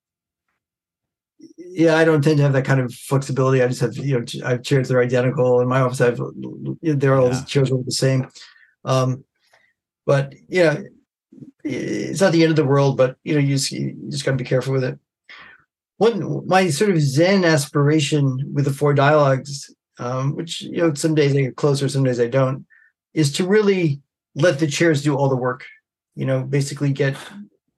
yeah, 1.56 1.96
I 1.96 2.04
don't 2.04 2.22
tend 2.22 2.36
to 2.36 2.42
have 2.44 2.52
that 2.52 2.64
kind 2.64 2.80
of 2.80 2.94
flexibility. 2.94 3.62
I 3.62 3.66
just 3.66 3.80
have, 3.80 3.96
you 3.96 4.18
know, 4.18 4.46
I 4.46 4.50
have 4.50 4.62
chairs 4.62 4.88
that 4.88 4.96
are 4.96 5.02
identical. 5.02 5.60
In 5.60 5.68
my 5.68 5.80
office, 5.80 6.00
I 6.00 6.06
have, 6.06 6.20
they're 6.82 7.16
all 7.16 7.32
yeah. 7.32 7.44
chairs 7.44 7.72
are 7.72 7.82
the 7.82 7.90
same. 7.90 8.28
Um, 8.84 9.24
but 10.06 10.34
yeah, 10.48 10.78
it's 11.64 12.20
not 12.20 12.32
the 12.32 12.42
end 12.42 12.50
of 12.50 12.56
the 12.56 12.64
world, 12.64 12.96
but 12.96 13.16
you 13.24 13.34
know, 13.34 13.40
you 13.40 13.56
just, 13.56 13.72
you 13.72 13.96
just 14.08 14.24
got 14.24 14.32
to 14.32 14.36
be 14.36 14.44
careful 14.44 14.72
with 14.72 14.84
it. 14.84 14.98
One, 15.96 16.46
my 16.46 16.68
sort 16.68 16.90
of 16.90 17.00
Zen 17.00 17.44
aspiration 17.44 18.52
with 18.52 18.66
the 18.66 18.72
four 18.72 18.94
dialogues, 18.94 19.74
um, 19.98 20.36
which, 20.36 20.62
you 20.62 20.78
know, 20.78 20.94
some 20.94 21.14
days 21.14 21.34
I 21.34 21.40
get 21.40 21.56
closer, 21.56 21.88
some 21.88 22.04
days 22.04 22.20
I 22.20 22.28
don't, 22.28 22.66
is 23.14 23.32
to 23.32 23.46
really 23.46 24.00
let 24.34 24.58
the 24.58 24.66
chairs 24.66 25.02
do 25.02 25.16
all 25.16 25.28
the 25.28 25.36
work, 25.36 25.64
you 26.14 26.26
know, 26.26 26.42
basically 26.42 26.92
get, 26.92 27.16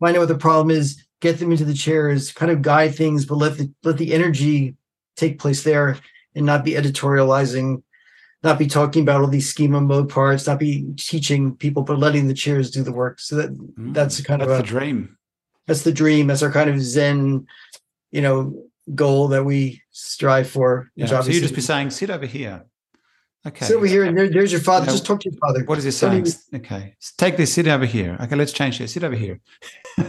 find 0.00 0.16
out 0.16 0.20
what 0.20 0.28
the 0.28 0.36
problem 0.36 0.70
is, 0.70 1.02
get 1.20 1.38
them 1.38 1.50
into 1.50 1.64
the 1.64 1.74
chairs, 1.74 2.32
kind 2.32 2.52
of 2.52 2.62
guide 2.62 2.94
things, 2.94 3.24
but 3.24 3.36
let 3.36 3.56
the 3.56 3.72
let 3.82 3.98
the 3.98 4.12
energy 4.12 4.76
take 5.16 5.38
place 5.38 5.62
there 5.62 5.98
and 6.34 6.44
not 6.44 6.64
be 6.64 6.72
editorializing, 6.72 7.82
not 8.42 8.58
be 8.58 8.66
talking 8.66 9.02
about 9.02 9.22
all 9.22 9.26
these 9.26 9.48
schema 9.48 9.80
mode 9.80 10.10
parts, 10.10 10.46
not 10.46 10.58
be 10.58 10.86
teaching 10.98 11.56
people, 11.56 11.82
but 11.82 11.98
letting 11.98 12.28
the 12.28 12.34
chairs 12.34 12.70
do 12.70 12.82
the 12.82 12.92
work. 12.92 13.18
So 13.20 13.36
that 13.36 13.56
mm, 13.56 13.94
that's 13.94 14.20
kind 14.20 14.42
that's 14.42 14.50
of 14.50 14.58
a, 14.58 14.62
the 14.62 14.68
dream. 14.68 15.16
That's 15.66 15.82
the 15.82 15.92
dream. 15.92 16.26
That's 16.26 16.42
our 16.42 16.52
kind 16.52 16.70
of 16.70 16.80
Zen 16.80 17.46
you 18.16 18.22
know, 18.22 18.64
goal 18.94 19.28
that 19.28 19.44
we 19.44 19.82
strive 19.90 20.48
for. 20.48 20.90
Yeah. 20.94 21.06
So 21.06 21.22
you 21.24 21.40
just 21.40 21.54
be 21.54 21.60
saying, 21.60 21.90
sit 21.90 22.10
over 22.10 22.26
here. 22.26 22.64
Okay. 23.46 23.66
sit 23.66 23.76
over 23.76 23.86
here 23.86 24.04
and 24.04 24.18
there, 24.18 24.28
there's 24.28 24.50
your 24.50 24.60
father. 24.60 24.86
Just 24.86 25.06
talk 25.06 25.20
to 25.20 25.30
your 25.30 25.38
father. 25.38 25.64
What 25.64 25.78
is 25.78 25.84
he 25.84 25.90
saying? 25.92 26.26
Okay. 26.54 26.96
Take 27.16 27.36
this, 27.36 27.52
sit 27.52 27.68
over 27.68 27.86
here. 27.86 28.16
Okay, 28.20 28.34
let's 28.34 28.52
change 28.52 28.78
this. 28.78 28.92
Sit 28.92 29.04
over 29.04 29.14
here. 29.14 29.40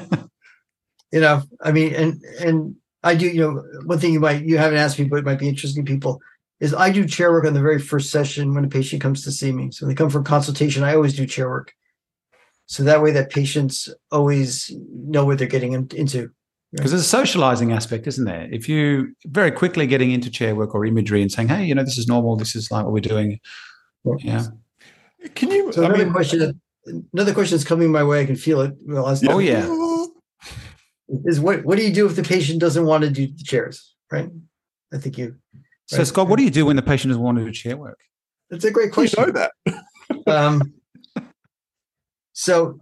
you 1.12 1.20
know 1.20 1.42
i 1.62 1.72
mean 1.72 1.94
and 1.94 2.22
and 2.42 2.76
i 3.04 3.16
do 3.16 3.28
you 3.28 3.40
know 3.40 3.64
one 3.86 4.00
thing 4.00 4.14
you 4.14 4.20
might 4.20 4.44
you 4.44 4.58
haven't 4.58 4.78
asked 4.78 5.00
me 5.00 5.06
but 5.06 5.20
it 5.20 5.26
might 5.26 5.40
be 5.40 5.48
interesting 5.50 5.86
to 5.86 5.92
people 5.92 6.20
is 6.60 6.74
i 6.74 6.90
do 6.90 7.08
chair 7.08 7.32
work 7.32 7.46
on 7.46 7.54
the 7.54 7.62
very 7.62 7.80
first 7.80 8.10
session 8.10 8.54
when 8.54 8.66
a 8.66 8.70
patient 8.70 9.02
comes 9.02 9.24
to 9.24 9.32
see 9.32 9.52
me 9.52 9.72
so 9.72 9.86
when 9.86 9.94
they 9.94 9.98
come 9.98 10.10
for 10.10 10.22
consultation 10.22 10.84
i 10.84 10.94
always 10.94 11.16
do 11.16 11.26
chair 11.26 11.50
work 11.50 11.74
so 12.66 12.84
that 12.84 13.02
way 13.02 13.12
that 13.12 13.30
patients 13.30 13.90
always 14.12 14.72
know 14.92 15.26
what 15.26 15.38
they're 15.38 15.48
getting 15.48 15.74
in- 15.74 15.90
into 15.96 16.30
Because 16.74 16.92
there's 16.92 17.02
a 17.02 17.06
socializing 17.06 17.72
aspect, 17.72 18.08
isn't 18.08 18.26
there? 18.26 18.48
If 18.52 18.68
you 18.68 19.16
very 19.26 19.52
quickly 19.52 19.88
getting 19.88 20.12
into 20.12 20.30
chair 20.30 20.54
work 20.54 20.76
or 20.76 20.86
imagery 20.86 21.22
and 21.22 21.32
saying, 21.32 21.48
hey, 21.48 21.64
you 21.66 21.74
know, 21.74 21.84
this 21.84 21.98
is 21.98 22.08
normal, 22.08 22.36
this 22.36 22.56
is 22.56 22.70
like 22.70 22.84
what 22.84 22.94
we're 22.94 23.00
doing. 23.00 23.40
Yeah. 24.20 24.46
Can 25.36 25.50
you? 25.52 25.72
so 25.72 25.82
I 25.84 25.86
another 25.86 26.04
mean, 26.06 26.14
question 26.14 26.62
another 27.14 27.34
question 27.34 27.58
that's 27.58 27.68
coming 27.68 27.92
my 27.92 28.02
way 28.04 28.22
i 28.22 28.26
can 28.26 28.38
feel 28.38 28.62
it 28.62 28.74
well 28.86 29.10
as- 29.10 29.22
Oh, 29.28 29.40
yeah. 29.40 29.68
is 31.26 31.40
what 31.42 31.66
what 31.66 31.78
do 31.78 31.84
you 31.86 31.94
do 31.94 32.06
if 32.06 32.16
the 32.16 32.24
patient 32.24 32.62
doesn't 32.62 32.86
want 32.86 33.04
to 33.04 33.10
do 33.10 33.28
the 33.28 33.44
chairs 33.44 33.94
right 34.10 34.30
i 34.94 34.98
think 34.98 35.18
you 35.18 35.36
So, 35.88 36.04
Scott, 36.06 36.30
what 36.30 36.38
do 36.38 36.44
you 36.46 36.50
do 36.52 36.66
when 36.66 36.76
the 36.78 36.82
patient 36.82 37.10
doesn't 37.12 37.24
want 37.24 37.38
to 37.40 37.44
do 37.46 37.52
chair 37.52 37.76
work? 37.76 38.00
that's 38.50 38.64
a 38.64 38.72
great 38.72 38.86
You 38.88 38.92
question 38.94 39.24
know 39.26 39.32
that. 39.34 39.52
um, 40.28 40.74
so 42.34 42.80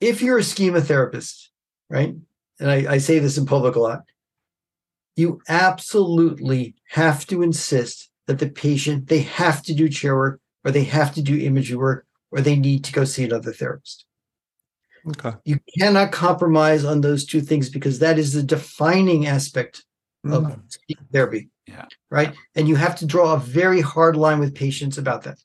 if 0.00 0.22
you're 0.22 0.38
a 0.38 0.44
schema 0.44 0.80
therapist, 0.80 1.50
right, 1.90 2.14
and 2.60 2.70
I, 2.70 2.94
I 2.94 2.98
say 2.98 3.18
this 3.18 3.38
in 3.38 3.46
public 3.46 3.76
a 3.76 3.80
lot, 3.80 4.02
you 5.16 5.40
absolutely 5.48 6.74
have 6.90 7.26
to 7.26 7.42
insist 7.42 8.10
that 8.26 8.38
the 8.38 8.48
patient 8.48 9.08
they 9.08 9.20
have 9.20 9.62
to 9.64 9.74
do 9.74 9.88
chair 9.88 10.14
work 10.14 10.40
or 10.64 10.70
they 10.70 10.84
have 10.84 11.14
to 11.14 11.22
do 11.22 11.38
imagery 11.38 11.76
work 11.76 12.06
or 12.30 12.40
they 12.40 12.56
need 12.56 12.84
to 12.84 12.92
go 12.92 13.04
see 13.04 13.24
another 13.24 13.52
therapist. 13.52 14.04
Okay. 15.08 15.32
You 15.44 15.58
cannot 15.78 16.12
compromise 16.12 16.84
on 16.84 17.00
those 17.00 17.24
two 17.24 17.40
things 17.40 17.70
because 17.70 18.00
that 18.00 18.18
is 18.18 18.32
the 18.32 18.42
defining 18.42 19.26
aspect 19.26 19.84
of 20.24 20.44
Mm. 20.44 20.60
schema 20.68 21.06
therapy. 21.12 21.48
Yeah. 21.66 21.86
Right. 22.10 22.34
And 22.54 22.68
you 22.68 22.76
have 22.76 22.96
to 22.96 23.06
draw 23.06 23.34
a 23.34 23.38
very 23.38 23.80
hard 23.80 24.16
line 24.16 24.40
with 24.40 24.54
patients 24.54 24.98
about 24.98 25.22
that. 25.22 25.38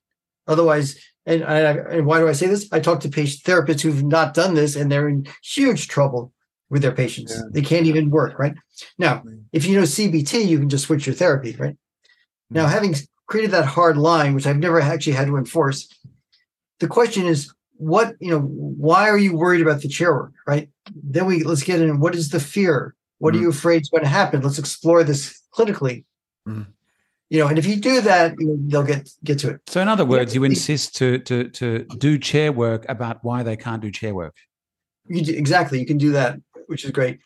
Otherwise, 0.47 0.97
and, 1.25 1.43
I, 1.43 1.59
and 1.71 2.05
why 2.05 2.19
do 2.19 2.27
I 2.27 2.33
say 2.33 2.47
this? 2.47 2.67
I 2.71 2.79
talk 2.79 2.99
to 3.01 3.09
patient 3.09 3.43
therapists 3.43 3.81
who've 3.81 4.03
not 4.03 4.33
done 4.33 4.55
this 4.55 4.75
and 4.75 4.91
they're 4.91 5.07
in 5.07 5.27
huge 5.41 5.87
trouble 5.87 6.32
with 6.73 6.81
their 6.81 6.91
patients. 6.91 7.31
Yeah. 7.33 7.43
They 7.51 7.61
can't 7.61 7.85
even 7.85 8.09
work. 8.09 8.37
Right. 8.37 8.55
Now, 8.97 9.23
if 9.53 9.65
you 9.65 9.75
know 9.77 9.83
CBT, 9.83 10.45
you 10.47 10.57
can 10.59 10.67
just 10.69 10.85
switch 10.85 11.05
your 11.07 11.15
therapy. 11.15 11.55
Right. 11.57 11.77
Now, 12.49 12.65
Mm. 12.65 12.71
having 12.71 12.95
created 13.27 13.51
that 13.51 13.65
hard 13.65 13.95
line, 13.95 14.33
which 14.33 14.47
I've 14.47 14.57
never 14.57 14.81
actually 14.81 15.13
had 15.13 15.27
to 15.27 15.37
enforce, 15.37 15.87
the 16.79 16.87
question 16.87 17.25
is, 17.27 17.53
what 17.77 18.15
you 18.19 18.31
know, 18.31 18.39
why 18.41 19.07
are 19.09 19.17
you 19.17 19.35
worried 19.37 19.61
about 19.61 19.81
the 19.81 19.87
chair 19.87 20.11
work? 20.13 20.33
Right. 20.47 20.69
Then 21.13 21.25
we 21.27 21.43
let's 21.43 21.63
get 21.63 21.79
in. 21.79 21.99
What 21.99 22.15
is 22.15 22.29
the 22.29 22.39
fear? 22.39 22.95
What 23.19 23.35
are 23.35 23.37
Mm. 23.37 23.41
you 23.43 23.49
afraid 23.49 23.81
is 23.83 23.89
going 23.89 24.03
to 24.03 24.09
happen? 24.09 24.41
Let's 24.41 24.59
explore 24.59 25.03
this 25.03 25.39
clinically. 25.55 26.03
Mm. 26.49 26.65
You 27.29 27.39
know, 27.39 27.47
and 27.47 27.57
if 27.57 27.65
you 27.65 27.75
do 27.77 28.01
that, 28.01 28.33
you 28.39 28.47
know, 28.47 28.57
they'll 28.69 28.83
get 28.93 29.09
get 29.23 29.37
to 29.39 29.47
it. 29.51 29.61
So, 29.67 29.79
in 29.81 29.87
other 29.87 30.05
words, 30.05 30.33
you 30.35 30.41
the- 30.41 30.47
insist 30.53 30.95
to 30.99 31.19
to 31.29 31.49
to 31.59 31.67
do 32.07 32.17
chair 32.17 32.51
work 32.51 32.81
about 32.89 33.23
why 33.23 33.43
they 33.43 33.55
can't 33.65 33.81
do 33.81 33.91
chair 33.91 34.13
work. 34.15 34.35
You 35.09 35.21
do, 35.27 35.33
exactly, 35.43 35.79
you 35.81 35.85
can 35.85 35.97
do 35.97 36.11
that, 36.13 36.39
which 36.73 36.83
is 36.85 36.91
great. 36.91 37.19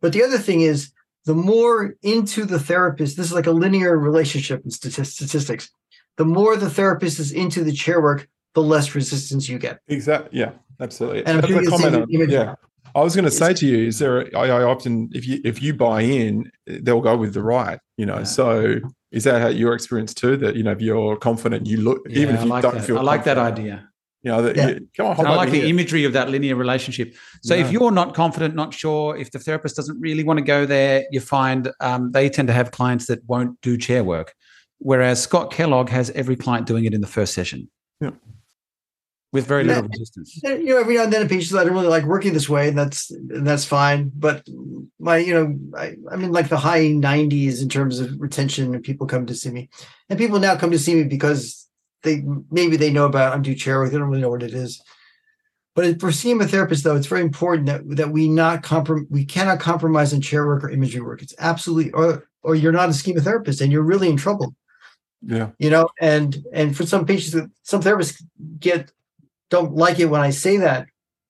But 0.00 0.12
the 0.12 0.22
other 0.22 0.38
thing 0.38 0.60
is, 0.60 0.92
the 1.24 1.34
more 1.34 1.94
into 2.02 2.44
the 2.44 2.58
therapist, 2.60 3.16
this 3.16 3.26
is 3.26 3.32
like 3.32 3.46
a 3.46 3.50
linear 3.52 3.98
relationship 3.98 4.62
in 4.64 4.70
statistics. 4.70 5.70
The 6.16 6.24
more 6.24 6.56
the 6.56 6.70
therapist 6.70 7.18
is 7.18 7.32
into 7.32 7.64
the 7.64 7.72
chair 7.72 8.00
work, 8.00 8.28
the 8.54 8.62
less 8.62 8.94
resistance 8.94 9.48
you 9.48 9.58
get. 9.58 9.80
Exactly. 9.88 10.38
Yeah. 10.38 10.52
Absolutely. 10.80 11.26
And 11.26 11.44
I'm 11.44 11.52
That's 11.52 11.66
a 11.66 11.70
comment 11.70 11.94
on- 11.96 12.30
yeah. 12.30 12.54
I 12.94 13.02
was 13.02 13.14
going 13.14 13.24
to 13.24 13.30
say 13.30 13.54
to 13.54 13.66
you, 13.66 13.86
is 13.86 13.98
there? 13.98 14.26
I, 14.36 14.48
I 14.48 14.62
often, 14.62 15.10
if 15.12 15.26
you 15.26 15.40
if 15.44 15.62
you 15.62 15.74
buy 15.74 16.00
in, 16.00 16.50
they'll 16.66 17.00
go 17.00 17.16
with 17.16 17.34
the 17.34 17.42
right. 17.42 17.78
You 17.96 18.06
know. 18.06 18.18
Yeah. 18.18 18.24
So 18.24 18.80
is 19.12 19.24
that 19.24 19.40
how 19.40 19.48
your 19.48 19.74
experience 19.74 20.12
too? 20.12 20.36
That 20.38 20.56
you 20.56 20.64
know, 20.64 20.72
if 20.72 20.80
you're 20.80 21.16
confident, 21.16 21.66
you 21.66 21.76
look 21.76 22.00
even 22.08 22.34
if 22.34 22.42
you 22.42 22.48
like 22.48 22.62
don't 22.62 22.74
that. 22.74 22.84
feel. 22.84 22.98
I 22.98 23.02
like 23.02 23.24
that 23.24 23.38
idea. 23.38 23.89
You 24.22 24.30
know, 24.32 24.42
that 24.42 24.56
Yeah. 24.56 24.68
you, 24.68 24.88
come 24.96 25.06
on, 25.06 25.16
hold 25.16 25.28
I 25.28 25.34
like 25.34 25.50
the 25.50 25.60
here. 25.60 25.66
imagery 25.68 26.04
of 26.04 26.12
that 26.12 26.28
linear 26.28 26.54
relationship. 26.54 27.14
So 27.42 27.54
if 27.54 27.72
you're 27.72 27.90
not 27.90 28.14
confident, 28.14 28.54
not 28.54 28.74
sure, 28.74 29.16
if 29.16 29.30
the 29.30 29.38
therapist 29.38 29.76
doesn't 29.76 29.98
really 29.98 30.24
want 30.24 30.38
to 30.38 30.44
go 30.44 30.66
there, 30.66 31.04
you 31.10 31.20
find 31.20 31.72
um, 31.80 32.12
they 32.12 32.28
tend 32.28 32.48
to 32.48 32.54
have 32.54 32.70
clients 32.70 33.06
that 33.06 33.24
won't 33.26 33.58
do 33.62 33.78
chair 33.78 34.04
work. 34.04 34.34
Whereas 34.78 35.22
Scott 35.22 35.50
Kellogg 35.52 35.88
has 35.88 36.10
every 36.10 36.36
client 36.36 36.66
doing 36.66 36.84
it 36.84 36.92
in 36.92 37.00
the 37.00 37.06
first 37.06 37.32
session. 37.32 37.70
Yeah. 38.00 38.10
With 39.32 39.46
very 39.46 39.62
Yeah. 39.64 39.76
little 39.76 39.88
resistance. 39.88 40.38
You 40.42 40.64
know, 40.66 40.78
every 40.78 40.96
now 40.96 41.04
and 41.04 41.12
then 41.12 41.22
a 41.24 41.28
patient 41.28 41.46
says, 41.50 41.56
I 41.58 41.64
don't 41.64 41.72
really 41.74 41.86
like 41.86 42.04
working 42.04 42.32
this 42.34 42.48
way, 42.48 42.68
and 42.68 42.76
that's 42.76 43.10
and 43.12 43.46
that's 43.46 43.64
fine. 43.64 44.10
But 44.14 44.46
my, 44.98 45.18
you 45.18 45.32
know, 45.32 45.58
I, 45.78 45.94
I'm 46.10 46.24
in 46.24 46.32
like 46.32 46.48
the 46.48 46.58
high 46.58 46.80
90s 46.88 47.62
in 47.62 47.68
terms 47.68 48.00
of 48.00 48.20
retention, 48.20 48.74
and 48.74 48.82
people 48.82 49.06
come 49.06 49.26
to 49.26 49.34
see 49.34 49.50
me, 49.50 49.70
and 50.08 50.18
people 50.18 50.40
now 50.40 50.56
come 50.56 50.72
to 50.72 50.78
see 50.78 50.94
me 50.96 51.04
because 51.04 51.68
they 52.02 52.22
maybe 52.50 52.76
they 52.76 52.90
know 52.92 53.06
about 53.06 53.34
undo 53.34 53.54
chair 53.54 53.80
work, 53.80 53.90
they 53.90 53.98
don't 53.98 54.08
really 54.08 54.20
know 54.22 54.30
what 54.30 54.42
it 54.42 54.54
is. 54.54 54.82
But 55.74 56.00
for 56.00 56.10
seeing 56.12 56.40
a 56.42 56.46
therapist, 56.48 56.82
though, 56.84 56.96
it's 56.96 57.06
very 57.06 57.22
important 57.22 57.66
that 57.66 57.96
that 57.96 58.10
we 58.10 58.28
not 58.28 58.62
comprom- 58.62 59.06
we 59.10 59.24
cannot 59.24 59.60
compromise 59.60 60.12
on 60.12 60.20
chair 60.20 60.46
work 60.46 60.64
or 60.64 60.70
imagery 60.70 61.00
work. 61.00 61.22
It's 61.22 61.34
absolutely 61.38 61.92
or 61.92 62.26
or 62.42 62.54
you're 62.54 62.72
not 62.72 62.88
a 62.88 62.94
schema 62.94 63.20
therapist 63.20 63.60
and 63.60 63.70
you're 63.72 63.82
really 63.82 64.08
in 64.08 64.16
trouble 64.16 64.54
Yeah. 65.22 65.50
you 65.58 65.70
know 65.70 65.88
and 66.00 66.42
and 66.52 66.76
for 66.76 66.86
some 66.86 67.04
patients 67.04 67.36
some 67.62 67.82
therapists 67.82 68.22
get 68.58 68.90
don't 69.50 69.74
like 69.74 69.98
it 69.98 70.06
when 70.06 70.22
i 70.22 70.30
say 70.30 70.56
that 70.56 70.86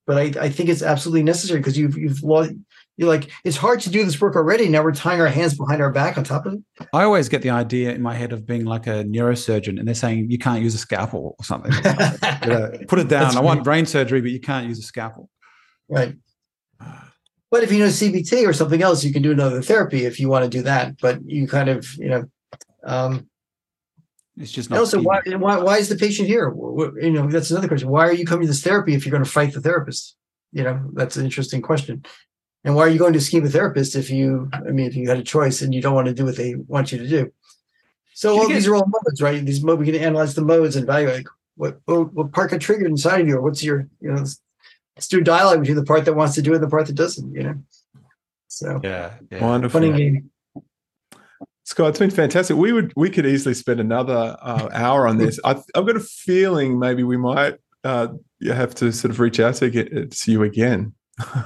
but 0.06 0.16
i, 0.16 0.44
I 0.44 0.48
think 0.50 0.68
it's 0.68 0.82
absolutely 0.82 1.24
necessary 1.24 1.58
because 1.58 1.76
you've 1.76 1.98
you've 1.98 2.22
lost 2.22 2.52
you're 2.96 3.08
like 3.08 3.30
it's 3.44 3.56
hard 3.56 3.80
to 3.80 3.90
do 3.90 4.04
this 4.04 4.20
work 4.20 4.36
already. 4.36 4.68
Now 4.68 4.82
we're 4.82 4.92
tying 4.94 5.20
our 5.20 5.26
hands 5.28 5.56
behind 5.56 5.80
our 5.80 5.90
back 5.90 6.18
on 6.18 6.24
top 6.24 6.44
of 6.46 6.54
it. 6.54 6.60
I 6.92 7.02
always 7.04 7.28
get 7.28 7.40
the 7.42 7.50
idea 7.50 7.92
in 7.92 8.02
my 8.02 8.14
head 8.14 8.32
of 8.32 8.46
being 8.46 8.64
like 8.66 8.86
a 8.86 9.04
neurosurgeon 9.04 9.78
and 9.78 9.86
they're 9.88 9.94
saying 9.94 10.30
you 10.30 10.38
can't 10.38 10.62
use 10.62 10.74
a 10.74 10.78
scalpel 10.78 11.34
or 11.38 11.44
something. 11.44 11.72
You 12.42 12.48
know, 12.48 12.70
Put 12.88 12.98
it 12.98 13.08
down. 13.08 13.24
That's 13.24 13.36
I 13.36 13.40
want 13.40 13.64
brain 13.64 13.84
surgery, 13.86 14.20
but 14.20 14.30
you 14.30 14.40
can't 14.40 14.66
use 14.66 14.78
a 14.78 14.82
scalpel. 14.82 15.28
right. 15.88 16.14
But 17.50 17.64
if 17.64 17.72
you 17.72 17.80
know 17.80 17.86
cbt 17.86 18.46
or 18.46 18.52
something 18.52 18.80
else 18.80 19.02
you 19.04 19.12
can 19.12 19.22
do 19.22 19.32
another 19.32 19.60
therapy 19.60 20.04
if 20.04 20.20
you 20.20 20.28
want 20.28 20.44
to 20.44 20.48
do 20.50 20.62
that 20.62 20.96
but 21.00 21.18
you 21.24 21.48
kind 21.48 21.68
of 21.68 21.84
you 21.98 22.08
know 22.08 22.24
um 22.84 23.28
It's 24.36 24.52
just 24.52 24.70
not. 24.70 24.78
also 24.78 25.02
why, 25.02 25.20
why 25.26 25.56
why 25.58 25.78
is 25.78 25.88
the 25.88 25.96
patient 25.96 26.28
here? 26.28 26.54
You 27.02 27.10
know 27.10 27.28
that's 27.28 27.50
another 27.50 27.66
question. 27.68 27.88
Why 27.88 28.06
are 28.06 28.12
you 28.14 28.24
coming 28.24 28.42
to 28.46 28.52
this 28.52 28.62
therapy 28.62 28.94
if 28.94 29.04
you're 29.04 29.10
going 29.10 29.24
to 29.24 29.30
fight 29.30 29.52
the 29.52 29.60
therapist? 29.60 30.16
You 30.52 30.62
know 30.64 30.90
that's 30.94 31.16
an 31.16 31.24
interesting 31.24 31.60
question 31.60 32.04
and 32.64 32.74
why 32.74 32.82
are 32.82 32.88
you 32.88 32.98
going 32.98 33.12
to 33.12 33.20
schema 33.20 33.48
therapist 33.48 33.94
if 33.96 34.10
you 34.10 34.48
i 34.52 34.70
mean 34.70 34.86
if 34.86 34.94
you 34.96 35.08
had 35.08 35.18
a 35.18 35.22
choice 35.22 35.62
and 35.62 35.74
you 35.74 35.80
don't 35.82 35.94
want 35.94 36.06
to 36.06 36.14
do 36.14 36.24
what 36.24 36.36
they 36.36 36.54
want 36.54 36.92
you 36.92 36.98
to 36.98 37.08
do 37.08 37.32
so 38.14 38.32
Can 38.32 38.40
all 38.40 38.48
get- 38.48 38.54
these 38.54 38.66
are 38.68 38.74
all 38.76 38.86
modes 38.86 39.22
right 39.22 39.44
these 39.44 39.62
modes 39.62 39.78
we 39.80 39.86
can 39.86 39.94
analyze 39.96 40.34
the 40.34 40.42
modes 40.42 40.76
and 40.76 40.84
evaluate 40.84 41.26
what 41.56 41.80
what, 41.86 42.12
what 42.12 42.32
part 42.32 42.50
got 42.50 42.60
triggered 42.60 42.86
inside 42.86 43.20
of 43.22 43.28
you 43.28 43.36
or 43.36 43.42
what's 43.42 43.62
your 43.62 43.88
you 44.00 44.08
know 44.10 44.16
let's, 44.16 44.40
let's 44.96 45.08
do 45.08 45.18
a 45.18 45.22
dialogue 45.22 45.60
between 45.60 45.76
the 45.76 45.84
part 45.84 46.04
that 46.04 46.14
wants 46.14 46.34
to 46.34 46.42
do 46.42 46.52
it 46.52 46.56
and 46.56 46.64
the 46.64 46.68
part 46.68 46.86
that 46.86 46.94
doesn't 46.94 47.34
you 47.34 47.42
know 47.42 47.54
so 48.48 48.80
Yeah. 48.82 49.14
yeah. 49.30 49.44
Wonderful. 49.44 49.80
funny 49.80 49.92
game 49.96 50.30
Scott, 51.64 51.90
it's 51.90 52.00
been 52.00 52.10
fantastic. 52.10 52.56
We 52.56 52.72
would 52.72 52.92
we 52.96 53.10
could 53.10 53.24
easily 53.24 53.54
spend 53.54 53.78
another 53.78 54.36
uh, 54.42 54.68
hour 54.72 55.06
on 55.06 55.18
this. 55.18 55.38
I, 55.44 55.50
I've 55.52 55.86
got 55.86 55.94
a 55.94 56.00
feeling 56.00 56.80
maybe 56.80 57.04
we 57.04 57.16
might 57.16 57.58
uh, 57.84 58.08
you 58.40 58.50
have 58.52 58.74
to 58.76 58.90
sort 58.90 59.12
of 59.12 59.20
reach 59.20 59.38
out 59.38 59.54
to 59.56 59.70
get 59.70 60.10
to 60.10 60.32
you 60.32 60.42
again. 60.42 60.94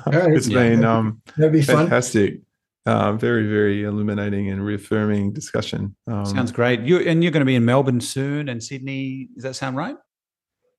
Right. 0.06 0.32
it's 0.36 0.48
Yeah. 0.48 0.58
been 0.62 0.84
um, 0.84 1.20
that'd 1.36 1.52
be 1.52 1.62
fun 1.62 1.76
fantastic, 1.88 2.40
uh, 2.86 3.12
very 3.12 3.46
very 3.48 3.84
illuminating 3.84 4.50
and 4.50 4.64
reaffirming 4.64 5.32
discussion. 5.32 5.94
Um, 6.06 6.24
Sounds 6.24 6.52
great. 6.52 6.80
You 6.80 6.98
and 6.98 7.22
you're 7.22 7.32
going 7.32 7.40
to 7.40 7.46
be 7.46 7.54
in 7.56 7.64
Melbourne 7.64 8.00
soon 8.00 8.48
and 8.48 8.62
Sydney. 8.62 9.28
Does 9.34 9.44
that 9.44 9.54
sound 9.56 9.76
right? 9.76 9.96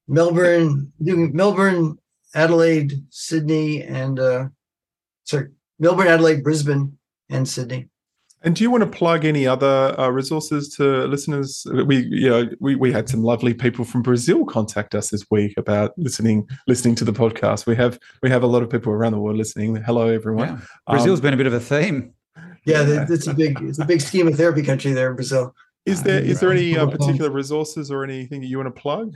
Melbourne, 0.07 0.91
doing 1.01 1.35
Melbourne, 1.35 1.97
Adelaide, 2.35 2.93
Sydney, 3.09 3.81
and 3.81 4.19
uh, 4.19 4.45
sorry, 5.23 5.49
Melbourne, 5.79 6.07
Adelaide, 6.07 6.43
Brisbane, 6.43 6.97
and 7.29 7.47
Sydney. 7.47 7.89
And 8.45 8.55
do 8.55 8.63
you 8.63 8.69
want 8.69 8.83
to 8.83 8.89
plug 8.89 9.25
any 9.25 9.47
other 9.47 9.99
uh, 9.99 10.09
resources 10.09 10.69
to 10.75 11.07
listeners? 11.07 11.65
We, 11.87 12.03
you 12.05 12.29
know, 12.29 12.47
we, 12.59 12.75
we 12.75 12.91
had 12.91 13.09
some 13.09 13.23
lovely 13.23 13.55
people 13.55 13.83
from 13.83 14.03
Brazil 14.03 14.45
contact 14.45 14.93
us 14.93 15.09
this 15.09 15.25
week 15.31 15.55
about 15.57 15.97
listening 15.97 16.47
listening 16.67 16.93
to 16.95 17.05
the 17.05 17.11
podcast. 17.11 17.65
We 17.65 17.75
have 17.75 17.99
we 18.21 18.29
have 18.29 18.43
a 18.43 18.47
lot 18.47 18.61
of 18.61 18.69
people 18.69 18.93
around 18.93 19.13
the 19.13 19.19
world 19.19 19.35
listening. 19.35 19.75
Hello, 19.77 20.07
everyone. 20.09 20.47
Yeah. 20.47 20.59
Brazil's 20.87 21.19
Um, 21.19 21.23
been 21.23 21.33
a 21.33 21.37
bit 21.37 21.47
of 21.47 21.53
a 21.53 21.59
theme. 21.59 22.13
Yeah, 22.65 22.87
Yeah. 22.87 23.07
it's 23.09 23.25
a 23.25 23.33
big, 23.33 23.59
it's 23.63 23.79
a 23.79 23.85
big 23.85 23.99
schema 23.99 24.31
therapy 24.31 24.61
country 24.61 24.91
there 24.93 25.09
in 25.09 25.15
Brazil. 25.15 25.55
Is 25.87 26.03
there 26.03 26.19
is 26.23 26.39
there 26.39 26.51
any 26.51 26.77
uh, 26.77 26.85
particular 26.85 27.31
resources 27.31 27.89
or 27.89 28.03
anything 28.03 28.41
that 28.41 28.47
you 28.47 28.57
want 28.57 28.73
to 28.73 28.79
plug? 28.79 29.11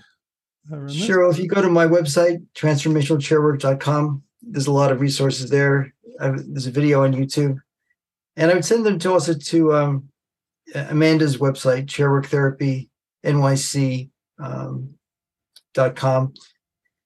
around 0.72 0.88
that? 0.90 0.94
Sure. 0.94 1.22
Well, 1.22 1.30
if 1.30 1.38
you 1.38 1.48
go 1.48 1.62
to 1.62 1.70
my 1.70 1.86
website, 1.86 2.44
transformationalchairwork.com, 2.56 4.24
there's 4.42 4.68
a 4.68 4.72
lot 4.72 4.92
of 4.92 5.02
resources 5.02 5.52
there. 5.52 5.94
I, 6.20 6.30
there's 6.30 6.66
a 6.68 6.72
video 6.72 7.04
on 7.04 7.14
YouTube. 7.14 7.60
And 8.40 8.50
I 8.50 8.56
would 8.56 8.66
send 8.66 8.86
them 8.86 8.98
to 9.00 9.12
also 9.12 9.34
to 9.36 9.74
um, 9.76 10.10
Amanda's 10.74 11.38
website, 11.38 11.86
Chairwork 11.86 12.26
Therapy 12.26 12.90
NYC 13.24 14.10
um, 14.40 14.96
dot 15.76 15.96
com. 15.96 16.34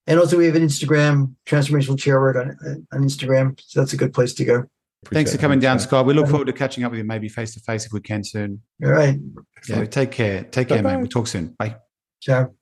And 0.07 0.19
also 0.19 0.37
we 0.37 0.45
have 0.45 0.55
an 0.55 0.63
Instagram, 0.63 1.35
Transformational 1.45 1.97
Chairwork 1.97 2.35
on, 2.35 2.85
on 2.93 3.03
Instagram. 3.03 3.59
So 3.59 3.79
that's 3.79 3.93
a 3.93 3.97
good 3.97 4.13
place 4.13 4.33
to 4.35 4.45
go. 4.45 4.63
Thanks 5.05 5.31
for 5.31 5.37
coming 5.37 5.59
it. 5.59 5.61
down, 5.61 5.79
Scott. 5.79 6.05
We 6.05 6.13
look 6.13 6.29
forward 6.29 6.47
to 6.47 6.53
catching 6.53 6.83
up 6.83 6.91
with 6.91 6.99
you, 6.99 7.03
maybe 7.03 7.27
face 7.27 7.53
to 7.55 7.59
face 7.59 7.85
if 7.85 7.91
we 7.91 8.01
can 8.01 8.23
soon. 8.23 8.61
All 8.83 8.91
right. 8.91 9.19
Yeah, 9.67 9.85
take 9.85 10.11
care. 10.11 10.43
Take 10.43 10.69
care, 10.69 10.77
Bye-bye. 10.77 10.89
man. 10.91 10.99
We'll 10.99 11.09
talk 11.09 11.27
soon. 11.27 11.55
Bye. 11.59 11.75
Ciao. 12.21 12.53